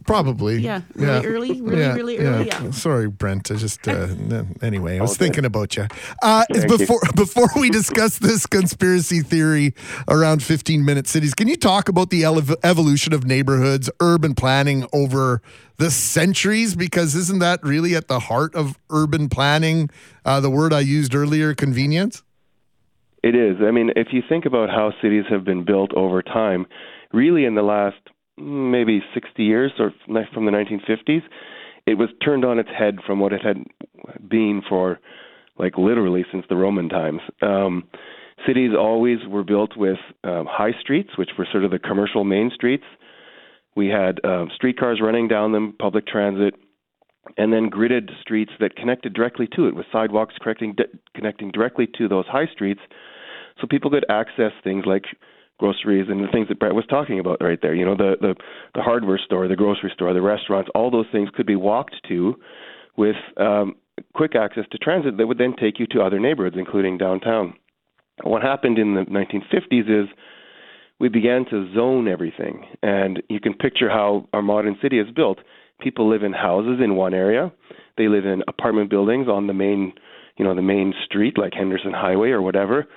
[0.06, 0.58] probably.
[0.58, 2.72] Yeah, really early, really, really early, yeah.
[2.72, 3.50] Sorry, Brent.
[3.52, 4.08] I just, uh,
[4.62, 5.88] anyway, I was thinking about you.
[6.22, 6.78] Uh, Thank you.
[6.78, 9.74] before, before we discuss this conspiracy theory
[10.08, 14.86] around 15 minute cities, can you talk about the ele- evolution of neighborhoods, urban planning
[14.94, 15.42] over
[15.78, 16.76] the centuries?
[16.76, 19.90] Because isn't that really at the heart of urban planning?
[20.24, 22.24] Uh, the word I used earlier, convenience?
[23.24, 23.58] It is.
[23.66, 26.66] I mean, if you think about how cities have been built over time,
[27.14, 27.98] really in the last
[28.40, 29.94] mm, maybe 60 years or
[30.34, 31.24] from the 1950s,
[31.86, 33.58] it was turned on its head from what it had
[34.28, 35.00] been for
[35.58, 37.22] like literally since the Roman times.
[37.42, 37.84] Um,
[38.46, 42.52] cities always were built with um, high streets, which were sort of the commercial main
[42.54, 42.86] streets.
[43.76, 46.56] We had um, streetcars running down them, public transit,
[47.38, 50.76] and then gridded streets that connected directly to it, with sidewalks connecting
[51.16, 52.82] connecting directly to those high streets,
[53.64, 55.06] so people could access things like
[55.58, 57.74] groceries and the things that Brett was talking about right there.
[57.74, 58.36] You know, the the
[58.76, 62.36] the hardware store, the grocery store, the restaurants, all those things could be walked to
[62.98, 63.76] with um,
[64.14, 67.54] quick access to transit that would then take you to other neighborhoods, including downtown.
[68.24, 70.10] What happened in the 1950s is
[71.00, 75.40] we began to zone everything, and you can picture how our modern city is built.
[75.80, 77.52] People live in houses in one area.
[77.98, 79.94] They live in apartment buildings on the main,
[80.38, 82.88] you know, the main street like Henderson Highway or whatever.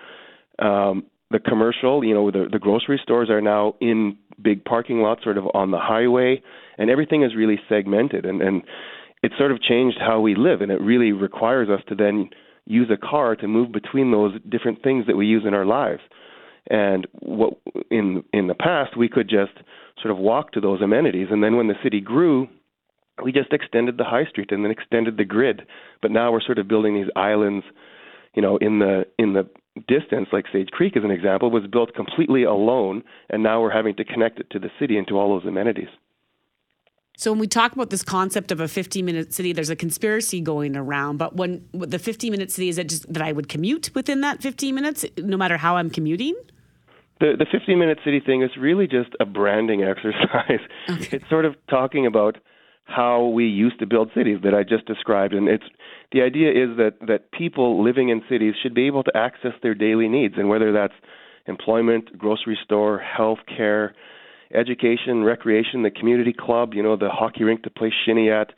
[0.58, 5.24] Um, the commercial, you know, the the grocery stores are now in big parking lots
[5.24, 6.42] sort of on the highway,
[6.78, 8.24] and everything is really segmented.
[8.24, 8.62] And, and
[9.22, 12.30] it sort of changed how we live, and it really requires us to then
[12.66, 16.02] use a car to move between those different things that we use in our lives.
[16.68, 17.54] And what
[17.90, 19.52] in in the past we could just
[20.00, 22.48] sort of walk to those amenities, and then when the city grew,
[23.22, 25.62] we just extended the high street and then extended the grid.
[26.02, 27.64] But now we're sort of building these islands,
[28.34, 29.48] you know, in the in the
[29.88, 33.94] distance, like Sage Creek as an example, was built completely alone, and now we're having
[33.96, 35.88] to connect it to the city and to all those amenities.
[37.18, 40.40] So when we talk about this concept of a 15 minute city, there's a conspiracy
[40.40, 41.16] going around.
[41.16, 44.42] But when the 15 minute city is it just that I would commute within that
[44.42, 46.34] 15 minutes, no matter how I'm commuting?
[47.20, 50.60] The the 15 minute city thing is really just a branding exercise.
[50.90, 51.16] Okay.
[51.16, 52.36] It's sort of talking about
[52.86, 55.64] how we used to build cities that I just described, and it's
[56.12, 59.74] the idea is that that people living in cities should be able to access their
[59.74, 60.94] daily needs, and whether that's
[61.46, 63.94] employment, grocery store, health care
[64.54, 68.52] education, recreation, the community club, you know, the hockey rink to play shinny at,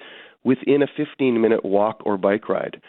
[0.44, 2.80] within a 15 minute walk or bike ride.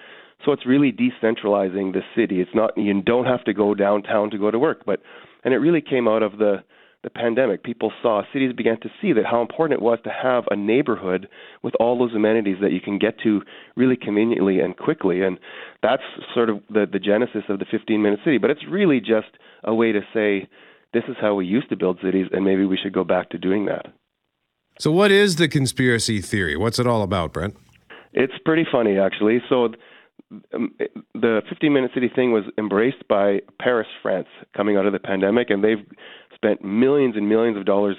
[0.45, 2.39] So it's really decentralizing the city.
[2.39, 5.01] It's not you don't have to go downtown to go to work, but
[5.43, 6.63] and it really came out of the
[7.03, 7.63] the pandemic.
[7.63, 11.29] People saw cities began to see that how important it was to have a neighborhood
[11.63, 13.41] with all those amenities that you can get to
[13.75, 15.21] really conveniently and quickly.
[15.21, 15.39] And
[15.81, 16.03] that's
[16.33, 18.37] sort of the the genesis of the 15 minute city.
[18.37, 19.29] But it's really just
[19.63, 20.49] a way to say
[20.93, 23.37] this is how we used to build cities, and maybe we should go back to
[23.37, 23.85] doing that.
[24.79, 26.55] So, what is the conspiracy theory?
[26.55, 27.55] What's it all about, Brent?
[28.13, 29.39] It's pretty funny, actually.
[29.49, 29.69] So,
[30.53, 30.75] um,
[31.13, 35.49] the 15 minute city thing was embraced by Paris, France, coming out of the pandemic,
[35.49, 35.85] and they've
[36.35, 37.95] spent millions and millions of dollars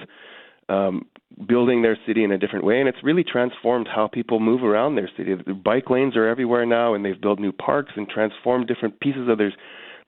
[0.69, 1.07] um,
[1.49, 4.95] building their city in a different way, and it's really transformed how people move around
[4.95, 5.35] their city.
[5.35, 9.29] The bike lanes are everywhere now, and they've built new parks and transformed different pieces
[9.29, 9.53] of their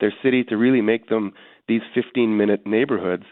[0.01, 1.33] their city to really make them
[1.69, 3.25] these 15 minute neighborhoods.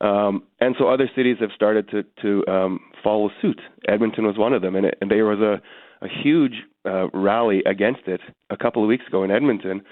[0.00, 3.60] Um, and so other cities have started to, to um, follow suit.
[3.86, 5.62] Edmonton was one of them, and, it, and there was a,
[6.02, 6.54] a huge
[6.84, 8.20] uh, rally against it
[8.50, 9.82] a couple of weeks ago in Edmonton.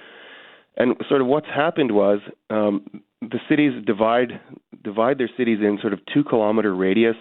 [0.76, 4.40] And sort of what's happened was um, the cities divide
[4.82, 7.16] divide their cities in sort of two kilometer radius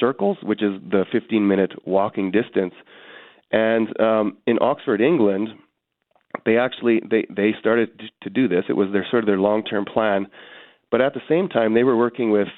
[0.00, 2.74] circles, which is the 15 minute walking distance.
[3.52, 5.50] And um, in Oxford, England,
[6.44, 8.64] they actually they they started to do this.
[8.68, 10.26] It was their sort of their long term plan,
[10.90, 12.48] but at the same time they were working with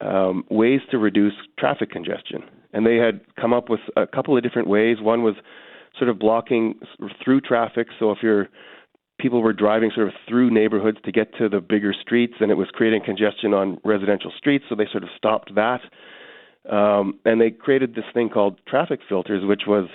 [0.00, 4.42] um, ways to reduce traffic congestion, and they had come up with a couple of
[4.42, 4.98] different ways.
[5.00, 5.34] One was
[5.98, 6.78] sort of blocking
[7.22, 7.88] through traffic.
[7.98, 8.48] So if you're
[9.18, 12.54] people were driving sort of through neighborhoods to get to the bigger streets, and it
[12.54, 14.64] was creating congestion on residential streets.
[14.68, 15.80] So they sort of stopped that,
[16.70, 19.88] um, and they created this thing called traffic filters, which was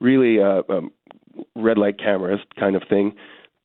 [0.00, 0.90] really uh, um,
[1.54, 3.14] red light cameras kind of thing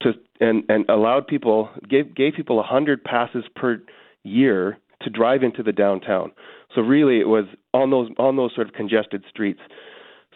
[0.02, 3.82] to and and allowed people gave gave people a hundred passes per
[4.24, 6.32] year to drive into the downtown.
[6.76, 9.62] So really, it was on those on those sort of congested streets.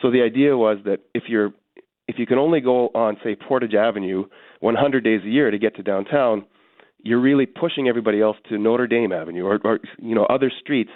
[0.02, 1.53] So the idea was that if you're
[2.07, 4.26] if you can only go on say Portage Avenue
[4.60, 6.45] 100 days a year to get to downtown,
[6.99, 10.91] you're really pushing everybody else to Notre Dame Avenue or, or you know other streets.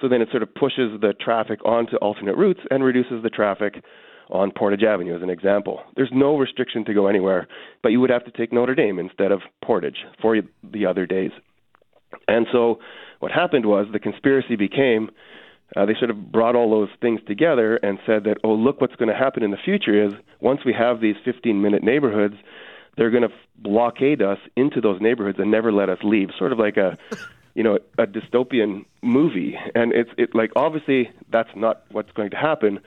[0.00, 3.82] So then it sort of pushes the traffic onto alternate routes and reduces the traffic
[4.30, 5.80] on Portage Avenue as an example.
[5.94, 7.46] There's no restriction to go anywhere,
[7.82, 11.30] but you would have to take Notre Dame instead of Portage for the other days.
[12.28, 12.78] And so
[13.20, 15.10] what happened was the conspiracy became
[15.74, 18.94] uh, they sort of brought all those things together and said that, oh, look what's
[18.94, 22.36] going to happen in the future is once we have these 15 minute neighborhoods,
[22.96, 26.58] they're going to blockade us into those neighborhoods and never let us leave, sort of
[26.58, 26.96] like a
[27.54, 32.36] you know a dystopian movie and it's it like obviously that's not what's going to
[32.36, 32.78] happen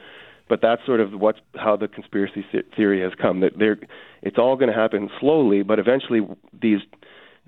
[0.50, 2.44] but that's sort of what's how the conspiracy
[2.76, 3.40] theory has come.
[3.40, 3.78] That there,
[4.22, 6.22] it's all going to happen slowly, but eventually
[6.60, 6.80] these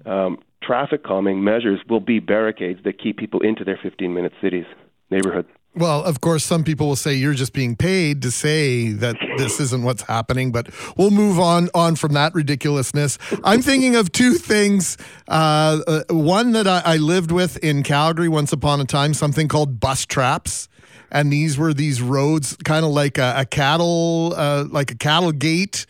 [0.06, 4.66] um, traffic calming measures will be barricades that keep people into their 15-minute cities
[5.10, 5.48] neighborhoods.
[5.74, 9.62] Well, of course, some people will say you're just being paid to say that this
[9.62, 13.18] isn't what's happening, but we'll move on on from that ridiculousness.
[13.46, 14.98] I'm thinking of two things.
[15.30, 19.48] Uh, uh, one that I, I lived with in Calgary once upon a time, something
[19.48, 20.68] called bus traps
[21.12, 25.32] and these were these roads, kind of like a, a cattle, uh, like a cattle
[25.32, 25.86] gate.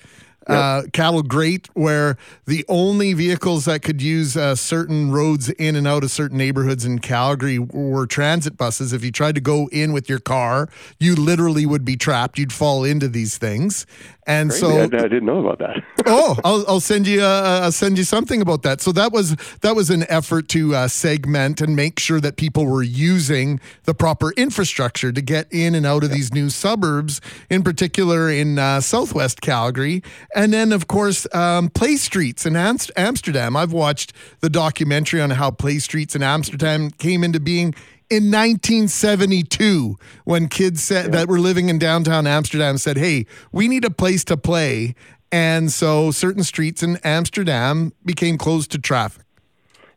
[0.47, 5.87] Uh, cattle grate where the only vehicles that could use uh, certain roads in and
[5.87, 8.91] out of certain neighborhoods in Calgary were transit buses.
[8.91, 10.67] If you tried to go in with your car,
[10.99, 12.39] you literally would be trapped.
[12.39, 13.85] You'd fall into these things.
[14.27, 14.65] And Crazy.
[14.65, 15.83] so I, I didn't know about that.
[16.05, 18.81] oh, I'll, I'll send you uh, I'll send you something about that.
[18.81, 22.65] So that was that was an effort to uh, segment and make sure that people
[22.65, 27.19] were using the proper infrastructure to get in and out of these new suburbs,
[27.49, 30.03] in particular in uh, Southwest Calgary,
[30.35, 33.55] and then of course um, play streets in Amst- Amsterdam.
[33.57, 37.73] I've watched the documentary on how play streets in Amsterdam came into being
[38.11, 43.85] in 1972 when kids said, that were living in downtown Amsterdam said, "Hey, we need
[43.85, 44.95] a place to play."
[45.31, 49.25] And so certain streets in Amsterdam became closed to traffic.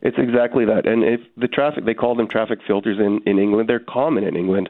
[0.01, 0.85] It's exactly that.
[0.85, 3.67] And if the traffic, they call them traffic filters in, in England.
[3.67, 4.69] They're common in England.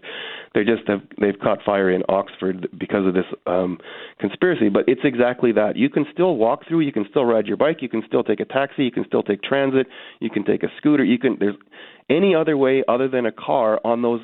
[0.54, 3.78] They just have they've caught fire in Oxford because of this um,
[4.20, 4.70] conspiracy.
[4.70, 5.76] But it's exactly that.
[5.76, 6.80] You can still walk through.
[6.80, 7.82] You can still ride your bike.
[7.82, 8.86] You can still take a taxi.
[8.86, 9.88] You can still take transit.
[10.22, 11.04] You can take a scooter.
[11.04, 11.36] You can.
[11.38, 11.56] There's
[12.10, 14.22] any other way other than a car on those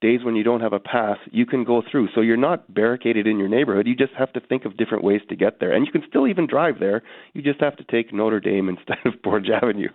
[0.00, 2.08] days when you don't have a pass, you can go through.
[2.14, 3.86] So you're not barricaded in your neighborhood.
[3.86, 5.72] You just have to think of different ways to get there.
[5.72, 7.02] And you can still even drive there.
[7.34, 9.88] You just have to take Notre Dame instead of Portage Avenue.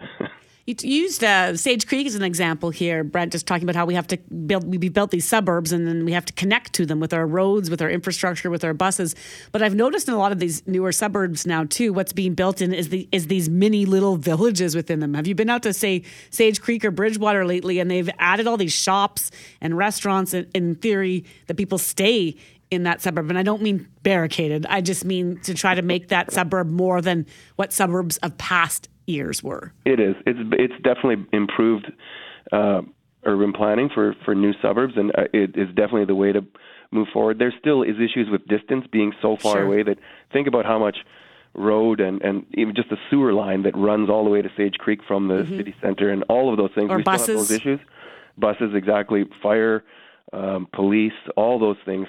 [0.66, 3.94] You used uh, Sage Creek as an example here, Brent, just talking about how we
[3.94, 6.98] have to build, we built these suburbs and then we have to connect to them
[6.98, 9.14] with our roads, with our infrastructure, with our buses.
[9.52, 12.60] But I've noticed in a lot of these newer suburbs now too, what's being built
[12.60, 15.14] in is the is these mini little villages within them.
[15.14, 17.78] Have you been out to say Sage Creek or Bridgewater lately?
[17.78, 19.30] And they've added all these shops
[19.60, 20.34] and restaurants.
[20.34, 22.34] In, in theory, that people stay
[22.72, 23.30] in that suburb.
[23.30, 24.66] And I don't mean barricaded.
[24.66, 28.88] I just mean to try to make that suburb more than what suburbs of past
[29.06, 29.72] years were.
[29.84, 30.14] It is.
[30.26, 31.90] It's it's definitely improved
[32.52, 32.82] uh,
[33.24, 36.44] urban planning for for new suburbs, and uh, it is definitely the way to
[36.92, 37.38] move forward.
[37.38, 39.62] There still is issues with distance being so far Sure.
[39.62, 39.98] away that
[40.32, 40.98] think about how much
[41.54, 44.74] road and and even just the sewer line that runs all the way to Sage
[44.78, 45.56] Creek from the Mhm.
[45.56, 46.90] city center and all of those things.
[46.90, 47.48] Or we still have buses.
[47.48, 47.80] those issues.
[48.38, 49.24] Buses, exactly.
[49.42, 49.82] Fire,
[50.34, 52.06] um, police, all those things.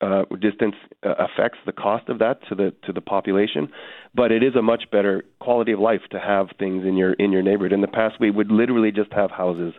[0.00, 0.74] Uh, distance
[1.04, 3.68] uh, affects the cost of that to the to the population,
[4.14, 7.30] but it is a much better quality of life to have things in your in
[7.32, 7.74] your neighborhood.
[7.74, 9.74] In the past, we would literally just have houses,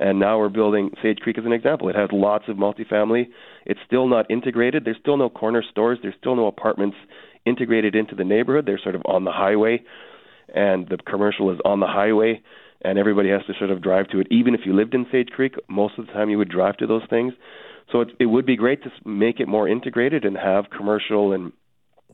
[0.00, 1.88] and now we're building Sage Creek as an example.
[1.88, 3.28] It has lots of multifamily.
[3.64, 4.84] It's still not integrated.
[4.84, 6.00] There's still no corner stores.
[6.02, 6.96] There's still no apartments
[7.46, 8.66] integrated into the neighborhood.
[8.66, 9.84] They're sort of on the highway,
[10.52, 12.42] and the commercial is on the highway,
[12.84, 14.26] and everybody has to sort of drive to it.
[14.32, 16.86] Even if you lived in Sage Creek, most of the time you would drive to
[16.88, 17.32] those things.
[17.92, 21.52] So it, it would be great to make it more integrated and have commercial and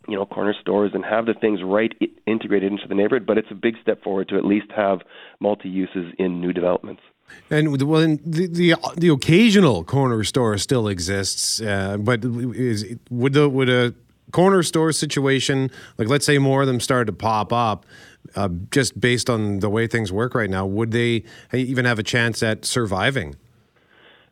[0.08, 1.92] you know corner stores and have the things right
[2.26, 3.26] integrated into the neighborhood.
[3.26, 5.00] But it's a big step forward to at least have
[5.40, 7.02] multi uses in new developments.
[7.50, 13.48] And well, the, the the occasional corner store still exists, uh, but is would the
[13.48, 13.94] would a
[14.32, 17.86] corner store situation like let's say more of them started to pop up,
[18.34, 21.22] uh, just based on the way things work right now, would they
[21.52, 23.36] even have a chance at surviving?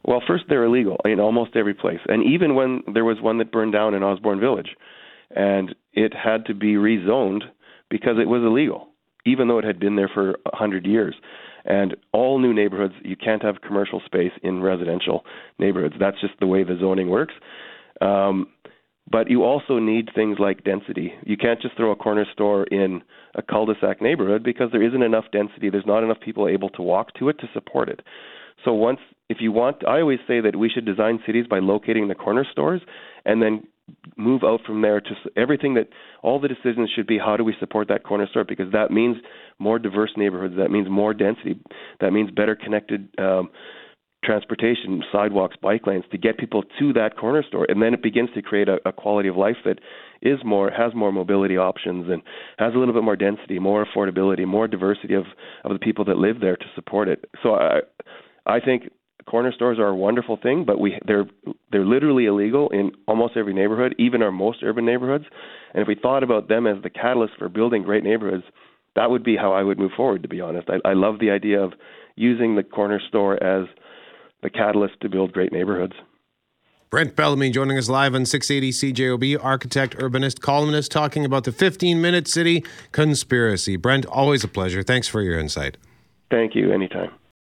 [0.06, 3.50] Well, first they're illegal in almost every place, and even when there was one that
[3.50, 4.76] burned down in Osborne Village,
[5.34, 7.42] and it had to be rezoned
[7.90, 8.88] because it was illegal,
[9.26, 11.16] even though it had been there for a hundred years.
[11.64, 15.24] And all new neighborhoods, you can't have commercial space in residential
[15.58, 15.96] neighborhoods.
[15.98, 17.34] That's just the way the zoning works.
[18.00, 18.46] Um,
[19.10, 21.12] but you also need things like density.
[21.24, 23.02] You can't just throw a corner store in
[23.34, 25.70] a cul-de-sac neighborhood because there isn't enough density.
[25.70, 28.00] There's not enough people able to walk to it to support it.
[28.64, 32.08] So once, if you want, I always say that we should design cities by locating
[32.08, 32.80] the corner stores
[33.24, 33.64] and then
[34.16, 35.88] move out from there to everything that
[36.22, 39.16] all the decisions should be how do we support that corner store because that means
[39.60, 41.54] more diverse neighborhoods that means more density
[42.00, 43.48] that means better connected um,
[44.26, 47.64] transportation sidewalks bike lanes to get people to that corner store.
[47.68, 49.78] And then it begins to create a, a quality of life that
[50.20, 52.22] is more has more mobility options and
[52.58, 55.24] has a little bit more density more affordability more diversity of
[55.64, 57.24] of the people that live there to support it.
[57.42, 57.80] So i
[58.46, 58.90] i think
[59.26, 61.26] corner stores are a wonderful thing, but we they're
[61.70, 65.24] they're literally illegal in almost every neighborhood, even our most urban neighborhoods.
[65.74, 68.44] And if we thought about them as the catalyst for building great neighborhoods,
[68.94, 70.22] that would be how I would move forward.
[70.22, 71.72] To be honest, I, I love the idea of
[72.14, 73.66] using the corner store as
[74.42, 75.94] the catalyst to build great neighborhoods.
[76.88, 82.00] Brent Bellamy joining us live on 680 CJOB, architect, urbanist, columnist, talking about the 15
[82.00, 83.76] minute city conspiracy.
[83.76, 84.84] Brent, always a pleasure.
[84.84, 85.76] Thanks for your insight.
[86.30, 86.72] Thank you.
[86.72, 87.10] Anytime.